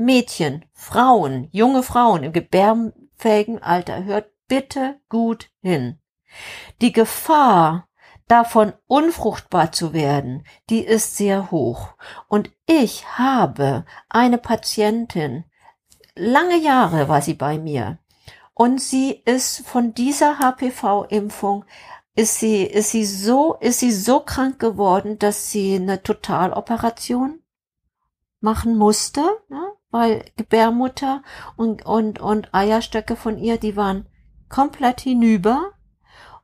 Mädchen, 0.00 0.64
Frauen, 0.72 1.48
junge 1.52 1.82
Frauen 1.82 2.22
im 2.22 2.32
gebärfähigen 2.32 3.62
Alter, 3.62 4.04
hört 4.04 4.30
bitte 4.48 4.98
gut 5.10 5.50
hin. 5.60 6.00
Die 6.80 6.92
Gefahr, 6.92 7.86
davon 8.26 8.72
unfruchtbar 8.86 9.72
zu 9.72 9.92
werden, 9.92 10.44
die 10.70 10.80
ist 10.80 11.16
sehr 11.18 11.50
hoch. 11.50 11.94
Und 12.28 12.50
ich 12.66 13.18
habe 13.18 13.84
eine 14.08 14.38
Patientin, 14.38 15.44
lange 16.14 16.56
Jahre 16.56 17.08
war 17.08 17.20
sie 17.20 17.34
bei 17.34 17.58
mir, 17.58 17.98
und 18.54 18.80
sie 18.80 19.10
ist 19.24 19.66
von 19.66 19.92
dieser 19.92 20.38
HPV-Impfung 20.38 21.66
ist 22.14 22.38
sie, 22.38 22.62
ist 22.62 22.90
sie 22.90 23.04
so, 23.04 23.54
ist 23.60 23.80
sie 23.80 23.92
so 23.92 24.20
krank 24.20 24.58
geworden, 24.58 25.18
dass 25.18 25.50
sie 25.50 25.76
eine 25.76 26.02
Totaloperation 26.02 27.42
machen 28.40 28.76
musste. 28.76 29.22
Ne? 29.48 29.72
Weil 29.90 30.24
Gebärmutter 30.36 31.22
und, 31.56 31.84
und, 31.84 32.20
und 32.20 32.54
Eierstöcke 32.54 33.16
von 33.16 33.38
ihr, 33.38 33.58
die 33.58 33.76
waren 33.76 34.06
komplett 34.48 35.00
hinüber 35.00 35.72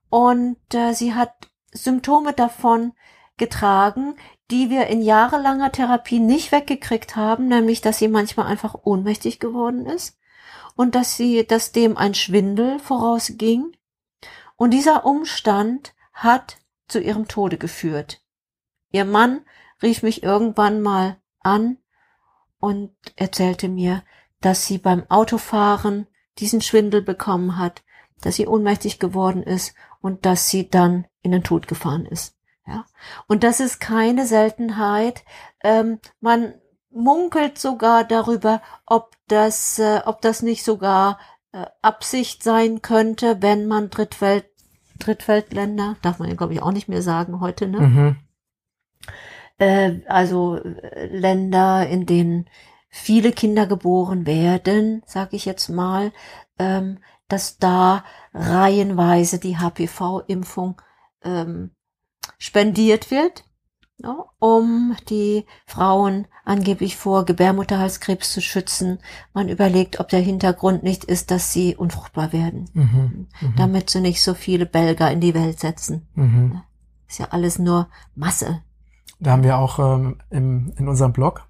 und 0.08 0.56
äh, 0.72 0.92
sie 0.94 1.14
hat 1.14 1.32
Symptome 1.72 2.32
davon 2.32 2.92
getragen, 3.36 4.16
die 4.50 4.70
wir 4.70 4.86
in 4.86 5.02
jahrelanger 5.02 5.72
Therapie 5.72 6.20
nicht 6.20 6.52
weggekriegt 6.52 7.16
haben, 7.16 7.48
nämlich 7.48 7.80
dass 7.80 7.98
sie 7.98 8.08
manchmal 8.08 8.46
einfach 8.46 8.74
ohnmächtig 8.84 9.40
geworden 9.40 9.86
ist 9.86 10.18
und 10.76 10.94
dass 10.94 11.16
sie, 11.16 11.46
dass 11.46 11.72
dem 11.72 11.96
ein 11.96 12.14
Schwindel 12.14 12.78
vorausging. 12.78 13.76
Und 14.56 14.70
dieser 14.70 15.04
Umstand 15.04 15.94
hat 16.12 16.58
zu 16.88 17.00
ihrem 17.00 17.28
Tode 17.28 17.58
geführt. 17.58 18.22
Ihr 18.90 19.04
Mann 19.04 19.44
rief 19.82 20.02
mich 20.02 20.22
irgendwann 20.22 20.80
mal 20.80 21.20
an 21.40 21.78
und 22.58 22.92
erzählte 23.16 23.68
mir, 23.68 24.02
dass 24.40 24.66
sie 24.66 24.78
beim 24.78 25.04
Autofahren 25.08 26.06
diesen 26.38 26.60
Schwindel 26.60 27.02
bekommen 27.02 27.58
hat, 27.58 27.82
dass 28.20 28.36
sie 28.36 28.46
ohnmächtig 28.46 28.98
geworden 28.98 29.42
ist 29.42 29.74
und 30.00 30.26
dass 30.26 30.48
sie 30.48 30.68
dann 30.68 31.06
in 31.22 31.32
den 31.32 31.42
Tod 31.42 31.68
gefahren 31.68 32.06
ist. 32.06 32.36
Ja, 32.66 32.84
und 33.28 33.44
das 33.44 33.60
ist 33.60 33.80
keine 33.80 34.26
Seltenheit. 34.26 35.24
Ähm, 35.62 36.00
man 36.20 36.54
munkelt 36.90 37.58
sogar 37.58 38.04
darüber, 38.04 38.60
ob 38.86 39.16
das, 39.28 39.78
äh, 39.78 40.00
ob 40.04 40.20
das 40.20 40.42
nicht 40.42 40.64
sogar 40.64 41.18
äh, 41.52 41.64
Absicht 41.82 42.42
sein 42.42 42.82
könnte, 42.82 43.40
wenn 43.40 43.66
man 43.66 43.90
Drittwelt, 43.90 44.46
Drittweltländer, 44.98 45.96
darf 46.02 46.18
man 46.18 46.28
ja 46.28 46.34
glaube 46.34 46.54
ich 46.54 46.62
auch 46.62 46.72
nicht 46.72 46.88
mehr 46.88 47.02
sagen 47.02 47.40
heute, 47.40 47.68
ne? 47.68 47.80
Mhm 47.80 48.16
äh, 49.58 50.00
also 50.06 50.56
äh, 50.56 51.06
Länder, 51.06 51.86
in 51.88 52.06
denen 52.06 52.48
viele 52.88 53.32
Kinder 53.32 53.66
geboren 53.66 54.26
werden, 54.26 55.02
sage 55.06 55.36
ich 55.36 55.44
jetzt 55.44 55.68
mal, 55.68 56.12
ähm, 56.58 56.98
dass 57.28 57.58
da 57.58 58.04
reihenweise 58.32 59.38
die 59.38 59.58
HPV-Impfung 59.58 60.80
ähm, 61.22 61.70
spendiert 62.38 63.10
wird, 63.10 63.44
ja, 63.98 64.26
um 64.38 64.96
die 65.08 65.46
Frauen 65.66 66.26
angeblich 66.44 66.96
vor 66.96 67.24
Gebärmutterhalskrebs 67.24 68.32
zu 68.32 68.42
schützen. 68.42 68.98
Man 69.32 69.48
überlegt, 69.48 70.00
ob 70.00 70.08
der 70.08 70.20
Hintergrund 70.20 70.82
nicht 70.82 71.04
ist, 71.04 71.30
dass 71.30 71.52
sie 71.52 71.76
unfruchtbar 71.76 72.32
werden, 72.32 72.70
mhm, 72.74 73.28
mhm. 73.40 73.54
damit 73.56 73.90
sie 73.90 74.00
nicht 74.00 74.22
so 74.22 74.34
viele 74.34 74.66
Belger 74.66 75.10
in 75.10 75.20
die 75.20 75.34
Welt 75.34 75.60
setzen. 75.60 76.06
Mhm. 76.14 76.62
Ist 77.08 77.18
ja 77.18 77.28
alles 77.30 77.58
nur 77.58 77.88
Masse, 78.14 78.62
da 79.18 79.32
haben 79.32 79.44
wir 79.44 79.58
auch 79.58 79.78
ähm, 79.78 80.18
im, 80.30 80.72
in 80.76 80.88
unserem 80.88 81.12
Blog 81.12 81.46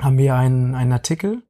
haben 0.00 0.18
wir 0.18 0.34
einen, 0.34 0.74
einen 0.74 0.92
Artikel, 0.92 1.42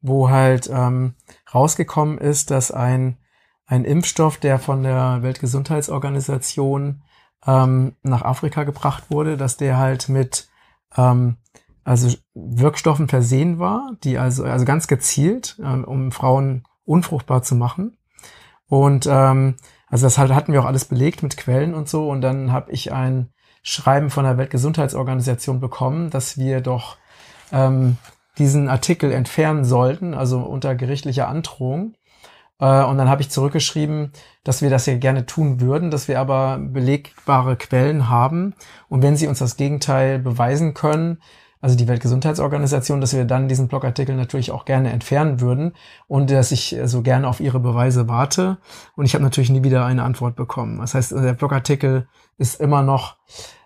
wo 0.00 0.28
halt 0.28 0.68
ähm, 0.72 1.14
rausgekommen 1.52 2.18
ist, 2.18 2.50
dass 2.50 2.70
ein, 2.70 3.18
ein 3.66 3.84
Impfstoff, 3.84 4.38
der 4.38 4.58
von 4.58 4.82
der 4.82 5.22
Weltgesundheitsorganisation 5.22 7.02
ähm, 7.46 7.96
nach 8.02 8.22
Afrika 8.22 8.64
gebracht 8.64 9.04
wurde, 9.10 9.36
dass 9.36 9.56
der 9.56 9.78
halt 9.78 10.08
mit 10.08 10.48
ähm, 10.96 11.36
also 11.84 12.16
Wirkstoffen 12.34 13.08
versehen 13.08 13.58
war, 13.58 13.92
die 14.02 14.18
also 14.18 14.44
also 14.44 14.64
ganz 14.64 14.88
gezielt, 14.88 15.60
ähm, 15.62 15.84
um 15.84 16.12
Frauen 16.12 16.64
unfruchtbar 16.84 17.42
zu 17.42 17.54
machen. 17.54 17.96
Und 18.66 19.06
ähm, 19.08 19.56
also 19.88 20.06
das 20.06 20.18
halt 20.18 20.32
hatten 20.32 20.52
wir 20.52 20.62
auch 20.62 20.66
alles 20.66 20.86
belegt 20.86 21.22
mit 21.22 21.36
Quellen 21.36 21.74
und 21.74 21.88
so. 21.88 22.08
Und 22.10 22.22
dann 22.22 22.52
habe 22.52 22.72
ich 22.72 22.92
ein 22.92 23.33
Schreiben 23.64 24.10
von 24.10 24.24
der 24.24 24.36
Weltgesundheitsorganisation 24.36 25.58
bekommen, 25.58 26.10
dass 26.10 26.36
wir 26.38 26.60
doch 26.60 26.98
ähm, 27.50 27.96
diesen 28.38 28.68
Artikel 28.68 29.10
entfernen 29.10 29.64
sollten, 29.64 30.12
also 30.12 30.40
unter 30.40 30.74
gerichtlicher 30.74 31.28
Androhung. 31.28 31.94
Äh, 32.60 32.84
und 32.84 32.98
dann 32.98 33.08
habe 33.08 33.22
ich 33.22 33.30
zurückgeschrieben, 33.30 34.12
dass 34.44 34.60
wir 34.60 34.68
das 34.68 34.84
ja 34.84 34.98
gerne 34.98 35.24
tun 35.24 35.60
würden, 35.60 35.90
dass 35.90 36.08
wir 36.08 36.20
aber 36.20 36.58
belegbare 36.58 37.56
Quellen 37.56 38.10
haben. 38.10 38.54
Und 38.90 39.02
wenn 39.02 39.16
sie 39.16 39.26
uns 39.26 39.38
das 39.38 39.56
Gegenteil 39.56 40.18
beweisen 40.18 40.74
können, 40.74 41.22
also 41.64 41.76
die 41.78 41.88
Weltgesundheitsorganisation, 41.88 43.00
dass 43.00 43.14
wir 43.14 43.24
dann 43.24 43.48
diesen 43.48 43.68
Blogartikel 43.68 44.14
natürlich 44.14 44.50
auch 44.50 44.66
gerne 44.66 44.92
entfernen 44.92 45.40
würden 45.40 45.72
und 46.08 46.30
dass 46.30 46.52
ich 46.52 46.76
so 46.84 47.00
gerne 47.00 47.26
auf 47.26 47.40
ihre 47.40 47.58
Beweise 47.58 48.06
warte. 48.06 48.58
Und 48.96 49.06
ich 49.06 49.14
habe 49.14 49.24
natürlich 49.24 49.48
nie 49.48 49.62
wieder 49.62 49.86
eine 49.86 50.02
Antwort 50.02 50.36
bekommen. 50.36 50.80
Das 50.80 50.92
heißt, 50.92 51.12
der 51.12 51.32
Blogartikel 51.32 52.06
ist 52.36 52.60
immer 52.60 52.82
noch 52.82 53.16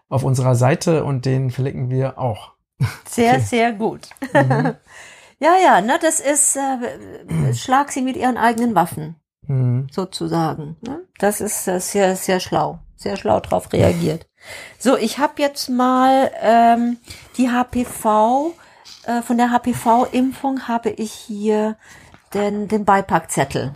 auf 0.08 0.22
unserer 0.22 0.54
Seite 0.54 1.02
und 1.02 1.26
den 1.26 1.50
verlinken 1.50 1.90
wir 1.90 2.20
auch. 2.20 2.52
Sehr, 3.08 3.32
okay. 3.32 3.42
sehr 3.42 3.72
gut. 3.72 4.10
Mhm. 4.32 4.76
ja, 5.40 5.56
ja, 5.60 5.80
ne, 5.80 5.98
das 6.00 6.20
ist, 6.20 6.56
äh, 6.56 7.52
schlag 7.52 7.90
sie 7.90 8.02
mit 8.02 8.16
ihren 8.16 8.36
eigenen 8.36 8.76
Waffen, 8.76 9.16
mhm. 9.48 9.88
sozusagen. 9.90 10.76
Ne? 10.82 11.00
Das 11.18 11.40
ist 11.40 11.66
äh, 11.66 11.80
sehr, 11.80 12.14
sehr 12.14 12.38
schlau, 12.38 12.78
sehr 12.94 13.16
schlau 13.16 13.40
drauf 13.40 13.72
reagiert. 13.72 14.27
So, 14.78 14.96
ich 14.96 15.18
habe 15.18 15.34
jetzt 15.38 15.68
mal 15.68 16.30
ähm, 16.40 16.98
die 17.36 17.50
HPV, 17.50 18.54
äh, 19.04 19.22
von 19.22 19.36
der 19.36 19.50
HPV-Impfung 19.50 20.68
habe 20.68 20.90
ich 20.90 21.12
hier 21.12 21.76
den, 22.34 22.68
den 22.68 22.84
Beipackzettel. 22.84 23.72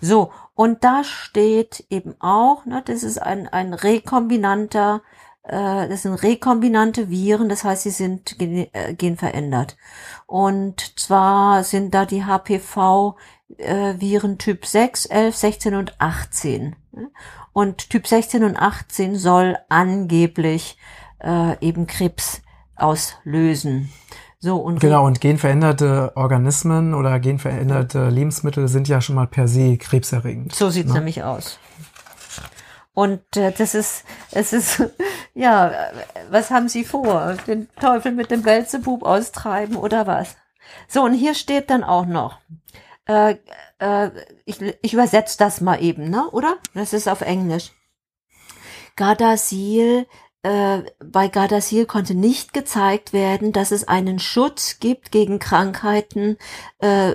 So, 0.00 0.32
und 0.54 0.84
da 0.84 1.04
steht 1.04 1.84
eben 1.90 2.14
auch, 2.18 2.64
ne, 2.64 2.82
das 2.84 3.02
ist 3.02 3.18
ein, 3.18 3.46
ein 3.46 3.74
rekombinanter, 3.74 5.02
äh, 5.42 5.88
das 5.88 6.02
sind 6.02 6.14
rekombinante 6.14 7.10
Viren, 7.10 7.48
das 7.48 7.62
heißt, 7.62 7.82
sie 7.82 7.90
sind 7.90 8.38
gen, 8.38 8.66
äh, 8.72 8.94
genverändert. 8.94 9.76
Und 10.26 10.98
zwar 10.98 11.62
sind 11.62 11.94
da 11.94 12.06
die 12.06 12.24
HPV 12.24 13.16
äh, 13.58 14.36
Typ 14.38 14.66
6, 14.66 15.06
11, 15.06 15.36
16 15.36 15.74
und 15.74 16.00
18. 16.00 16.74
Und 17.56 17.88
Typ 17.88 18.06
16 18.06 18.44
und 18.44 18.58
18 18.58 19.16
soll 19.16 19.56
angeblich 19.70 20.76
äh, 21.24 21.56
eben 21.66 21.86
Krebs 21.86 22.42
auslösen. 22.74 23.90
So, 24.38 24.58
und 24.58 24.78
genau, 24.78 25.06
und 25.06 25.22
genveränderte 25.22 26.12
Organismen 26.16 26.92
oder 26.92 27.18
genveränderte 27.18 28.10
Lebensmittel 28.10 28.68
sind 28.68 28.88
ja 28.88 29.00
schon 29.00 29.14
mal 29.14 29.26
per 29.26 29.48
se 29.48 29.78
krebserregend. 29.78 30.54
So 30.54 30.68
sieht's 30.68 30.90
ne? 30.90 30.96
nämlich 30.96 31.22
aus. 31.22 31.58
Und 32.92 33.22
äh, 33.38 33.52
das 33.56 33.74
ist, 33.74 34.04
es 34.32 34.52
ist, 34.52 34.82
ja, 35.34 35.72
was 36.28 36.50
haben 36.50 36.68
Sie 36.68 36.84
vor? 36.84 37.38
Den 37.46 37.68
Teufel 37.80 38.12
mit 38.12 38.30
dem 38.30 38.42
Belzebub 38.42 39.02
austreiben 39.02 39.76
oder 39.76 40.06
was? 40.06 40.36
So, 40.88 41.04
und 41.04 41.14
hier 41.14 41.32
steht 41.32 41.70
dann 41.70 41.84
auch 41.84 42.04
noch, 42.04 42.38
äh, 43.06 43.36
äh, 43.78 44.10
ich, 44.44 44.60
ich 44.82 44.92
übersetze 44.92 45.38
das 45.38 45.60
mal 45.60 45.82
eben, 45.82 46.10
ne, 46.10 46.30
oder? 46.30 46.58
Das 46.74 46.92
ist 46.92 47.08
auf 47.08 47.20
Englisch. 47.20 47.72
Gardasil 48.96 50.06
äh, 50.46 50.84
bei 51.04 51.26
Gardasil 51.26 51.86
konnte 51.86 52.14
nicht 52.14 52.52
gezeigt 52.52 53.12
werden, 53.12 53.52
dass 53.52 53.72
es 53.72 53.88
einen 53.88 54.20
Schutz 54.20 54.78
gibt 54.78 55.10
gegen 55.10 55.40
Krankheiten, 55.40 56.36
äh, 56.78 57.14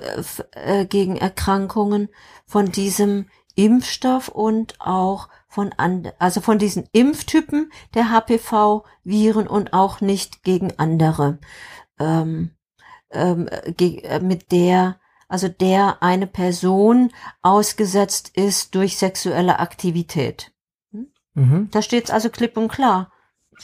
äh, 0.51 0.85
gegen 0.85 1.15
Erkrankungen 1.15 2.09
von 2.45 2.73
diesem 2.73 3.29
Impfstoff 3.55 4.27
und 4.27 4.75
auch 4.79 5.29
von 5.47 5.73
and 5.77 6.13
also 6.19 6.41
von 6.41 6.59
diesen 6.59 6.89
Impftypen 6.91 7.71
der 7.93 8.09
HPV-Viren 8.09 9.47
und 9.47 9.71
auch 9.71 10.01
nicht 10.01 10.43
gegen 10.43 10.77
andere, 10.77 11.39
ähm, 11.99 12.51
ähm, 13.11 13.49
ge 13.77 14.01
äh, 14.03 14.19
mit 14.19 14.51
der 14.51 14.99
also 15.31 15.47
der 15.47 16.03
eine 16.03 16.27
Person 16.27 17.11
ausgesetzt 17.41 18.31
ist 18.35 18.75
durch 18.75 18.97
sexuelle 18.97 19.59
Aktivität. 19.59 20.51
Mhm. 21.33 21.69
Da 21.71 21.81
steht 21.81 22.05
es 22.05 22.11
also 22.11 22.29
klipp 22.29 22.57
und 22.57 22.67
klar. 22.67 23.11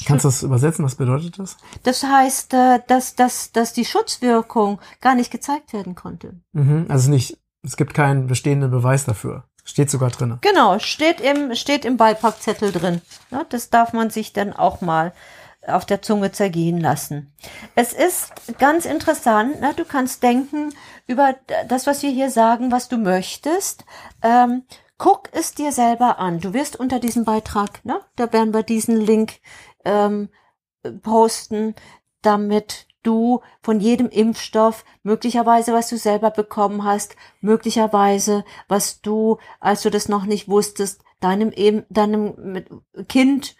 Kannst 0.06 0.26
du 0.26 0.30
das 0.30 0.44
übersetzen? 0.44 0.86
Was 0.86 0.96
bedeutet 0.96 1.40
das? 1.40 1.58
Das 1.84 2.04
heißt, 2.04 2.54
äh, 2.54 2.80
dass, 2.88 3.16
dass, 3.16 3.52
dass 3.52 3.74
die 3.74 3.86
Schutzwirkung 3.86 4.80
gar 5.02 5.16
nicht 5.16 5.32
gezeigt 5.32 5.74
werden 5.74 5.96
konnte. 5.96 6.40
Mhm. 6.54 6.86
Also 6.88 7.10
nicht, 7.10 7.38
es 7.64 7.76
gibt 7.78 7.94
keinen 7.94 8.28
bestehenden 8.28 8.72
Beweis 8.72 9.06
dafür. 9.06 9.44
Steht 9.66 9.90
sogar 9.90 10.12
drin. 10.12 10.38
Genau, 10.40 10.80
steht 10.80 11.20
im, 11.20 11.54
steht 11.54 11.84
im 11.84 11.98
Beipackzettel 11.98 12.72
drin. 12.72 13.02
Das 13.50 13.70
darf 13.70 13.92
man 13.92 14.10
sich 14.10 14.32
dann 14.32 14.54
auch 14.54 14.80
mal 14.80 15.14
auf 15.68 15.86
der 15.86 16.02
Zunge 16.02 16.32
zergehen 16.32 16.80
lassen. 16.80 17.34
Es 17.76 17.94
ist 17.94 18.32
ganz 18.58 18.86
interessant, 18.86 19.62
ne? 19.62 19.74
du 19.76 19.86
kannst 19.86 20.24
denken 20.24 20.74
über 21.08 21.36
das, 21.68 21.88
was 21.88 22.04
wir 22.04 22.10
hier 22.10 22.30
sagen, 22.30 22.72
was 22.72 22.90
du 22.90 22.98
möchtest. 22.98 23.86
Ähm, 24.22 24.64
guck 24.98 25.30
es 25.32 25.54
dir 25.54 25.72
selber 25.72 26.20
an. 26.20 26.40
Du 26.40 26.54
wirst 26.54 26.80
unter 26.80 27.00
diesem 27.00 27.26
Beitrag, 27.26 27.84
ne? 27.86 28.00
da 28.16 28.32
werden 28.34 28.54
wir 28.54 28.64
diesen 28.64 29.00
Link 29.00 29.40
ähm, 29.86 30.30
posten, 31.02 31.76
damit 32.22 32.88
du 33.04 33.42
von 33.62 33.80
jedem 33.80 34.10
Impfstoff 34.10 34.84
möglicherweise, 35.04 35.74
was 35.74 35.88
du 35.90 35.98
selber 35.98 36.30
bekommen 36.30 36.84
hast, 36.84 37.16
möglicherweise, 37.40 38.44
was 38.68 39.02
du, 39.02 39.38
als 39.60 39.82
du 39.82 39.90
das 39.90 40.10
noch 40.10 40.26
nicht 40.26 40.50
wusstest, 40.50 41.02
deinem 41.20 41.52
deinem 41.90 42.66
Kind 43.08 43.56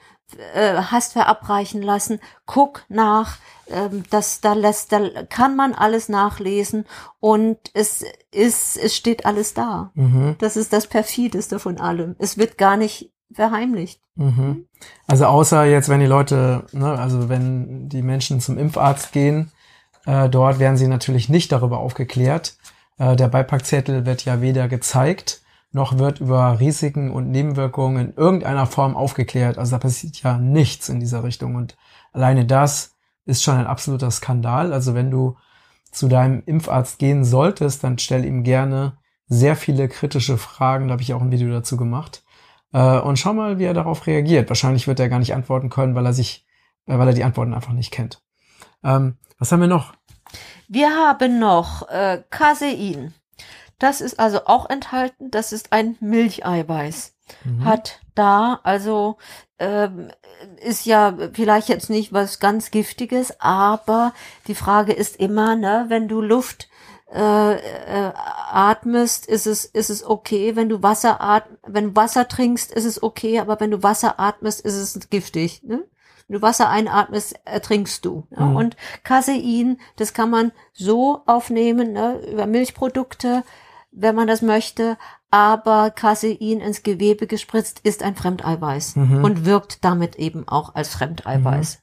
äh, 0.54 0.76
hast 0.76 1.14
verabreichen 1.14 1.82
lassen. 1.82 2.20
Guck 2.46 2.84
nach, 2.90 3.38
ähm, 3.70 4.04
das 4.10 4.42
da 4.42 4.54
lässt, 4.54 4.92
da 4.92 5.24
kann 5.30 5.56
man 5.56 5.74
alles 5.74 6.10
nachlesen 6.10 6.86
und 7.20 7.58
es 7.74 8.04
ist, 8.32 8.78
es 8.78 8.96
steht 8.96 9.26
alles 9.26 9.54
da. 9.54 9.92
Mhm. 9.96 10.36
Das 10.40 10.58
ist 10.58 10.74
das 10.74 10.88
perfideste 10.88 11.60
von 11.60 11.80
allem. 11.80 12.16
Es 12.20 12.38
wird 12.38 12.58
gar 12.58 12.78
nicht 12.78 13.12
verheimlicht. 13.32 14.02
Mhm. 14.16 14.66
Also 15.08 15.26
außer 15.26 15.66
jetzt, 15.66 15.90
wenn 15.90 16.00
die 16.00 16.06
Leute, 16.06 16.66
ne, 16.72 16.98
also 16.98 17.30
wenn 17.30 17.90
die 17.90 18.02
Menschen 18.02 18.40
zum 18.40 18.58
Impfarzt 18.58 19.12
gehen, 19.12 19.52
äh, 20.06 20.30
dort 20.30 20.60
werden 20.60 20.78
sie 20.78 20.88
natürlich 20.88 21.30
nicht 21.30 21.52
darüber 21.52 21.80
aufgeklärt. 21.80 22.58
Äh, 22.98 23.16
der 23.16 23.28
Beipackzettel 23.28 24.06
wird 24.06 24.26
ja 24.26 24.42
weder 24.42 24.68
gezeigt, 24.68 25.42
noch 25.72 25.98
wird 25.98 26.20
über 26.22 26.60
Risiken 26.60 27.12
und 27.12 27.30
Nebenwirkungen 27.30 28.10
in 28.10 28.16
irgendeiner 28.16 28.66
Form 28.66 28.96
aufgeklärt. 28.96 29.58
Also 29.58 29.72
da 29.72 29.80
passiert 29.80 30.22
ja 30.24 30.38
nichts 30.38 30.90
in 30.90 31.00
dieser 31.00 31.24
Richtung. 31.24 31.56
Und 31.56 31.78
alleine 32.14 32.46
das 32.46 32.96
ist 33.26 33.44
schon 33.44 33.58
ein 33.58 33.68
absoluter 33.68 34.10
Skandal. 34.12 34.74
Also 34.74 34.96
wenn 34.96 35.12
du 35.12 35.38
zu 35.92 36.08
deinem 36.08 36.44
Impfarzt 36.46 37.00
gehen 37.00 37.26
solltest, 37.26 37.84
dann 37.84 37.98
stell 38.00 38.26
ihm 38.26 38.44
gerne 38.44 38.98
sehr 39.28 39.56
viele 39.56 39.88
kritische 39.88 40.38
Fragen. 40.38 40.88
Da 40.88 40.94
habe 40.94 41.02
ich 41.02 41.14
auch 41.14 41.22
ein 41.22 41.32
Video 41.32 41.52
dazu 41.52 41.78
gemacht. 41.78 42.24
Äh, 42.74 43.00
und 43.00 43.18
schau 43.18 43.34
mal, 43.34 43.60
wie 43.60 43.66
er 43.66 43.74
darauf 43.74 44.08
reagiert. 44.08 44.50
Wahrscheinlich 44.50 44.88
wird 44.88 45.00
er 45.00 45.10
gar 45.10 45.20
nicht 45.20 45.34
antworten 45.34 45.70
können, 45.70 45.96
weil 45.96 46.06
er 46.06 46.14
sich, 46.14 46.46
äh, 46.86 46.98
weil 46.98 47.08
er 47.08 47.14
die 47.14 47.24
Antworten 47.24 47.54
einfach 47.54 47.74
nicht 47.74 47.92
kennt. 47.92 48.22
Ähm, 48.84 49.18
was 49.38 49.52
haben 49.52 49.62
wir 49.62 49.68
noch? 49.68 49.94
Wir 50.68 50.90
haben 50.90 51.40
noch 51.40 51.88
äh, 51.90 52.24
Casein. 52.30 53.14
Das 53.80 54.02
ist 54.02 54.20
also 54.20 54.46
auch 54.46 54.70
enthalten. 54.70 55.32
Das 55.32 55.52
ist 55.52 55.72
ein 55.72 55.98
Milcheiweiß. 56.00 57.14
Mhm. 57.44 57.66
Hat 57.66 58.00
da 58.16 58.60
also 58.64 59.18
ähm, 59.60 60.12
ist 60.64 60.86
ja 60.86 61.18
vielleicht 61.34 61.70
jetzt 61.70 61.90
nicht 61.90 62.14
was 62.14 62.40
ganz 62.40 62.72
Giftiges, 62.72 63.40
aber 63.40 64.14
die 64.48 64.56
Frage 64.56 64.94
ist 64.94 65.18
immer, 65.18 65.56
ne, 65.56 65.86
wenn 65.90 66.08
du 66.08 66.22
Luft 66.22 66.70
äh, 67.12 67.54
äh, 67.54 68.14
atmest, 68.52 69.28
ist 69.28 69.48
es 69.48 69.66
ist 69.66 69.90
es 69.90 70.04
okay. 70.06 70.56
Wenn 70.56 70.70
du 70.70 70.84
Wasser 70.84 71.22
atm 71.22 71.58
wenn 71.66 71.90
du 71.90 71.96
Wasser 71.96 72.28
trinkst, 72.28 72.72
ist 72.72 72.86
es 72.86 73.02
okay, 73.02 73.40
aber 73.40 73.60
wenn 73.60 73.72
du 73.72 73.84
Wasser 73.84 74.20
atmest, 74.20 74.62
ist 74.62 74.76
es 74.76 75.10
giftig. 75.10 75.64
Ne? 75.64 75.84
Wenn 76.28 76.36
du 76.36 76.42
Wasser 76.42 76.70
einatmest, 76.70 77.36
ertrinkst 77.46 78.04
du. 78.04 78.28
Ja? 78.32 78.46
Mhm. 78.46 78.56
Und 78.56 78.78
Casein, 79.04 79.80
das 79.96 80.14
kann 80.14 80.30
man 80.30 80.52
so 80.74 81.22
aufnehmen 81.26 81.94
ne, 81.94 82.20
über 82.30 82.46
Milchprodukte, 82.46 83.44
wenn 83.92 84.16
man 84.16 84.28
das 84.28 84.42
möchte. 84.42 84.98
Aber 85.30 85.92
Casein 85.92 86.62
ins 86.62 86.84
Gewebe 86.84 87.28
gespritzt 87.28 87.82
ist 87.84 88.02
ein 88.04 88.16
Fremdeiweiß 88.16 88.96
Mhm. 88.96 89.24
und 89.24 89.46
wirkt 89.46 89.84
damit 89.84 90.16
eben 90.16 90.48
auch 90.48 90.76
als 90.76 90.90
Fremdeiweiß. 90.90 91.80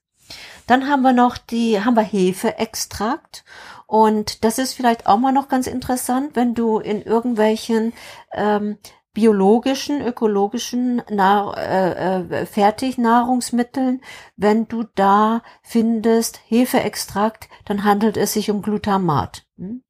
Dann 0.67 0.89
haben 0.89 1.03
wir 1.03 1.13
noch 1.13 1.37
die, 1.37 1.85
haben 1.85 1.95
wir 1.95 2.03
Hefeextrakt. 2.03 3.45
Und 3.87 4.45
das 4.45 4.59
ist 4.59 4.73
vielleicht 4.73 5.07
auch 5.07 5.19
mal 5.19 5.33
noch 5.33 5.49
ganz 5.49 5.67
interessant, 5.67 6.31
wenn 6.35 6.55
du 6.55 6.79
in 6.79 7.03
irgendwelchen 7.03 7.93
ähm, 8.33 8.79
biologischen, 9.13 10.01
ökologischen 10.01 11.03
Nahr 11.11 11.57
äh, 11.57 12.21
äh, 12.43 12.47
Fertignahrungsmitteln, 12.47 14.01
wenn 14.37 14.67
du 14.67 14.85
da 14.95 15.43
findest 15.63 16.41
Hefeextrakt, 16.49 17.49
dann 17.67 17.85
handelt 17.85 18.17
es 18.17 18.33
sich 18.33 18.51
um 18.51 18.63
Glutamat. 18.63 19.45
Hm? 19.59 19.83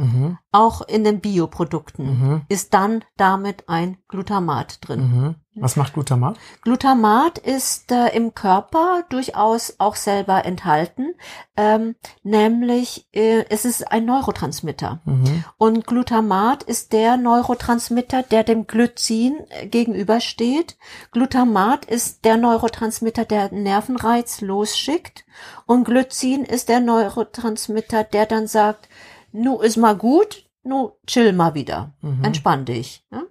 Mhm. 0.00 0.38
Auch 0.52 0.82
in 0.82 1.04
den 1.04 1.20
Bioprodukten 1.20 2.06
Mhm. 2.06 2.42
ist 2.48 2.74
dann 2.74 3.04
damit 3.16 3.68
ein 3.68 3.98
Glutamat 4.08 4.78
drin. 4.86 5.00
Mhm. 5.00 5.34
Was 5.56 5.76
macht 5.76 5.94
Glutamat? 5.94 6.38
Glutamat 6.62 7.38
ist 7.38 7.90
äh, 7.90 8.08
im 8.16 8.34
Körper 8.34 9.02
durchaus 9.10 9.74
auch 9.78 9.96
selber 9.96 10.44
enthalten, 10.44 11.14
ähm, 11.56 11.96
nämlich 12.22 13.08
äh, 13.12 13.44
es 13.50 13.64
ist 13.64 13.90
ein 13.90 14.04
Neurotransmitter. 14.06 15.00
Mhm. 15.04 15.44
Und 15.58 15.86
Glutamat 15.86 16.62
ist 16.62 16.92
der 16.92 17.16
Neurotransmitter, 17.16 18.22
der 18.22 18.44
dem 18.44 18.66
Glycin 18.68 19.38
äh, 19.50 19.66
gegenübersteht. 19.66 20.78
Glutamat 21.10 21.84
ist 21.84 22.24
der 22.24 22.36
Neurotransmitter, 22.36 23.24
der 23.24 23.52
Nervenreiz 23.52 24.40
losschickt. 24.40 25.24
Und 25.66 25.84
Glycin 25.84 26.44
ist 26.44 26.68
der 26.68 26.80
Neurotransmitter, 26.80 28.04
der 28.04 28.26
dann 28.26 28.46
sagt, 28.46 28.88
nu 29.32 29.60
ist 29.60 29.76
mal 29.76 29.96
gut, 29.96 30.44
nu 30.62 30.92
chill 31.06 31.32
mal 31.32 31.54
wieder, 31.54 31.92
Mhm. 32.02 32.24
entspann 32.24 32.64
dich. 32.64 33.04
Ja? 33.10 33.22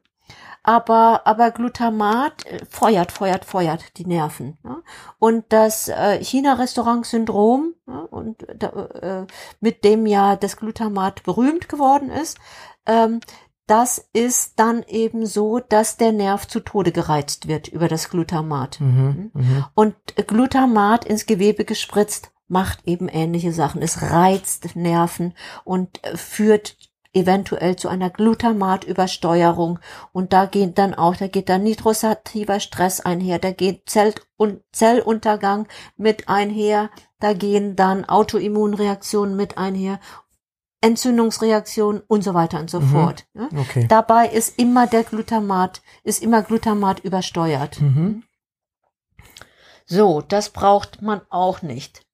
Aber, 0.64 1.26
aber 1.26 1.52
Glutamat 1.52 2.45
äh, 2.45 2.66
feuert, 2.70 3.12
feuert, 3.12 3.45
feuert 3.45 3.97
die 3.97 4.06
Nerven. 4.06 4.58
Ja? 4.64 4.82
Und 5.18 5.45
das 5.50 5.88
äh, 5.88 6.24
China-Restaurant-Syndrom, 6.24 7.74
ja, 7.88 8.00
und 8.00 8.45
da, 8.56 8.68
äh, 8.68 9.28
mit 9.62 9.84
dem 9.84 10.06
ja 10.06 10.36
das 10.36 10.58
Glutamat 10.58 11.24
berühmt 11.24 11.70
geworden 11.70 12.10
ist, 12.10 12.38
ähm, 12.86 13.22
das 13.68 14.10
ist 14.14 14.60
dann 14.60 14.82
eben 14.88 15.28
so, 15.28 15.60
dass 15.60 15.97
der 15.97 16.12
Nerv 16.12 16.47
zu 16.47 16.60
Tode 16.60 16.91
gereizt 16.91 17.47
wird 17.47 17.68
über 17.68 17.88
das 17.88 18.10
Glutamat. 18.10 18.80
Mhm. 18.82 19.30
Mhm. 19.34 19.66
Und 19.76 19.95
Glutamat 20.28 21.06
ins 21.06 21.28
Gewebe 21.28 21.66
gespritzt 21.66 22.32
macht 22.50 22.80
eben 22.86 23.08
ähnliche 23.08 23.54
Sachen. 23.54 23.82
Es 23.82 24.02
reizt 24.02 24.76
Nerven 24.76 25.34
und 25.64 26.04
äh, 26.04 26.18
führt 26.18 26.76
eventuell 27.14 27.76
zu 27.76 27.88
einer 27.88 28.10
Glutamatübersteuerung. 28.10 29.80
Und 30.12 30.34
da 30.34 30.45
geht 30.45 30.78
dann 30.78 30.93
auch, 30.93 31.16
da 31.16 31.28
geht 31.28 31.50
dann 31.50 31.64
nitrosativer 31.64 32.60
Stress 32.60 33.00
einher, 33.02 33.39
da 33.39 33.52
geht 33.52 33.89
Zell 33.89 34.14
und 34.38 34.62
Zelluntergang 34.72 35.68
mit 35.97 36.30
einher, 36.30 36.89
da 37.20 37.34
gehen 37.34 37.76
dann 37.76 38.06
Autoimmunreaktionen 38.06 39.36
mit 39.36 39.58
einher, 39.58 40.00
Entzündungsreaktionen 40.82 42.02
und 42.08 42.24
so 42.24 42.34
weiter 42.34 42.60
und 42.60 42.70
so 42.70 42.80
Mhm. 42.80 42.89
fort. 42.89 43.26
Okay. 43.58 43.86
Dabei 43.89 44.28
ist 44.30 44.58
immer 44.60 44.88
der 44.88 45.04
Glutamat, 45.04 45.82
ist 46.04 46.22
immer 46.24 46.41
Glutamat 46.41 47.00
übersteuert. 47.02 47.82
Mhm. 47.82 48.24
So, 49.86 50.22
das 50.22 50.52
braucht 50.52 51.02
man 51.02 51.22
auch 51.30 51.62
nicht. 51.64 52.06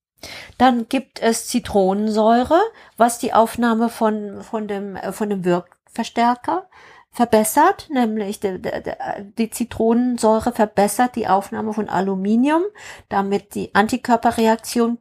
Dann 0.58 0.88
gibt 0.90 1.22
es 1.22 1.48
Zitronensäure, 1.48 2.60
was 2.98 3.20
die 3.20 3.34
Aufnahme 3.34 3.90
von, 3.90 4.42
von 4.42 4.68
dem, 4.68 4.96
äh, 4.96 5.12
von 5.12 5.30
dem 5.30 5.46
Wirkverstärker 5.46 6.68
verbessert, 7.12 7.88
nämlich 7.90 8.42
die, 8.42 8.62
die, 8.62 8.72
die 9.38 9.50
Zitronensäure 9.50 10.52
verbessert 10.52 11.16
die 11.16 11.28
Aufnahme 11.28 11.74
von 11.74 11.88
Aluminium, 11.88 12.64
damit 13.08 13.56
die 13.56 13.74
Antikörperreaktion 13.74 14.98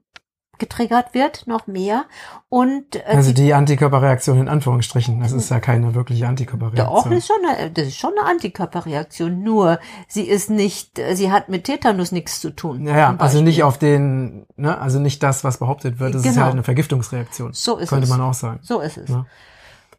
getriggert 0.58 1.14
wird, 1.14 1.46
noch 1.46 1.66
mehr. 1.66 2.04
Und 2.48 2.96
äh, 2.96 3.02
Also 3.06 3.32
die- 3.32 3.42
die 3.44 3.54
Antikörperreaktion 3.54 4.38
in 4.38 4.48
Anführungsstrichen. 4.48 5.20
Das 5.20 5.32
ist 5.32 5.50
ja 5.50 5.60
keine 5.60 5.94
wirkliche 5.94 6.22
Doch, 6.22 6.28
Antikörperreaktion. 6.30 7.12
ist 7.12 7.26
schon 7.26 7.36
eine, 7.48 7.70
das 7.70 7.88
ist 7.88 7.96
schon 7.98 8.12
eine 8.18 8.28
Antikörperreaktion. 8.28 9.42
Nur, 9.42 9.78
sie 10.08 10.22
ist 10.22 10.50
nicht, 10.50 11.00
sie 11.12 11.30
hat 11.32 11.48
mit 11.48 11.64
Tetanus 11.64 12.12
nichts 12.12 12.40
zu 12.40 12.50
tun. 12.50 12.86
Ja, 12.86 12.96
ja, 12.96 13.14
also 13.18 13.40
nicht 13.40 13.62
auf 13.62 13.78
den, 13.78 14.46
ne, 14.56 14.78
also 14.78 14.98
nicht 14.98 15.22
das, 15.22 15.44
was 15.44 15.58
behauptet 15.58 15.98
wird. 15.98 16.14
Das 16.14 16.24
ist 16.24 16.32
Genau. 16.32 16.44
halt 16.44 16.52
eine 16.54 16.62
Vergiftungsreaktion. 16.62 17.52
So 17.52 17.76
ist 17.78 17.88
Könnte 17.88 18.04
es. 18.04 18.10
man 18.10 18.20
auch 18.20 18.34
sagen. 18.34 18.60
So 18.62 18.80
ist 18.80 18.96
es. 18.98 19.08
Ja. 19.10 19.26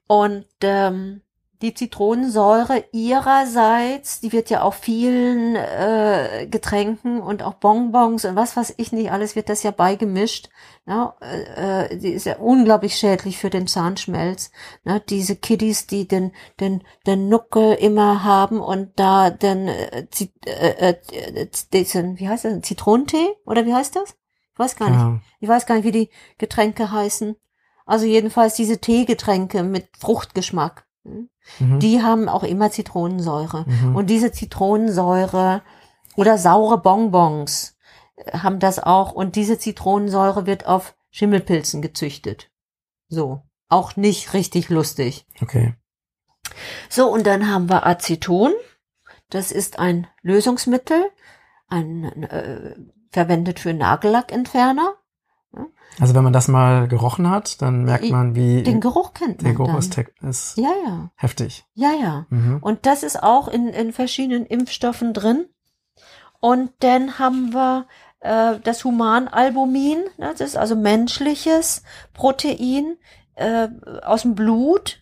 Und 0.07 0.45
ähm, 0.61 1.21
die 1.61 1.73
Zitronensäure 1.73 2.83
ihrerseits, 2.91 4.19
die 4.19 4.31
wird 4.31 4.49
ja 4.49 4.61
auf 4.61 4.75
vielen 4.75 5.55
äh, 5.55 6.47
Getränken 6.49 7.21
und 7.21 7.43
auch 7.43 7.55
Bonbons 7.55 8.25
und 8.25 8.35
was 8.35 8.57
weiß 8.57 8.75
ich 8.77 8.91
nicht, 8.91 9.11
alles 9.11 9.35
wird 9.35 9.49
das 9.49 9.63
ja 9.63 9.71
beigemischt. 9.71 10.49
Ne? 10.85 11.13
Äh, 11.21 11.85
äh, 11.93 11.97
die 11.97 12.11
ist 12.11 12.25
ja 12.25 12.37
unglaublich 12.37 12.95
schädlich 12.95 13.37
für 13.37 13.49
den 13.49 13.67
Zahnschmelz. 13.67 14.51
Ne? 14.83 15.01
Diese 15.09 15.35
Kiddies, 15.35 15.87
die 15.87 16.07
den, 16.07 16.31
den, 16.59 16.83
den 17.07 17.29
Nuckel 17.29 17.73
immer 17.73 18.23
haben 18.23 18.59
und 18.59 18.91
da 18.95 19.29
den, 19.29 19.67
äh, 19.67 20.05
äh, 20.45 20.95
äh, 21.11 21.47
diesen, 21.73 22.19
wie 22.19 22.27
heißt 22.27 22.45
das, 22.45 22.61
Zitronentee 22.61 23.35
oder 23.45 23.65
wie 23.65 23.73
heißt 23.73 23.95
das? 23.95 24.15
Ich 24.53 24.59
weiß 24.59 24.75
gar 24.75 24.89
nicht. 24.89 24.99
Ja. 24.99 25.19
Ich 25.39 25.49
weiß 25.49 25.65
gar 25.65 25.75
nicht, 25.75 25.85
wie 25.85 25.91
die 25.91 26.09
Getränke 26.37 26.91
heißen. 26.91 27.35
Also 27.85 28.05
jedenfalls 28.05 28.55
diese 28.55 28.79
Teegetränke 28.79 29.63
mit 29.63 29.89
Fruchtgeschmack. 29.97 30.85
Hm? 31.05 31.29
Mhm. 31.59 31.79
Die 31.79 32.01
haben 32.01 32.27
auch 32.27 32.43
immer 32.43 32.71
Zitronensäure. 32.71 33.65
Mhm. 33.67 33.95
Und 33.95 34.09
diese 34.09 34.31
Zitronensäure 34.31 35.61
oder 36.15 36.37
saure 36.37 36.81
Bonbons 36.81 37.77
äh, 38.15 38.37
haben 38.39 38.59
das 38.59 38.79
auch. 38.79 39.13
Und 39.13 39.35
diese 39.35 39.57
Zitronensäure 39.57 40.45
wird 40.45 40.65
auf 40.65 40.95
Schimmelpilzen 41.11 41.81
gezüchtet. 41.81 42.49
So. 43.07 43.41
Auch 43.69 43.95
nicht 43.95 44.33
richtig 44.33 44.69
lustig. 44.69 45.25
Okay. 45.41 45.75
So, 46.89 47.11
und 47.11 47.25
dann 47.25 47.49
haben 47.49 47.69
wir 47.69 47.85
Aceton. 47.85 48.53
Das 49.29 49.51
ist 49.51 49.79
ein 49.79 50.07
Lösungsmittel, 50.21 51.03
ein, 51.67 52.23
äh, 52.23 52.75
verwendet 53.11 53.59
für 53.59 53.73
Nagellackentferner. 53.73 54.95
Also 55.99 56.13
wenn 56.13 56.23
man 56.23 56.33
das 56.33 56.47
mal 56.47 56.87
gerochen 56.87 57.29
hat, 57.29 57.61
dann 57.61 57.85
merkt 57.85 58.09
man, 58.09 58.35
wie 58.35 58.63
den 58.63 58.81
Geruch 58.81 59.13
kennt 59.13 59.41
man. 59.41 59.45
Der 59.45 59.53
Geruch 59.53 59.77
ist, 59.77 59.97
ist 60.21 60.57
ja, 60.57 60.73
ja. 60.85 61.09
heftig. 61.15 61.65
Ja, 61.73 61.91
ja. 61.93 62.25
Mhm. 62.29 62.57
Und 62.61 62.85
das 62.85 63.03
ist 63.03 63.21
auch 63.21 63.47
in, 63.47 63.69
in 63.69 63.93
verschiedenen 63.93 64.45
Impfstoffen 64.45 65.13
drin. 65.13 65.45
Und 66.41 66.71
dann 66.79 67.17
haben 67.17 67.53
wir 67.53 67.87
äh, 68.19 68.59
das 68.63 68.83
Humanalbumin, 68.83 69.99
ne, 70.17 70.33
das 70.37 70.49
ist 70.49 70.57
also 70.57 70.75
menschliches 70.75 71.83
Protein 72.13 72.97
äh, 73.35 73.69
aus 74.03 74.23
dem 74.23 74.35
Blut. 74.35 74.99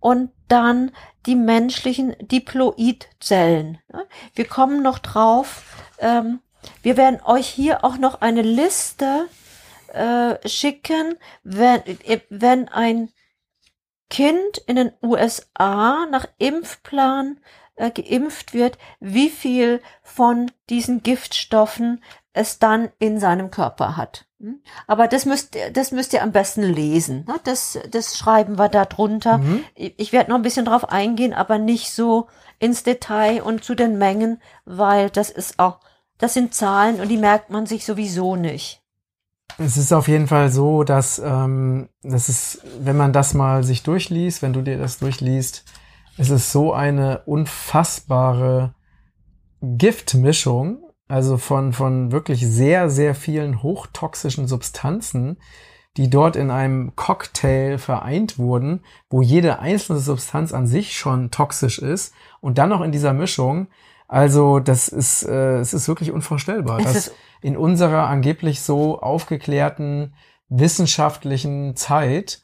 Und 0.00 0.30
dann 0.48 0.90
die 1.26 1.36
menschlichen 1.36 2.16
Diploidzellen. 2.20 3.78
Ne. 3.92 4.06
Wir 4.34 4.46
kommen 4.46 4.82
noch 4.82 4.98
drauf. 4.98 5.62
Ähm, 5.98 6.40
wir 6.82 6.96
werden 6.96 7.20
euch 7.24 7.46
hier 7.46 7.84
auch 7.84 7.98
noch 7.98 8.20
eine 8.20 8.42
Liste 8.42 9.28
äh, 9.92 10.48
schicken, 10.48 11.16
wenn, 11.42 11.82
wenn 12.28 12.68
ein 12.68 13.10
Kind 14.10 14.58
in 14.66 14.76
den 14.76 14.92
USA 15.02 16.06
nach 16.10 16.26
Impfplan 16.38 17.40
äh, 17.76 17.90
geimpft 17.90 18.52
wird, 18.52 18.76
wie 19.00 19.30
viel 19.30 19.80
von 20.02 20.50
diesen 20.68 21.02
Giftstoffen 21.02 22.02
es 22.34 22.58
dann 22.58 22.90
in 22.98 23.18
seinem 23.18 23.50
Körper 23.50 23.96
hat. 23.96 24.26
Hm? 24.38 24.62
Aber 24.86 25.08
das 25.08 25.24
müsst, 25.24 25.56
das 25.72 25.92
müsst 25.92 26.12
ihr 26.12 26.22
am 26.22 26.32
besten 26.32 26.62
lesen. 26.62 27.24
Ne? 27.26 27.36
Das, 27.44 27.78
das 27.90 28.18
schreiben 28.18 28.58
wir 28.58 28.68
da 28.68 28.84
drunter. 28.84 29.38
Mhm. 29.38 29.64
Ich 29.74 30.12
werde 30.12 30.30
noch 30.30 30.36
ein 30.36 30.42
bisschen 30.42 30.64
drauf 30.64 30.88
eingehen, 30.88 31.32
aber 31.32 31.58
nicht 31.58 31.90
so 31.92 32.28
ins 32.58 32.82
Detail 32.82 33.42
und 33.42 33.64
zu 33.64 33.74
den 33.74 33.98
Mengen, 33.98 34.40
weil 34.64 35.10
das 35.10 35.30
ist 35.30 35.58
auch, 35.58 35.80
das 36.18 36.34
sind 36.34 36.54
Zahlen 36.54 37.00
und 37.00 37.08
die 37.08 37.16
merkt 37.16 37.50
man 37.50 37.66
sich 37.66 37.84
sowieso 37.84 38.36
nicht. 38.36 38.81
Es 39.58 39.76
ist 39.76 39.92
auf 39.92 40.08
jeden 40.08 40.26
Fall 40.26 40.50
so, 40.50 40.82
dass 40.82 41.20
ähm, 41.24 41.88
das 42.02 42.28
ist, 42.28 42.62
wenn 42.80 42.96
man 42.96 43.12
das 43.12 43.34
mal 43.34 43.64
sich 43.64 43.82
durchliest, 43.82 44.42
wenn 44.42 44.52
du 44.52 44.62
dir 44.62 44.78
das 44.78 44.98
durchliest, 44.98 45.64
es 46.18 46.30
ist 46.30 46.52
so 46.52 46.72
eine 46.72 47.22
unfassbare 47.26 48.74
Giftmischung, 49.60 50.82
also 51.08 51.36
von, 51.36 51.72
von 51.72 52.12
wirklich 52.12 52.46
sehr, 52.46 52.90
sehr 52.90 53.14
vielen 53.14 53.62
hochtoxischen 53.62 54.46
Substanzen, 54.46 55.38
die 55.96 56.08
dort 56.08 56.36
in 56.36 56.50
einem 56.50 56.96
Cocktail 56.96 57.78
vereint 57.78 58.38
wurden, 58.38 58.80
wo 59.10 59.20
jede 59.20 59.58
einzelne 59.58 59.98
Substanz 59.98 60.52
an 60.52 60.66
sich 60.66 60.96
schon 60.96 61.30
toxisch 61.30 61.78
ist 61.78 62.14
und 62.40 62.58
dann 62.58 62.70
noch 62.70 62.80
in 62.80 62.92
dieser 62.92 63.12
Mischung. 63.12 63.68
Also 64.12 64.58
das 64.58 64.88
ist, 64.88 65.22
äh, 65.22 65.60
es 65.60 65.72
ist 65.72 65.88
wirklich 65.88 66.12
unvorstellbar. 66.12 66.80
Es 66.80 66.94
ist 66.94 67.14
in 67.40 67.56
unserer 67.56 68.08
angeblich 68.08 68.60
so 68.60 69.00
aufgeklärten 69.00 70.14
wissenschaftlichen 70.50 71.76
Zeit 71.76 72.42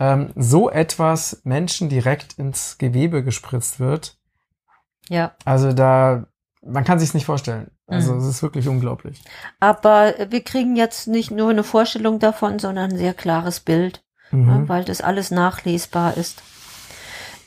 ähm, 0.00 0.32
so 0.34 0.68
etwas 0.68 1.42
Menschen 1.44 1.90
direkt 1.90 2.32
ins 2.40 2.76
Gewebe 2.76 3.22
gespritzt 3.22 3.78
wird. 3.78 4.18
Ja. 5.08 5.36
Also 5.44 5.72
da, 5.72 6.26
man 6.60 6.82
kann 6.82 6.98
sich 6.98 7.14
nicht 7.14 7.24
vorstellen. 7.24 7.70
Also 7.86 8.12
mhm. 8.12 8.18
es 8.18 8.26
ist 8.26 8.42
wirklich 8.42 8.66
unglaublich. 8.66 9.22
Aber 9.60 10.14
wir 10.28 10.42
kriegen 10.42 10.74
jetzt 10.74 11.06
nicht 11.06 11.30
nur 11.30 11.50
eine 11.50 11.62
Vorstellung 11.62 12.18
davon, 12.18 12.58
sondern 12.58 12.90
ein 12.90 12.98
sehr 12.98 13.14
klares 13.14 13.60
Bild, 13.60 14.02
mhm. 14.32 14.48
ja, 14.48 14.68
weil 14.68 14.84
das 14.84 15.02
alles 15.02 15.30
nachlesbar 15.30 16.16
ist. 16.16 16.42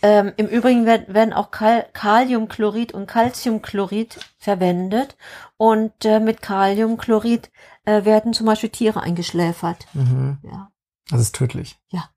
Ähm, 0.03 0.33
Im 0.35 0.47
Übrigen 0.47 0.85
werden, 0.85 1.13
werden 1.13 1.33
auch 1.33 1.49
Kal 1.49 1.87
Kaliumchlorid 1.93 2.93
und 2.93 3.07
Calciumchlorid 3.07 4.19
verwendet 4.37 5.15
und 5.55 5.93
äh, 6.03 6.19
mit 6.19 6.41
Kaliumchlorid 6.41 7.49
äh, 7.85 8.03
werden 8.03 8.33
zum 8.33 8.45
Beispiel 8.45 8.67
Tiere 8.69 9.01
eingeschläfert. 9.01 9.87
Mhm. 9.93 10.39
Ja. 10.43 10.69
Das 11.09 11.21
ist 11.21 11.35
tödlich. 11.35 11.79
Ja. 11.87 12.09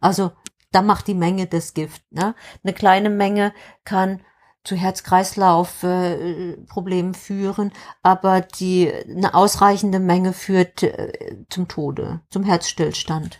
Also 0.00 0.32
da 0.72 0.82
macht 0.82 1.06
die 1.06 1.14
Menge 1.14 1.46
das 1.46 1.74
Gift. 1.74 2.02
Ne? 2.10 2.34
Eine 2.64 2.72
kleine 2.72 3.08
Menge 3.08 3.54
kann 3.84 4.20
zu 4.64 4.74
Herz-Kreislauf-Problemen 4.74 7.14
äh, 7.14 7.16
führen, 7.16 7.70
aber 8.02 8.40
die 8.40 8.92
eine 8.92 9.34
ausreichende 9.34 10.00
Menge 10.00 10.32
führt 10.32 10.82
äh, 10.82 11.36
zum 11.48 11.68
Tode, 11.68 12.22
zum 12.30 12.42
Herzstillstand. 12.42 13.38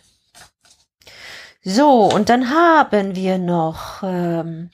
So, 1.63 2.05
und 2.05 2.29
dann 2.29 2.49
haben 2.49 3.15
wir 3.15 3.37
noch, 3.37 4.01
ähm, 4.03 4.71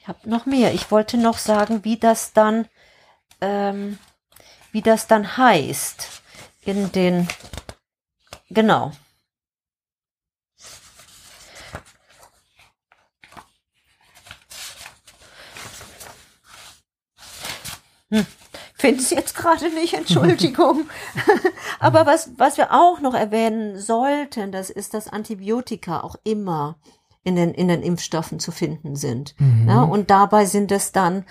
ich 0.00 0.08
habe 0.08 0.28
noch 0.28 0.46
mehr. 0.46 0.72
Ich 0.72 0.90
wollte 0.90 1.18
noch 1.18 1.38
sagen, 1.38 1.84
wie 1.84 1.98
das 1.98 2.32
dann, 2.32 2.68
ähm, 3.40 3.98
wie 4.72 4.82
das 4.82 5.06
dann 5.06 5.36
heißt 5.36 6.22
in 6.62 6.90
den, 6.92 7.28
genau. 8.50 8.92
Hm 18.10 18.26
finde 18.76 19.00
es 19.00 19.10
jetzt 19.10 19.34
gerade 19.34 19.70
nicht, 19.70 19.94
Entschuldigung. 19.94 20.88
Aber 21.80 22.06
was, 22.06 22.30
was 22.36 22.58
wir 22.58 22.72
auch 22.72 23.00
noch 23.00 23.14
erwähnen 23.14 23.78
sollten, 23.78 24.52
das 24.52 24.70
ist, 24.70 24.94
dass 24.94 25.08
Antibiotika 25.08 26.00
auch 26.00 26.16
immer 26.24 26.76
in 27.24 27.34
den, 27.36 27.54
in 27.54 27.68
den 27.68 27.82
Impfstoffen 27.82 28.38
zu 28.38 28.52
finden 28.52 28.94
sind. 28.94 29.34
Mhm. 29.38 29.68
Ja, 29.68 29.82
und 29.82 30.10
dabei 30.10 30.44
sind 30.44 30.70
es 30.70 30.92
dann 30.92 31.24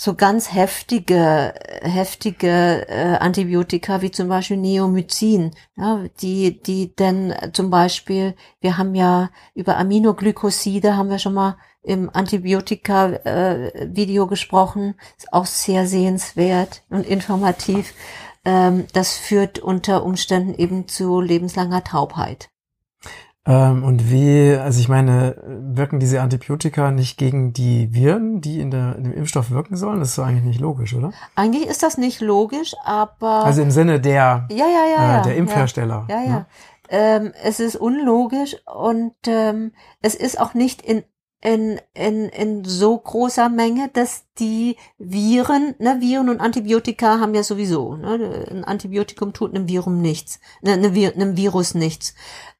so 0.00 0.14
ganz 0.14 0.52
heftige, 0.54 1.52
heftige 1.82 2.88
äh, 2.88 3.18
Antibiotika 3.18 4.00
wie 4.00 4.10
zum 4.10 4.28
Beispiel 4.28 4.56
Neomycin, 4.56 5.50
ja, 5.76 6.06
die, 6.22 6.62
die 6.62 6.96
denn 6.96 7.34
zum 7.52 7.68
Beispiel, 7.68 8.34
wir 8.62 8.78
haben 8.78 8.94
ja 8.94 9.28
über 9.54 9.76
Aminoglycoside 9.76 10.96
haben 10.96 11.10
wir 11.10 11.18
schon 11.18 11.34
mal 11.34 11.58
im 11.82 12.08
Antibiotika-Video 12.10 14.24
äh, 14.24 14.28
gesprochen. 14.28 14.94
Ist 15.18 15.34
auch 15.34 15.44
sehr 15.44 15.86
sehenswert 15.86 16.82
und 16.88 17.06
informativ. 17.06 17.92
Ähm, 18.46 18.86
das 18.94 19.18
führt 19.18 19.58
unter 19.58 20.02
Umständen 20.02 20.54
eben 20.54 20.88
zu 20.88 21.20
lebenslanger 21.20 21.84
Taubheit. 21.84 22.48
Ähm, 23.50 23.82
und 23.82 24.10
wie, 24.10 24.54
also 24.54 24.78
ich 24.78 24.88
meine, 24.88 25.36
wirken 25.44 25.98
diese 25.98 26.20
Antibiotika 26.22 26.92
nicht 26.92 27.18
gegen 27.18 27.52
die 27.52 27.92
Viren, 27.92 28.40
die 28.40 28.60
in, 28.60 28.70
der, 28.70 28.94
in 28.96 29.04
dem 29.04 29.12
Impfstoff 29.12 29.50
wirken 29.50 29.76
sollen? 29.76 29.98
Das 29.98 30.10
ist 30.10 30.14
so 30.14 30.22
eigentlich 30.22 30.44
nicht 30.44 30.60
logisch, 30.60 30.94
oder? 30.94 31.12
Eigentlich 31.34 31.66
ist 31.66 31.82
das 31.82 31.98
nicht 31.98 32.20
logisch, 32.20 32.74
aber. 32.84 33.44
Also 33.44 33.62
im 33.62 33.72
Sinne 33.72 34.00
der, 34.00 34.46
ja, 34.50 34.66
ja, 34.66 34.86
ja, 34.96 35.20
äh, 35.20 35.24
der 35.24 35.36
Impfhersteller. 35.36 36.06
Ja, 36.08 36.16
ja. 36.16 36.24
ja. 36.24 36.30
Ne? 36.30 36.46
Ähm, 36.92 37.32
es 37.42 37.60
ist 37.60 37.76
unlogisch 37.76 38.56
und 38.72 39.14
ähm, 39.26 39.72
es 40.00 40.14
ist 40.14 40.40
auch 40.40 40.54
nicht 40.54 40.82
in 40.82 41.02
in, 41.42 41.80
in, 41.94 42.28
in 42.28 42.64
so 42.64 42.98
großer 42.98 43.48
Menge, 43.48 43.88
dass 43.92 44.24
die 44.38 44.76
Viren, 44.98 45.74
ne, 45.78 45.96
Viren 46.00 46.28
und 46.28 46.40
Antibiotika 46.40 47.18
haben 47.18 47.34
ja 47.34 47.42
sowieso, 47.42 47.96
ne, 47.96 48.46
ein 48.50 48.64
Antibiotikum 48.64 49.32
tut 49.32 49.54
einem 49.54 49.66
Virum 49.66 50.02
nichts, 50.02 50.38
ne, 50.60 50.76
ne, 50.76 50.88
einem 51.14 51.38
Virus 51.38 51.74
nichts. 51.74 52.14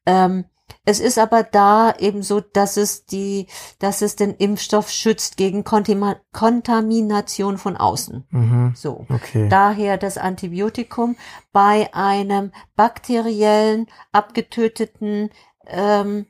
Ähm, 0.07 0.45
es 0.83 0.99
ist 0.99 1.19
aber 1.19 1.43
da 1.43 1.93
eben 1.99 2.23
so, 2.23 2.39
dass 2.39 2.75
es 2.75 3.05
die, 3.05 3.47
dass 3.79 4.01
es 4.01 4.15
den 4.15 4.33
Impfstoff 4.33 4.89
schützt 4.89 5.37
gegen 5.37 5.63
Kontima 5.63 6.17
Kontamination 6.31 7.57
von 7.57 7.77
außen. 7.77 8.25
Mhm. 8.29 8.73
So. 8.75 9.05
Okay. 9.09 9.47
Daher 9.47 9.97
das 9.97 10.17
Antibiotikum 10.17 11.17
bei 11.51 11.93
einem 11.93 12.51
bakteriellen, 12.75 13.87
abgetöteten 14.11 15.29
ähm, 15.67 16.25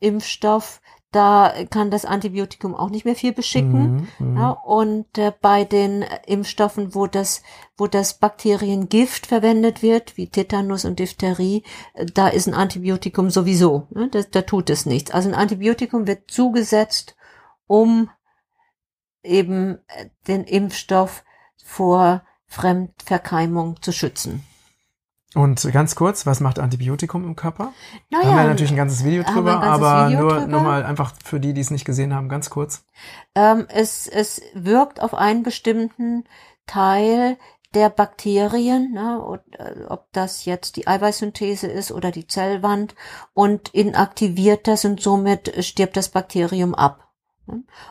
Impfstoff 0.00 0.80
da 1.10 1.54
kann 1.70 1.90
das 1.90 2.04
Antibiotikum 2.04 2.74
auch 2.74 2.90
nicht 2.90 3.06
mehr 3.06 3.14
viel 3.14 3.32
beschicken. 3.32 4.08
Mhm, 4.18 4.30
mhm. 4.30 4.36
Ja, 4.36 4.50
und 4.50 5.16
äh, 5.16 5.32
bei 5.40 5.64
den 5.64 6.04
Impfstoffen, 6.26 6.94
wo 6.94 7.06
das, 7.06 7.42
wo 7.78 7.86
das 7.86 8.18
Bakteriengift 8.18 9.26
verwendet 9.26 9.82
wird, 9.82 10.18
wie 10.18 10.28
Tetanus 10.28 10.84
und 10.84 10.98
Diphtherie, 10.98 11.62
äh, 11.94 12.04
da 12.04 12.28
ist 12.28 12.46
ein 12.46 12.54
Antibiotikum 12.54 13.30
sowieso. 13.30 13.86
Ne? 13.90 14.08
Da, 14.10 14.22
da 14.22 14.42
tut 14.42 14.68
es 14.68 14.84
nichts. 14.84 15.10
Also 15.10 15.30
ein 15.30 15.34
Antibiotikum 15.34 16.06
wird 16.06 16.30
zugesetzt, 16.30 17.16
um 17.66 18.10
eben 19.22 19.78
äh, 19.88 20.10
den 20.26 20.44
Impfstoff 20.44 21.24
vor 21.64 22.22
Fremdverkeimung 22.46 23.80
zu 23.80 23.92
schützen. 23.92 24.44
Und 25.38 25.72
ganz 25.72 25.94
kurz, 25.94 26.26
was 26.26 26.40
macht 26.40 26.58
Antibiotikum 26.58 27.22
im 27.24 27.36
Körper? 27.36 27.72
Naja, 28.10 28.24
da 28.24 28.28
haben 28.30 28.36
wir 28.38 28.48
natürlich 28.48 28.72
ein 28.72 28.76
ganzes 28.76 29.04
Video 29.04 29.22
drüber, 29.22 29.60
ganzes 29.60 29.86
aber 29.86 30.10
Video 30.10 30.22
nur 30.22 30.46
nochmal 30.48 30.84
einfach 30.84 31.12
für 31.24 31.38
die, 31.38 31.54
die 31.54 31.60
es 31.60 31.70
nicht 31.70 31.84
gesehen 31.84 32.12
haben, 32.12 32.28
ganz 32.28 32.50
kurz. 32.50 32.84
Ähm, 33.36 33.66
es, 33.68 34.08
es 34.08 34.42
wirkt 34.54 35.00
auf 35.00 35.14
einen 35.14 35.44
bestimmten 35.44 36.24
Teil 36.66 37.36
der 37.72 37.88
Bakterien, 37.88 38.90
ne, 38.90 39.22
und, 39.22 39.40
äh, 39.60 39.84
ob 39.88 40.08
das 40.10 40.44
jetzt 40.44 40.74
die 40.74 40.88
Eiweißsynthese 40.88 41.68
ist 41.68 41.92
oder 41.92 42.10
die 42.10 42.26
Zellwand 42.26 42.96
und 43.32 43.68
inaktiviert 43.68 44.66
das 44.66 44.84
und 44.84 45.00
somit 45.00 45.64
stirbt 45.64 45.96
das 45.96 46.08
Bakterium 46.08 46.74
ab. 46.74 47.08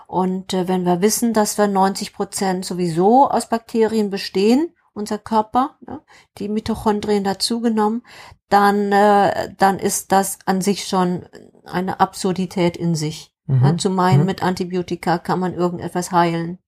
Und 0.06 0.54
äh, 0.54 0.68
wenn 0.68 0.84
wir 0.84 1.02
wissen, 1.02 1.32
dass 1.32 1.58
wir 1.58 1.68
90 1.68 2.12
Prozent 2.12 2.66
sowieso 2.66 3.30
aus 3.30 3.48
Bakterien 3.48 4.10
bestehen, 4.10 4.74
unser 4.98 5.18
Körper, 5.18 5.78
ne, 5.86 6.02
die 6.38 6.50
Mitochondrien 6.50 7.24
dazugenommen, 7.24 8.04
dann, 8.50 8.92
äh, 8.92 9.54
dann 9.58 9.80
ist 9.80 10.12
das 10.12 10.40
an 10.46 10.62
sich 10.62 10.88
schon 10.88 11.28
eine 11.66 12.00
Absurdität 12.00 12.76
in 12.78 12.96
sich. 12.96 13.34
Mhm. 13.46 13.64
Ja, 13.64 13.78
zu 13.78 13.90
meinen, 13.90 14.22
Mhm. 14.22 14.26
mit 14.26 14.44
Antibiotika 14.44 15.18
kann 15.20 15.40
man 15.40 15.54
irgendetwas 15.54 16.12
heilen. 16.12 16.60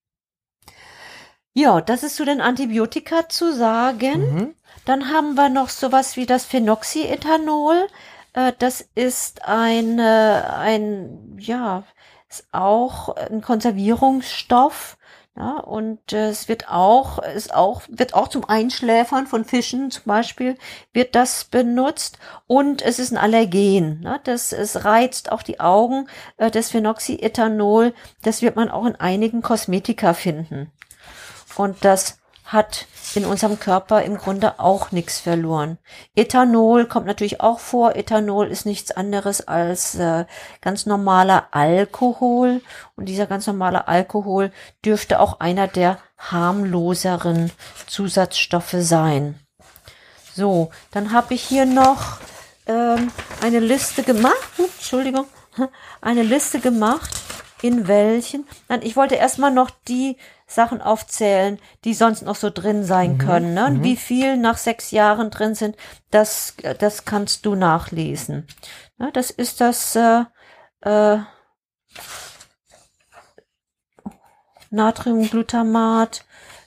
Ja, 1.52 1.80
das 1.80 2.02
ist 2.02 2.16
zu 2.16 2.24
den 2.24 2.40
Antibiotika 2.40 3.28
zu 3.28 3.52
sagen. 3.52 4.34
Mhm. 4.34 4.54
Dann 4.84 5.08
haben 5.12 5.34
wir 5.34 5.48
noch 5.48 5.68
sowas 5.68 6.16
wie 6.16 6.26
das 6.26 6.44
Phenoxyethanol. 6.44 7.88
Äh, 8.32 8.52
das 8.58 8.88
ist 8.94 9.44
ein, 9.44 9.98
äh, 9.98 10.02
ein, 10.02 11.36
ja, 11.38 11.84
ist 12.28 12.46
auch 12.52 13.08
ein 13.16 13.42
Konservierungsstoff. 13.42 14.96
Ja, 15.36 15.58
und 15.58 16.12
äh, 16.12 16.28
es 16.28 16.48
wird 16.48 16.68
auch, 16.68 17.18
ist 17.18 17.54
auch, 17.54 17.82
wird 17.88 18.14
auch 18.14 18.28
zum 18.28 18.44
Einschläfern 18.44 19.26
von 19.26 19.44
Fischen 19.44 19.90
zum 19.90 20.04
Beispiel, 20.04 20.56
wird 20.92 21.14
das 21.14 21.44
benutzt. 21.44 22.18
Und 22.46 22.82
es 22.82 22.98
ist 22.98 23.12
ein 23.12 23.16
Allergen. 23.16 24.00
Ne? 24.00 24.20
Das, 24.24 24.52
es 24.52 24.84
reizt 24.84 25.32
auch 25.32 25.42
die 25.42 25.60
Augen. 25.60 26.08
Äh, 26.36 26.50
das 26.50 26.70
Phenoxyethanol, 26.70 27.94
das 28.22 28.42
wird 28.42 28.56
man 28.56 28.70
auch 28.70 28.84
in 28.86 28.96
einigen 28.96 29.40
Kosmetika 29.40 30.14
finden. 30.14 30.70
Und 31.56 31.84
das 31.84 32.19
hat 32.52 32.86
in 33.14 33.24
unserem 33.24 33.60
Körper 33.60 34.02
im 34.02 34.16
Grunde 34.16 34.58
auch 34.58 34.90
nichts 34.92 35.20
verloren. 35.20 35.78
Ethanol 36.16 36.86
kommt 36.86 37.06
natürlich 37.06 37.40
auch 37.40 37.60
vor. 37.60 37.94
Ethanol 37.96 38.48
ist 38.48 38.66
nichts 38.66 38.90
anderes 38.90 39.46
als 39.46 39.94
äh, 39.94 40.24
ganz 40.60 40.86
normaler 40.86 41.48
Alkohol. 41.52 42.60
Und 42.96 43.06
dieser 43.06 43.26
ganz 43.26 43.46
normale 43.46 43.86
Alkohol 43.88 44.50
dürfte 44.84 45.20
auch 45.20 45.38
einer 45.40 45.68
der 45.68 45.98
harmloseren 46.18 47.52
Zusatzstoffe 47.86 48.76
sein. 48.78 49.38
So, 50.34 50.70
dann 50.90 51.12
habe 51.12 51.34
ich 51.34 51.42
hier 51.42 51.66
noch 51.66 52.18
ähm, 52.66 53.12
eine 53.42 53.60
Liste 53.60 54.02
gemacht. 54.02 54.50
Entschuldigung. 54.58 55.26
Eine 56.00 56.22
Liste 56.22 56.60
gemacht, 56.60 57.10
in 57.62 57.88
welchen. 57.88 58.46
Nein, 58.68 58.80
ich 58.82 58.96
wollte 58.96 59.16
erstmal 59.16 59.50
noch 59.50 59.70
die 59.70 60.16
Sachen 60.46 60.80
aufzählen, 60.80 61.58
die 61.84 61.94
sonst 61.94 62.22
noch 62.22 62.36
so 62.36 62.50
drin 62.50 62.84
sein 62.84 63.18
können. 63.18 63.54
Ne? 63.54 63.66
Und 63.66 63.84
Wie 63.84 63.96
viel 63.96 64.36
nach 64.36 64.56
sechs 64.56 64.90
Jahren 64.90 65.30
drin 65.30 65.54
sind, 65.54 65.76
das, 66.10 66.54
das 66.78 67.04
kannst 67.04 67.46
du 67.46 67.54
nachlesen. 67.54 68.46
Ne? 68.98 69.10
Das 69.12 69.30
ist 69.30 69.60
das 69.60 69.94
äh, 69.94 70.24
äh, 70.80 71.18
Natriumglutamat, 74.70 76.24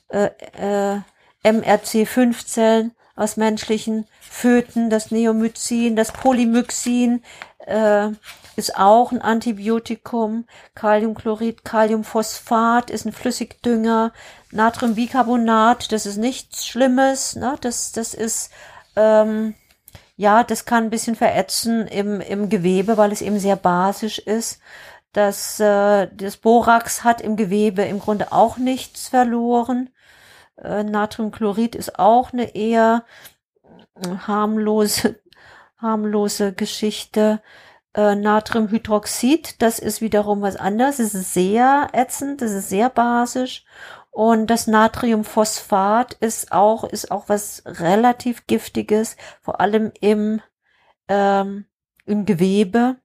äh, 0.10 0.30
äh, 0.58 1.02
MRC5-Zellen 1.44 2.92
aus 3.16 3.38
menschlichen 3.38 4.08
Föten, 4.22 4.90
das 4.90 5.12
Neomycin, 5.12 5.96
das 5.96 6.12
Polymyxin 6.12 7.24
äh, 7.60 8.10
ist 8.56 8.78
auch 8.78 9.12
ein 9.12 9.22
Antibiotikum, 9.22 10.46
Kaliumchlorid, 10.76 11.66
Kaliumphosphat 11.66 12.90
ist 12.90 13.06
ein 13.06 13.14
Flüssigdünger, 13.14 14.14
Natriumbicarbonat, 14.52 15.92
das 15.92 16.06
ist 16.06 16.18
nichts 16.18 16.66
Schlimmes, 16.66 17.36
ne? 17.36 17.56
das, 17.62 17.92
das 17.92 18.14
ist 18.14 18.52
ähm, 18.96 19.56
ja, 20.16 20.44
das 20.44 20.66
kann 20.66 20.86
ein 20.86 20.90
bisschen 20.90 21.16
verätzen 21.16 21.88
im, 21.88 22.22
im 22.22 22.50
Gewebe, 22.50 22.98
weil 22.98 23.12
es 23.12 23.22
eben 23.22 23.40
sehr 23.40 23.56
basisch 23.56 24.20
ist. 24.20 24.60
Das, 25.12 25.60
äh, 25.60 26.08
das 26.14 26.38
Borax 26.38 27.04
hat 27.04 27.22
im 27.22 27.36
Gewebe 27.36 27.84
im 27.84 28.00
Grunde 28.00 28.32
auch 28.32 28.58
nichts 28.58 29.10
verloren. 29.10 29.90
Äh, 30.58 30.84
Natriumchlorid 30.84 31.76
ist 31.76 32.00
auch 32.00 32.34
eine 32.34 32.56
eher 32.56 33.06
harmlose, 34.28 35.20
harmlose 35.78 36.54
Geschichte. 36.54 37.42
Äh, 37.94 38.16
Natriumhydroxid, 38.16 39.62
das 39.62 39.80
ist 39.80 40.02
wiederum 40.02 40.42
was 40.42 40.56
anderes. 40.56 40.98
Das 40.98 41.14
ist 41.14 41.34
sehr 41.34 41.90
ätzend, 41.94 42.42
das 42.42 42.52
ist 42.52 42.70
sehr 42.70 42.90
basisch. 42.90 43.66
Und 44.12 44.48
das 44.48 44.68
Natriumphosphat 44.68 46.14
ist 46.14 46.52
auch, 46.52 46.84
ist 46.84 47.12
auch 47.12 47.30
was 47.30 47.64
relativ 47.66 48.46
Giftiges, 48.48 49.18
vor 49.42 49.60
allem 49.60 49.92
im, 50.02 50.42
ähm, 51.08 51.66
im 52.06 52.26
Gewebe. 52.26 52.98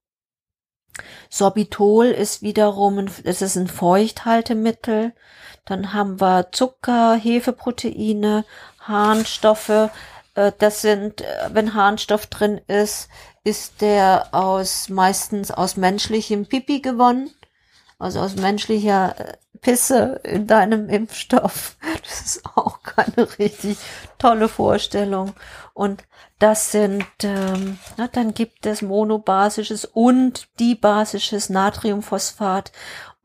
Sorbitol 1.31 2.07
ist 2.07 2.43
wiederum, 2.43 2.99
ein, 2.99 3.11
es 3.25 3.41
ist 3.43 3.57
ein 3.57 3.69
Feuchthaltemittel. 3.69 5.15
Dann 5.65 5.93
haben 5.93 6.21
wir 6.21 6.51
Zucker, 6.53 7.15
Hefeproteine, 7.15 8.45
Harnstoffe. 8.81 9.91
Äh, 10.35 10.53
Das 10.59 10.83
sind, 10.83 11.21
äh, 11.23 11.51
wenn 11.53 11.75
Harnstoff 11.75 12.27
drin 12.27 12.61
ist, 12.67 13.09
ist 13.49 13.81
der 13.81 14.29
aus 14.33 14.91
meistens 14.91 15.51
aus 15.51 15.77
menschlichem 15.77 16.45
Pipi 16.45 16.81
gewonnen, 16.81 17.31
also 17.99 18.21
aus 18.21 18.37
menschlicher 18.37 19.19
äh, 19.19 19.37
Pisse 19.61 20.21
in 20.23 20.47
deinem 20.47 20.89
Impfstoff. 20.89 21.77
Das 22.03 22.21
ist 22.21 22.47
auch 22.57 22.83
keine 22.83 23.29
richtig 23.39 23.79
tolle 24.19 24.49
Vorstellung. 24.49 25.35
Und 25.75 26.05
das 26.39 26.73
sind, 26.73 27.05
ähm, 27.23 27.79
na, 27.97 28.09
dann 28.09 28.35
gibt 28.35 28.67
es 28.67 28.83
monobasisches 28.83 29.85
und 29.85 30.49
dibasisches 30.61 31.49
Natriumphosphat. 31.49 32.73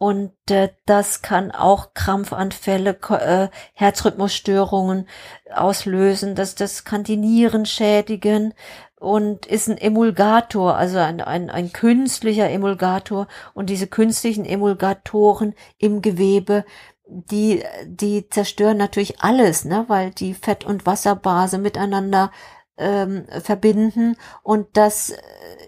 Und 0.03 0.33
äh, 0.49 0.67
das 0.85 1.21
kann 1.21 1.51
auch 1.51 1.93
Krampfanfälle, 1.93 2.97
äh, 3.11 3.47
Herzrhythmusstörungen 3.73 5.07
auslösen. 5.55 6.35
Das, 6.35 6.55
das 6.55 6.83
kann 6.83 7.05
die 7.05 7.15
Nieren 7.15 7.65
schädigen 7.65 8.53
und 8.99 9.45
ist 9.45 9.69
ein 9.69 9.77
Emulgator, 9.77 10.75
also 10.75 10.97
ein, 10.97 11.21
ein, 11.21 11.49
ein 11.49 11.71
künstlicher 11.71 12.49
Emulgator. 12.49 13.27
Und 13.53 13.69
diese 13.69 13.87
künstlichen 13.87 14.43
Emulgatoren 14.43 15.55
im 15.77 16.01
Gewebe, 16.01 16.65
die, 17.07 17.63
die 17.85 18.27
zerstören 18.27 18.75
natürlich 18.75 19.21
alles, 19.21 19.63
ne, 19.63 19.85
weil 19.87 20.11
die 20.11 20.33
Fett- 20.33 20.65
und 20.65 20.85
Wasserbase 20.85 21.59
miteinander 21.59 22.29
ähm, 22.77 23.25
verbinden 23.41 24.17
und 24.41 24.67
das 24.73 25.11
äh, 25.11 25.17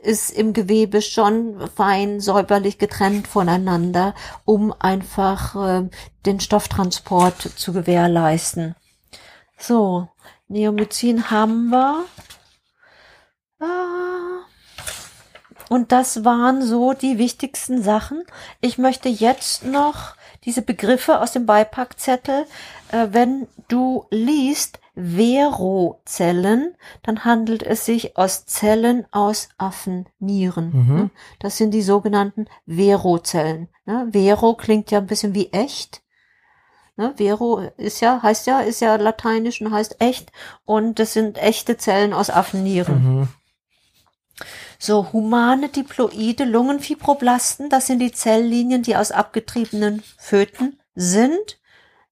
ist 0.01 0.31
im 0.31 0.53
Gewebe 0.53 1.01
schon 1.01 1.67
fein 1.75 2.19
säuberlich 2.19 2.77
getrennt 2.77 3.27
voneinander, 3.27 4.15
um 4.43 4.73
einfach 4.77 5.55
äh, 5.55 5.89
den 6.25 6.39
Stofftransport 6.39 7.41
zu 7.41 7.73
gewährleisten. 7.73 8.75
So, 9.57 10.09
Neomycin 10.47 11.29
haben 11.31 11.69
wir. 11.69 12.05
Ah. 13.59 14.45
Und 15.69 15.91
das 15.91 16.23
waren 16.23 16.61
so 16.61 16.93
die 16.93 17.17
wichtigsten 17.17 17.81
Sachen. 17.81 18.23
Ich 18.61 18.77
möchte 18.77 19.09
jetzt 19.09 19.63
noch 19.65 20.15
diese 20.43 20.61
Begriffe 20.61 21.19
aus 21.19 21.31
dem 21.31 21.45
Beipackzettel, 21.45 22.45
äh, 22.91 23.07
wenn 23.11 23.47
du 23.67 24.05
liest 24.11 24.79
Verozellen, 24.95 26.75
dann 27.03 27.25
handelt 27.25 27.63
es 27.63 27.85
sich 27.85 28.17
aus 28.17 28.45
Zellen 28.45 29.05
aus 29.11 29.49
Affennieren. 29.57 30.71
Mhm. 30.73 30.95
ne? 30.95 31.09
Das 31.39 31.57
sind 31.57 31.71
die 31.71 31.81
sogenannten 31.81 32.47
Verozellen. 32.67 33.67
ne? 33.85 34.07
Vero 34.11 34.55
klingt 34.55 34.91
ja 34.91 34.99
ein 34.99 35.07
bisschen 35.07 35.33
wie 35.33 35.51
echt. 35.51 36.01
Ne, 36.97 37.13
Vero 37.17 37.59
ist 37.75 37.99
ja, 37.99 38.21
heißt 38.23 38.47
ja, 38.47 38.61
ist 38.61 38.79
ja 38.79 38.95
lateinisch 38.95 39.61
und 39.61 39.71
heißt 39.71 39.97
echt. 39.99 40.31
Und 40.63 40.99
das 40.99 41.11
sind 41.13 41.37
echte 41.37 41.77
Zellen 41.77 42.13
aus 42.13 42.29
Affennieren. 42.29 43.19
Mhm. 43.19 43.27
So 44.79 45.11
humane 45.11 45.69
diploide 45.69 46.45
Lungenfibroblasten, 46.45 47.69
das 47.69 47.87
sind 47.87 47.99
die 47.99 48.11
Zelllinien, 48.11 48.81
die 48.81 48.95
aus 48.95 49.11
abgetriebenen 49.11 50.03
Föten 50.17 50.79
sind. 50.95 51.59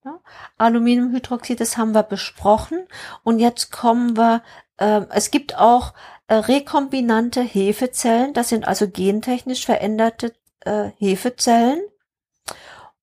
Ja, 0.05 0.19
Aluminiumhydroxid, 0.57 1.61
das 1.61 1.77
haben 1.77 1.93
wir 1.93 2.03
besprochen. 2.03 2.85
Und 3.23 3.39
jetzt 3.39 3.71
kommen 3.71 4.17
wir, 4.17 4.43
äh, 4.77 5.01
es 5.11 5.31
gibt 5.31 5.57
auch 5.57 5.93
äh, 6.27 6.35
rekombinante 6.35 7.41
Hefezellen, 7.41 8.33
das 8.33 8.49
sind 8.49 8.67
also 8.67 8.89
gentechnisch 8.89 9.65
veränderte 9.65 10.33
äh, 10.61 10.89
Hefezellen. 10.97 11.81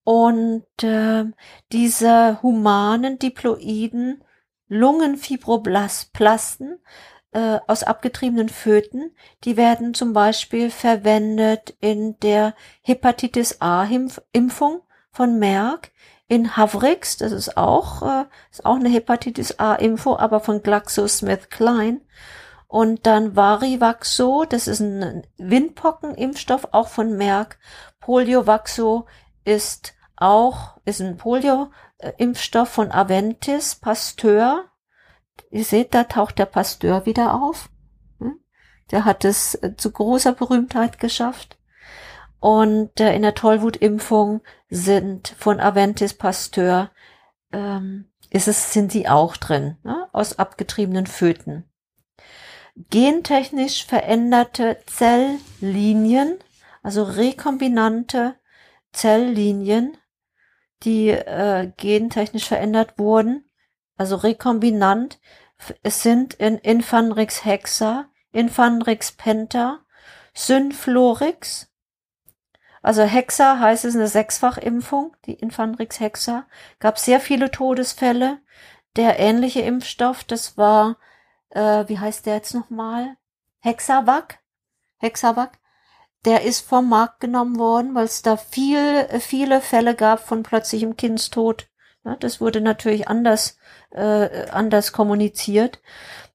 Und 0.04 0.66
äh, 0.82 1.24
diese 1.72 2.42
humanen 2.42 3.18
diploiden 3.18 4.22
Lungenfibroblasten 4.68 6.78
äh, 7.32 7.58
aus 7.66 7.82
abgetriebenen 7.82 8.50
Föten, 8.50 9.16
die 9.44 9.56
werden 9.56 9.94
zum 9.94 10.12
Beispiel 10.12 10.70
verwendet 10.70 11.76
in 11.80 12.18
der 12.20 12.54
Hepatitis 12.82 13.60
A-Impfung 13.60 14.82
von 15.12 15.38
Merck, 15.38 15.92
in 16.30 16.56
Havrix, 16.56 17.16
das 17.16 17.32
ist 17.32 17.56
auch, 17.56 18.02
äh, 18.02 18.24
ist 18.52 18.64
auch 18.64 18.76
eine 18.76 18.88
Hepatitis 18.88 19.58
A-Info, 19.58 20.16
aber 20.16 20.38
von 20.38 20.62
GlaxoSmithKline. 20.62 22.02
Und 22.68 23.04
dann 23.04 23.34
Varivaxo, 23.34 24.44
das 24.48 24.68
ist 24.68 24.78
ein 24.78 25.26
Windpockenimpfstoff, 25.38 26.68
auch 26.70 26.86
von 26.86 27.16
Merck. 27.16 27.58
Poliovaxo 27.98 29.06
ist 29.44 29.94
auch, 30.14 30.76
ist 30.84 31.00
ein 31.00 31.16
Polio-Impfstoff 31.16 32.68
von 32.68 32.92
Aventis, 32.92 33.74
Pasteur. 33.74 34.66
Ihr 35.50 35.64
seht, 35.64 35.94
da 35.94 36.04
taucht 36.04 36.38
der 36.38 36.46
Pasteur 36.46 37.06
wieder 37.06 37.34
auf. 37.42 37.70
Hm? 38.20 38.38
Der 38.92 39.04
hat 39.04 39.24
es 39.24 39.56
äh, 39.56 39.74
zu 39.76 39.90
großer 39.90 40.32
Berühmtheit 40.32 41.00
geschafft. 41.00 41.58
Und 42.40 42.98
äh, 43.00 43.14
in 43.14 43.22
der 43.22 43.34
Tollwutimpfung 43.34 44.40
sind 44.68 45.34
von 45.38 45.60
Aventis 45.60 46.14
Pasteur 46.14 46.90
ähm, 47.52 48.06
ist 48.30 48.48
es, 48.48 48.72
sind 48.72 48.92
sie 48.92 49.08
auch 49.08 49.36
drin, 49.36 49.76
ne? 49.82 50.08
aus 50.12 50.38
abgetriebenen 50.38 51.06
Föten 51.06 51.70
gentechnisch 52.88 53.84
veränderte 53.84 54.78
Zelllinien, 54.86 56.38
also 56.82 57.02
rekombinante 57.02 58.36
Zelllinien, 58.92 59.96
die 60.82 61.08
äh, 61.08 61.70
gentechnisch 61.76 62.48
verändert 62.48 62.98
wurden, 62.98 63.44
also 63.96 64.16
rekombinant, 64.16 65.20
es 65.82 66.02
sind 66.02 66.34
in 66.34 66.56
Infanrix 66.56 67.44
hexa, 67.44 68.08
Infanrix 68.32 69.12
penta, 69.12 69.80
Synflorix, 70.32 71.69
also 72.82 73.02
Hexa 73.02 73.58
heißt 73.58 73.84
es 73.84 73.94
eine 73.94 74.08
Sechsfachimpfung, 74.08 75.16
die 75.26 75.34
Infanrix 75.34 76.00
hexa, 76.00 76.46
gab 76.78 76.98
sehr 76.98 77.20
viele 77.20 77.50
Todesfälle. 77.50 78.38
Der 78.96 79.18
ähnliche 79.18 79.60
Impfstoff, 79.60 80.24
das 80.24 80.56
war 80.56 80.96
äh, 81.50 81.88
wie 81.88 81.98
heißt 81.98 82.26
der 82.26 82.36
jetzt 82.36 82.54
nochmal? 82.54 83.16
Hexavac. 83.60 84.38
Hexavac. 84.98 85.58
Der 86.24 86.42
ist 86.42 86.66
vom 86.66 86.88
Markt 86.88 87.20
genommen 87.20 87.58
worden, 87.58 87.94
weil 87.94 88.04
es 88.04 88.22
da 88.22 88.36
viel, 88.36 89.08
viele 89.20 89.60
Fälle 89.60 89.94
gab 89.94 90.20
von 90.20 90.42
plötzlichem 90.42 90.96
Kindstod. 90.96 91.68
Ja, 92.04 92.16
das 92.16 92.40
wurde 92.40 92.60
natürlich 92.60 93.08
anders, 93.08 93.58
äh, 93.90 94.48
anders 94.50 94.92
kommuniziert. 94.92 95.80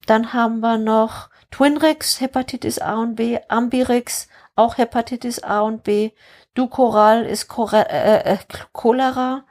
Dann 0.07 0.33
haben 0.33 0.59
wir 0.59 0.77
noch 0.77 1.29
Twinrix, 1.51 2.19
Hepatitis 2.19 2.79
A 2.79 2.95
und 2.95 3.15
B, 3.15 3.39
Ambirix, 3.47 4.27
auch 4.55 4.77
Hepatitis 4.77 5.43
A 5.43 5.61
und 5.61 5.83
B, 5.83 6.11
Ducoral 6.53 7.25
ist 7.25 7.47
Chore 7.47 7.89
äh, 7.89 8.33
äh, 8.33 8.37
Cholera, 8.71 9.45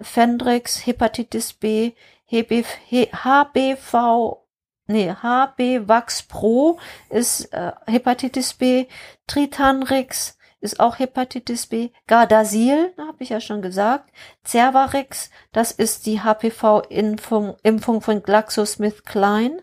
Fendrix, 0.00 0.86
Hepatitis 0.86 1.52
B, 1.52 1.92
HBV 2.30 4.44
nee, 4.86 5.10
HB 5.10 5.88
Vax 5.88 6.22
Pro 6.22 6.78
ist 7.10 7.52
äh, 7.52 7.72
Hepatitis 7.86 8.54
B, 8.54 8.86
Tritanrix 9.26 10.38
ist 10.60 10.80
auch 10.80 10.98
Hepatitis 10.98 11.66
B, 11.66 11.90
Gardasil, 12.06 12.94
habe 12.96 13.22
ich 13.22 13.28
ja 13.28 13.40
schon 13.40 13.60
gesagt, 13.60 14.10
Cervarix, 14.46 15.30
das 15.52 15.72
ist 15.72 16.06
die 16.06 16.22
HPV-Impfung 16.22 17.56
Impfung 17.62 18.00
von 18.00 18.22
GlaxoSmithKline. 18.22 19.62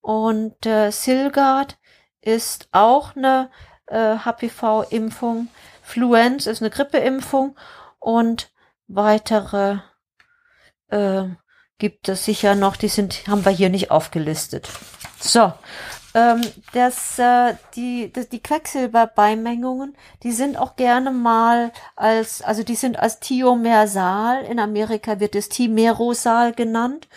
Und 0.00 0.64
äh, 0.64 0.92
Silgard 0.92 1.78
ist 2.20 2.68
auch 2.70 3.16
eine 3.16 3.50
äh, 3.86 4.16
HPV-Impfung, 4.18 5.48
Fluenz 5.82 6.46
ist 6.46 6.62
eine 6.62 6.70
Grippeimpfung 6.70 7.56
und 7.98 8.50
weitere 8.88 9.78
äh, 10.88 11.24
gibt 11.78 12.08
es 12.08 12.24
sicher 12.24 12.54
noch, 12.54 12.76
die 12.76 12.88
sind, 12.88 13.26
haben 13.28 13.44
wir 13.44 13.52
hier 13.52 13.68
nicht 13.68 13.90
aufgelistet. 13.90 14.68
So, 15.20 15.52
ähm, 16.14 16.40
das, 16.72 17.18
äh, 17.18 17.54
die, 17.74 18.10
das, 18.12 18.30
die 18.30 18.42
Quecksilberbeimengungen, 18.42 19.96
die 20.22 20.32
sind 20.32 20.56
auch 20.56 20.76
gerne 20.76 21.10
mal 21.10 21.72
als, 21.94 22.40
also 22.40 22.62
die 22.62 22.74
sind 22.74 22.98
als 22.98 23.20
Thiomersal, 23.20 24.44
in 24.44 24.58
Amerika 24.58 25.20
wird 25.20 25.34
es 25.34 25.50
Thimerosal 25.50 26.52
genannt, 26.54 27.08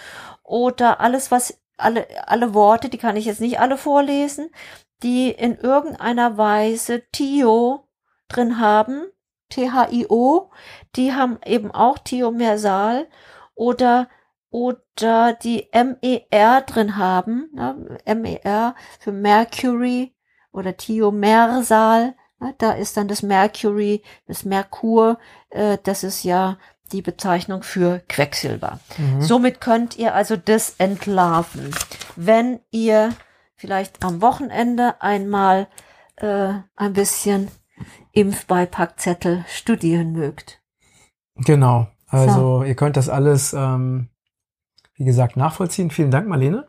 oder 0.44 1.00
alles, 1.00 1.32
was, 1.32 1.58
alle, 1.78 2.08
alle 2.28 2.54
Worte, 2.54 2.90
die 2.90 2.98
kann 2.98 3.16
ich 3.16 3.26
jetzt 3.26 3.40
nicht 3.40 3.60
alle 3.60 3.78
vorlesen, 3.78 4.50
die 5.04 5.32
in 5.32 5.56
irgendeiner 5.58 6.38
Weise 6.38 7.04
Thio 7.12 7.88
drin 8.28 8.60
haben, 8.60 9.04
T-H-I-O, 9.50 10.52
die 10.96 11.14
haben 11.14 11.40
eben 11.46 11.72
auch 11.72 11.98
Thiomersal 11.98 13.08
oder 13.56 14.08
oder 14.52 15.34
die 15.34 15.68
MER 15.74 16.62
drin 16.62 16.98
haben, 16.98 17.50
ne? 17.54 18.00
MER 18.06 18.76
für 19.00 19.12
Mercury 19.12 20.16
oder 20.52 20.76
Thiomersal, 20.76 22.16
ne? 22.40 22.56
da 22.58 22.72
ist 22.72 22.98
dann 22.98 23.08
das 23.08 23.22
Mercury, 23.22 24.02
das 24.28 24.46
Merkur, 24.46 25.20
äh, 25.52 25.78
das 25.84 26.04
ist 26.04 26.24
ja 26.24 26.58
die 26.92 27.04
Bezeichnung 27.04 27.62
für 27.62 28.02
Quecksilber. 28.10 28.80
Mhm. 28.98 29.22
Somit 29.22 29.62
könnt 29.62 29.98
ihr 29.98 30.16
also 30.16 30.36
das 30.36 30.76
entlarven, 30.80 31.70
wenn 32.16 32.60
ihr 32.72 33.14
vielleicht 33.60 34.04
am 34.04 34.22
Wochenende 34.22 35.02
einmal 35.02 35.68
äh, 36.16 36.54
ein 36.76 36.94
bisschen 36.94 37.50
Impfbeipackzettel 38.12 39.46
studieren 39.48 40.14
mögt. 40.14 40.62
Genau. 41.36 41.88
Also 42.08 42.60
so. 42.60 42.64
ihr 42.64 42.76
könnt 42.76 42.98
das 42.98 43.08
alles 43.08 43.54
ähm, 43.54 44.10
wie 45.00 45.06
gesagt, 45.06 45.38
nachvollziehen. 45.38 45.90
Vielen 45.90 46.12
Dank, 46.12 46.28
Marlene. 46.28 46.68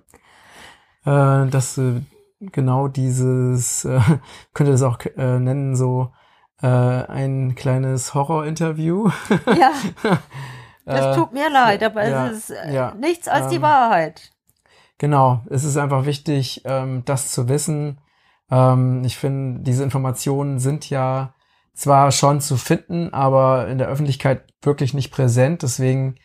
Äh, 1.05 1.47
dass 1.47 1.77
äh, 1.77 2.01
genau 2.39 2.89
dieses, 2.89 3.85
äh, 3.85 4.01
könnte 4.55 4.73
das 4.73 4.83
auch 4.83 4.99
äh, 5.01 5.39
nennen, 5.39 5.77
so 5.77 6.13
äh, 6.63 6.67
ein 6.67 7.57
kleines 7.57 8.15
Horror-Interview. 8.15 9.11
Ja. 9.47 9.73
Das 10.87 11.15
tut 11.15 11.33
mir 11.33 11.49
leid, 11.49 11.85
aber 11.85 12.09
ja, 12.09 12.27
es 12.27 12.39
ist 12.39 12.51
äh, 12.51 12.75
ja, 12.75 12.95
nichts 12.95 13.29
als 13.29 13.45
ähm, 13.45 13.51
die 13.51 13.63
Wahrheit. 13.63 14.33
Genau, 15.01 15.41
es 15.49 15.65
ist 15.65 15.79
einfach 15.79 16.05
wichtig, 16.05 16.61
ähm, 16.67 17.07
das 17.07 17.33
zu 17.33 17.49
wissen. 17.49 18.03
Ähm, 18.51 19.03
ich 19.03 19.17
finde, 19.17 19.63
diese 19.63 19.83
Informationen 19.83 20.59
sind 20.59 20.91
ja 20.91 21.33
zwar 21.73 22.13
schon 22.13 22.43
zu 22.43 22.59
finden, 22.59 23.15
aber 23.15 23.69
in 23.69 23.79
der 23.79 23.89
Öffentlichkeit 23.89 24.53
wirklich 24.61 24.93
nicht 24.93 25.11
präsent. 25.11 25.63
Deswegen 25.63 26.17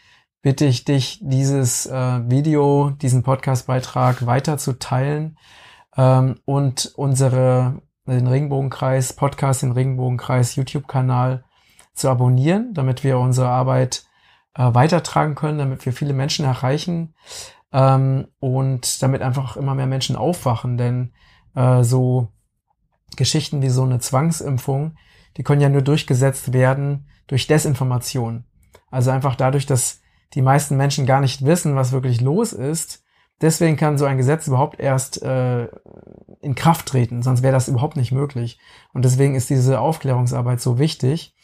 bitte 0.41 0.65
ich 0.65 0.84
dich, 0.84 1.21
dieses 1.21 1.86
äh, 1.86 2.30
Video, 2.30 2.89
diesen 2.89 3.23
Podcastbeitrag 3.23 4.26
weiter 4.26 4.57
zu 4.57 4.76
ähm, 5.95 6.36
und 6.43 6.91
unsere 6.97 7.82
den 8.05 8.28
Regenbogenkreis 8.28 9.13
Podcast, 9.13 9.61
den 9.61 9.71
Regenbogenkreis 9.71 10.57
YouTube-Kanal 10.57 11.45
zu 11.93 12.09
abonnieren, 12.09 12.73
damit 12.73 13.05
wir 13.05 13.19
unsere 13.19 13.47
Arbeit 13.47 14.05
äh, 14.53 14.73
weitertragen 14.73 15.36
können, 15.36 15.59
damit 15.59 15.86
wir 15.86 15.93
viele 15.93 16.13
Menschen 16.13 16.43
erreichen 16.43 17.13
ähm, 17.72 18.28
und 18.39 19.01
damit 19.01 19.22
einfach 19.22 19.57
immer 19.57 19.76
mehr 19.76 19.88
Menschen 19.88 20.16
aufwachen, 20.16 20.78
denn 20.78 21.13
äh, 21.55 21.84
so 21.84 22.30
Geschichten 23.16 23.61
wie 23.61 23.70
so 23.70 23.84
eine 23.84 23.99
Zwangsimpfung, 23.99 24.95
die 25.38 25.43
können 25.43 25.61
ja 25.61 25.70
nur 25.70 25.82
durchgesetzt 25.82 26.53
werden 26.53 27.07
durch 27.28 27.47
Desinformation. 27.47 28.45
Also 28.91 29.11
einfach 29.11 29.36
dadurch, 29.36 29.66
dass 29.66 30.01
die 30.34 30.41
meisten 30.41 30.78
Menschen 30.78 31.05
gar 31.05 31.22
nicht 31.22 31.45
wissen, 31.45 31.76
was 31.76 31.91
wirklich 31.91 32.22
los 32.22 32.53
ist. 32.53 33.03
Deswegen 33.41 33.76
kann 33.76 33.97
so 33.97 34.05
ein 34.05 34.18
Gesetz 34.18 34.47
überhaupt 34.47 34.80
erst 34.80 35.22
äh, 35.22 35.68
in 36.39 36.55
Kraft 36.55 36.86
treten, 36.86 37.22
sonst 37.22 37.43
wäre 37.43 37.53
das 37.53 37.68
überhaupt 37.68 37.97
nicht 37.97 38.11
möglich. 38.11 38.59
Und 38.93 39.03
deswegen 39.03 39.36
ist 39.36 39.49
diese 39.49 39.80
Aufklärungsarbeit 39.80 40.61
so 40.61 40.80
wichtig. 40.80 41.36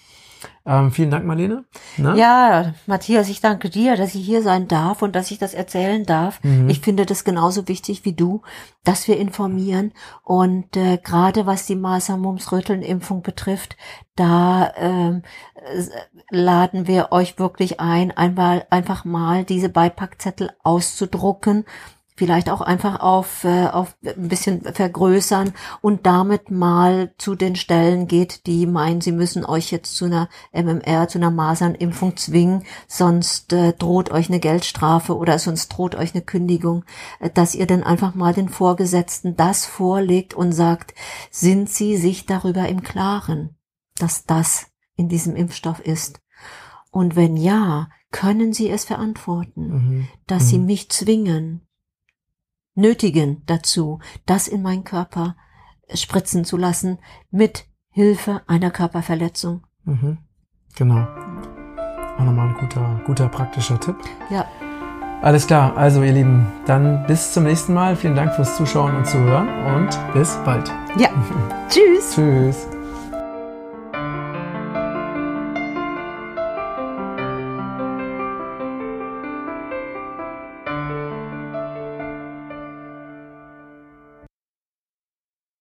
Ähm, 0.66 0.92
vielen 0.92 1.10
Dank, 1.10 1.26
Marlene. 1.26 1.66
Na? 1.98 2.16
Ja, 2.16 2.74
Matthias, 2.86 3.30
ich 3.30 3.42
danke 3.42 3.70
dir, 3.70 3.96
dass 3.96 4.14
ich 4.16 4.24
hier 4.26 4.42
sein 4.42 4.68
darf 4.68 5.02
und 5.02 5.16
dass 5.16 5.32
ich 5.32 5.40
das 5.40 5.54
erzählen 5.54 6.06
darf. 6.06 6.44
Mhm. 6.44 6.70
Ich 6.70 6.82
finde 6.82 7.06
das 7.06 7.24
genauso 7.24 7.68
wichtig 7.68 8.06
wie 8.06 8.14
du, 8.14 8.42
dass 8.84 9.08
wir 9.08 9.18
informieren. 9.18 9.92
Und 10.24 10.78
äh, 10.78 10.98
gerade 10.98 11.46
was 11.46 11.66
die 11.66 11.76
Masern-Mumps-Röteln-Impfung 11.76 13.24
betrifft, 13.24 13.76
da 14.16 14.68
äh, 14.68 15.22
laden 16.30 16.88
wir 16.88 17.12
euch 17.12 17.40
wirklich 17.40 17.80
ein, 17.80 18.12
einmal 18.12 18.66
einfach 18.70 19.04
mal 19.04 19.44
diese 19.44 19.70
Beipackzettel 19.70 20.52
auszudrucken 20.64 21.66
vielleicht 22.22 22.52
auch 22.52 22.62
einfach 22.62 23.00
auf, 23.00 23.46
äh, 23.46 23.66
auf 23.66 23.98
ein 24.06 24.28
bisschen 24.28 24.62
vergrößern 24.62 25.54
und 25.82 26.06
damit 26.06 26.52
mal 26.52 27.16
zu 27.18 27.34
den 27.34 27.56
Stellen 27.56 28.06
geht, 28.08 28.46
die 28.46 28.68
meinen, 28.68 29.02
sie 29.02 29.12
müssen 29.12 29.44
euch 29.44 29.72
jetzt 29.72 29.96
zu 29.96 30.06
einer 30.06 30.30
MMR, 30.52 31.08
zu 31.08 31.18
einer 31.18 31.32
Masernimpfung 31.32 32.18
zwingen, 32.18 32.64
sonst 32.88 33.54
äh, 33.54 33.74
droht 33.74 34.12
euch 34.12 34.30
eine 34.30 34.40
Geldstrafe 34.40 35.18
oder 35.18 35.40
sonst 35.40 35.70
droht 35.70 35.96
euch 35.96 36.14
eine 36.14 36.22
Kündigung, 36.22 36.86
äh, 37.20 37.32
dass 37.32 37.56
ihr 37.56 37.66
dann 37.66 37.82
einfach 37.82 38.14
mal 38.14 38.36
den 38.36 38.50
Vorgesetzten 38.50 39.36
das 39.36 39.66
vorlegt 39.66 40.36
und 40.36 40.52
sagt, 40.52 40.94
sind 41.32 41.72
sie 41.72 41.98
sich 41.98 42.28
darüber 42.28 42.70
im 42.70 42.84
Klaren, 42.84 43.56
dass 43.98 44.28
das 44.28 44.68
in 44.96 45.10
diesem 45.10 45.36
Impfstoff 45.36 45.80
ist? 45.80 46.22
Und 46.92 47.16
wenn 47.16 47.36
ja, 47.36 47.90
können 48.12 48.54
sie 48.54 48.70
es 48.70 48.86
verantworten, 48.86 49.68
mhm. 49.70 50.08
dass 50.28 50.44
mhm. 50.44 50.48
sie 50.48 50.60
mich 50.60 50.90
zwingen, 50.90 51.68
nötigen 52.76 53.44
dazu, 53.46 54.00
das 54.26 54.48
in 54.48 54.62
meinen 54.62 54.84
Körper 54.84 55.36
spritzen 55.94 56.46
zu 56.46 56.58
lassen 56.58 57.00
mit 57.30 57.66
Hilfe 57.90 58.42
einer 58.48 58.72
Körperverletzung. 58.72 59.64
Mhm. 59.84 60.18
Genau. 60.76 61.06
Auch 62.18 62.24
nochmal 62.24 62.50
ein 62.50 62.56
guter, 62.56 63.02
guter 63.06 63.28
praktischer 63.28 63.80
Tipp. 63.80 63.96
Ja. 64.30 64.46
Alles 65.22 65.46
klar, 65.46 65.78
also 65.78 66.02
ihr 66.02 66.14
Lieben, 66.14 66.48
dann 66.66 67.06
bis 67.06 67.34
zum 67.34 67.44
nächsten 67.44 67.74
Mal. 67.74 67.96
Vielen 67.96 68.16
Dank 68.16 68.34
fürs 68.34 68.58
Zuschauen 68.58 68.96
und 68.96 69.06
Zuhören 69.06 69.50
und 69.76 70.14
bis 70.14 70.36
bald. 70.46 70.72
Ja. 70.98 71.10
Tschüss. 71.70 72.16
Tschüss. 72.16 72.81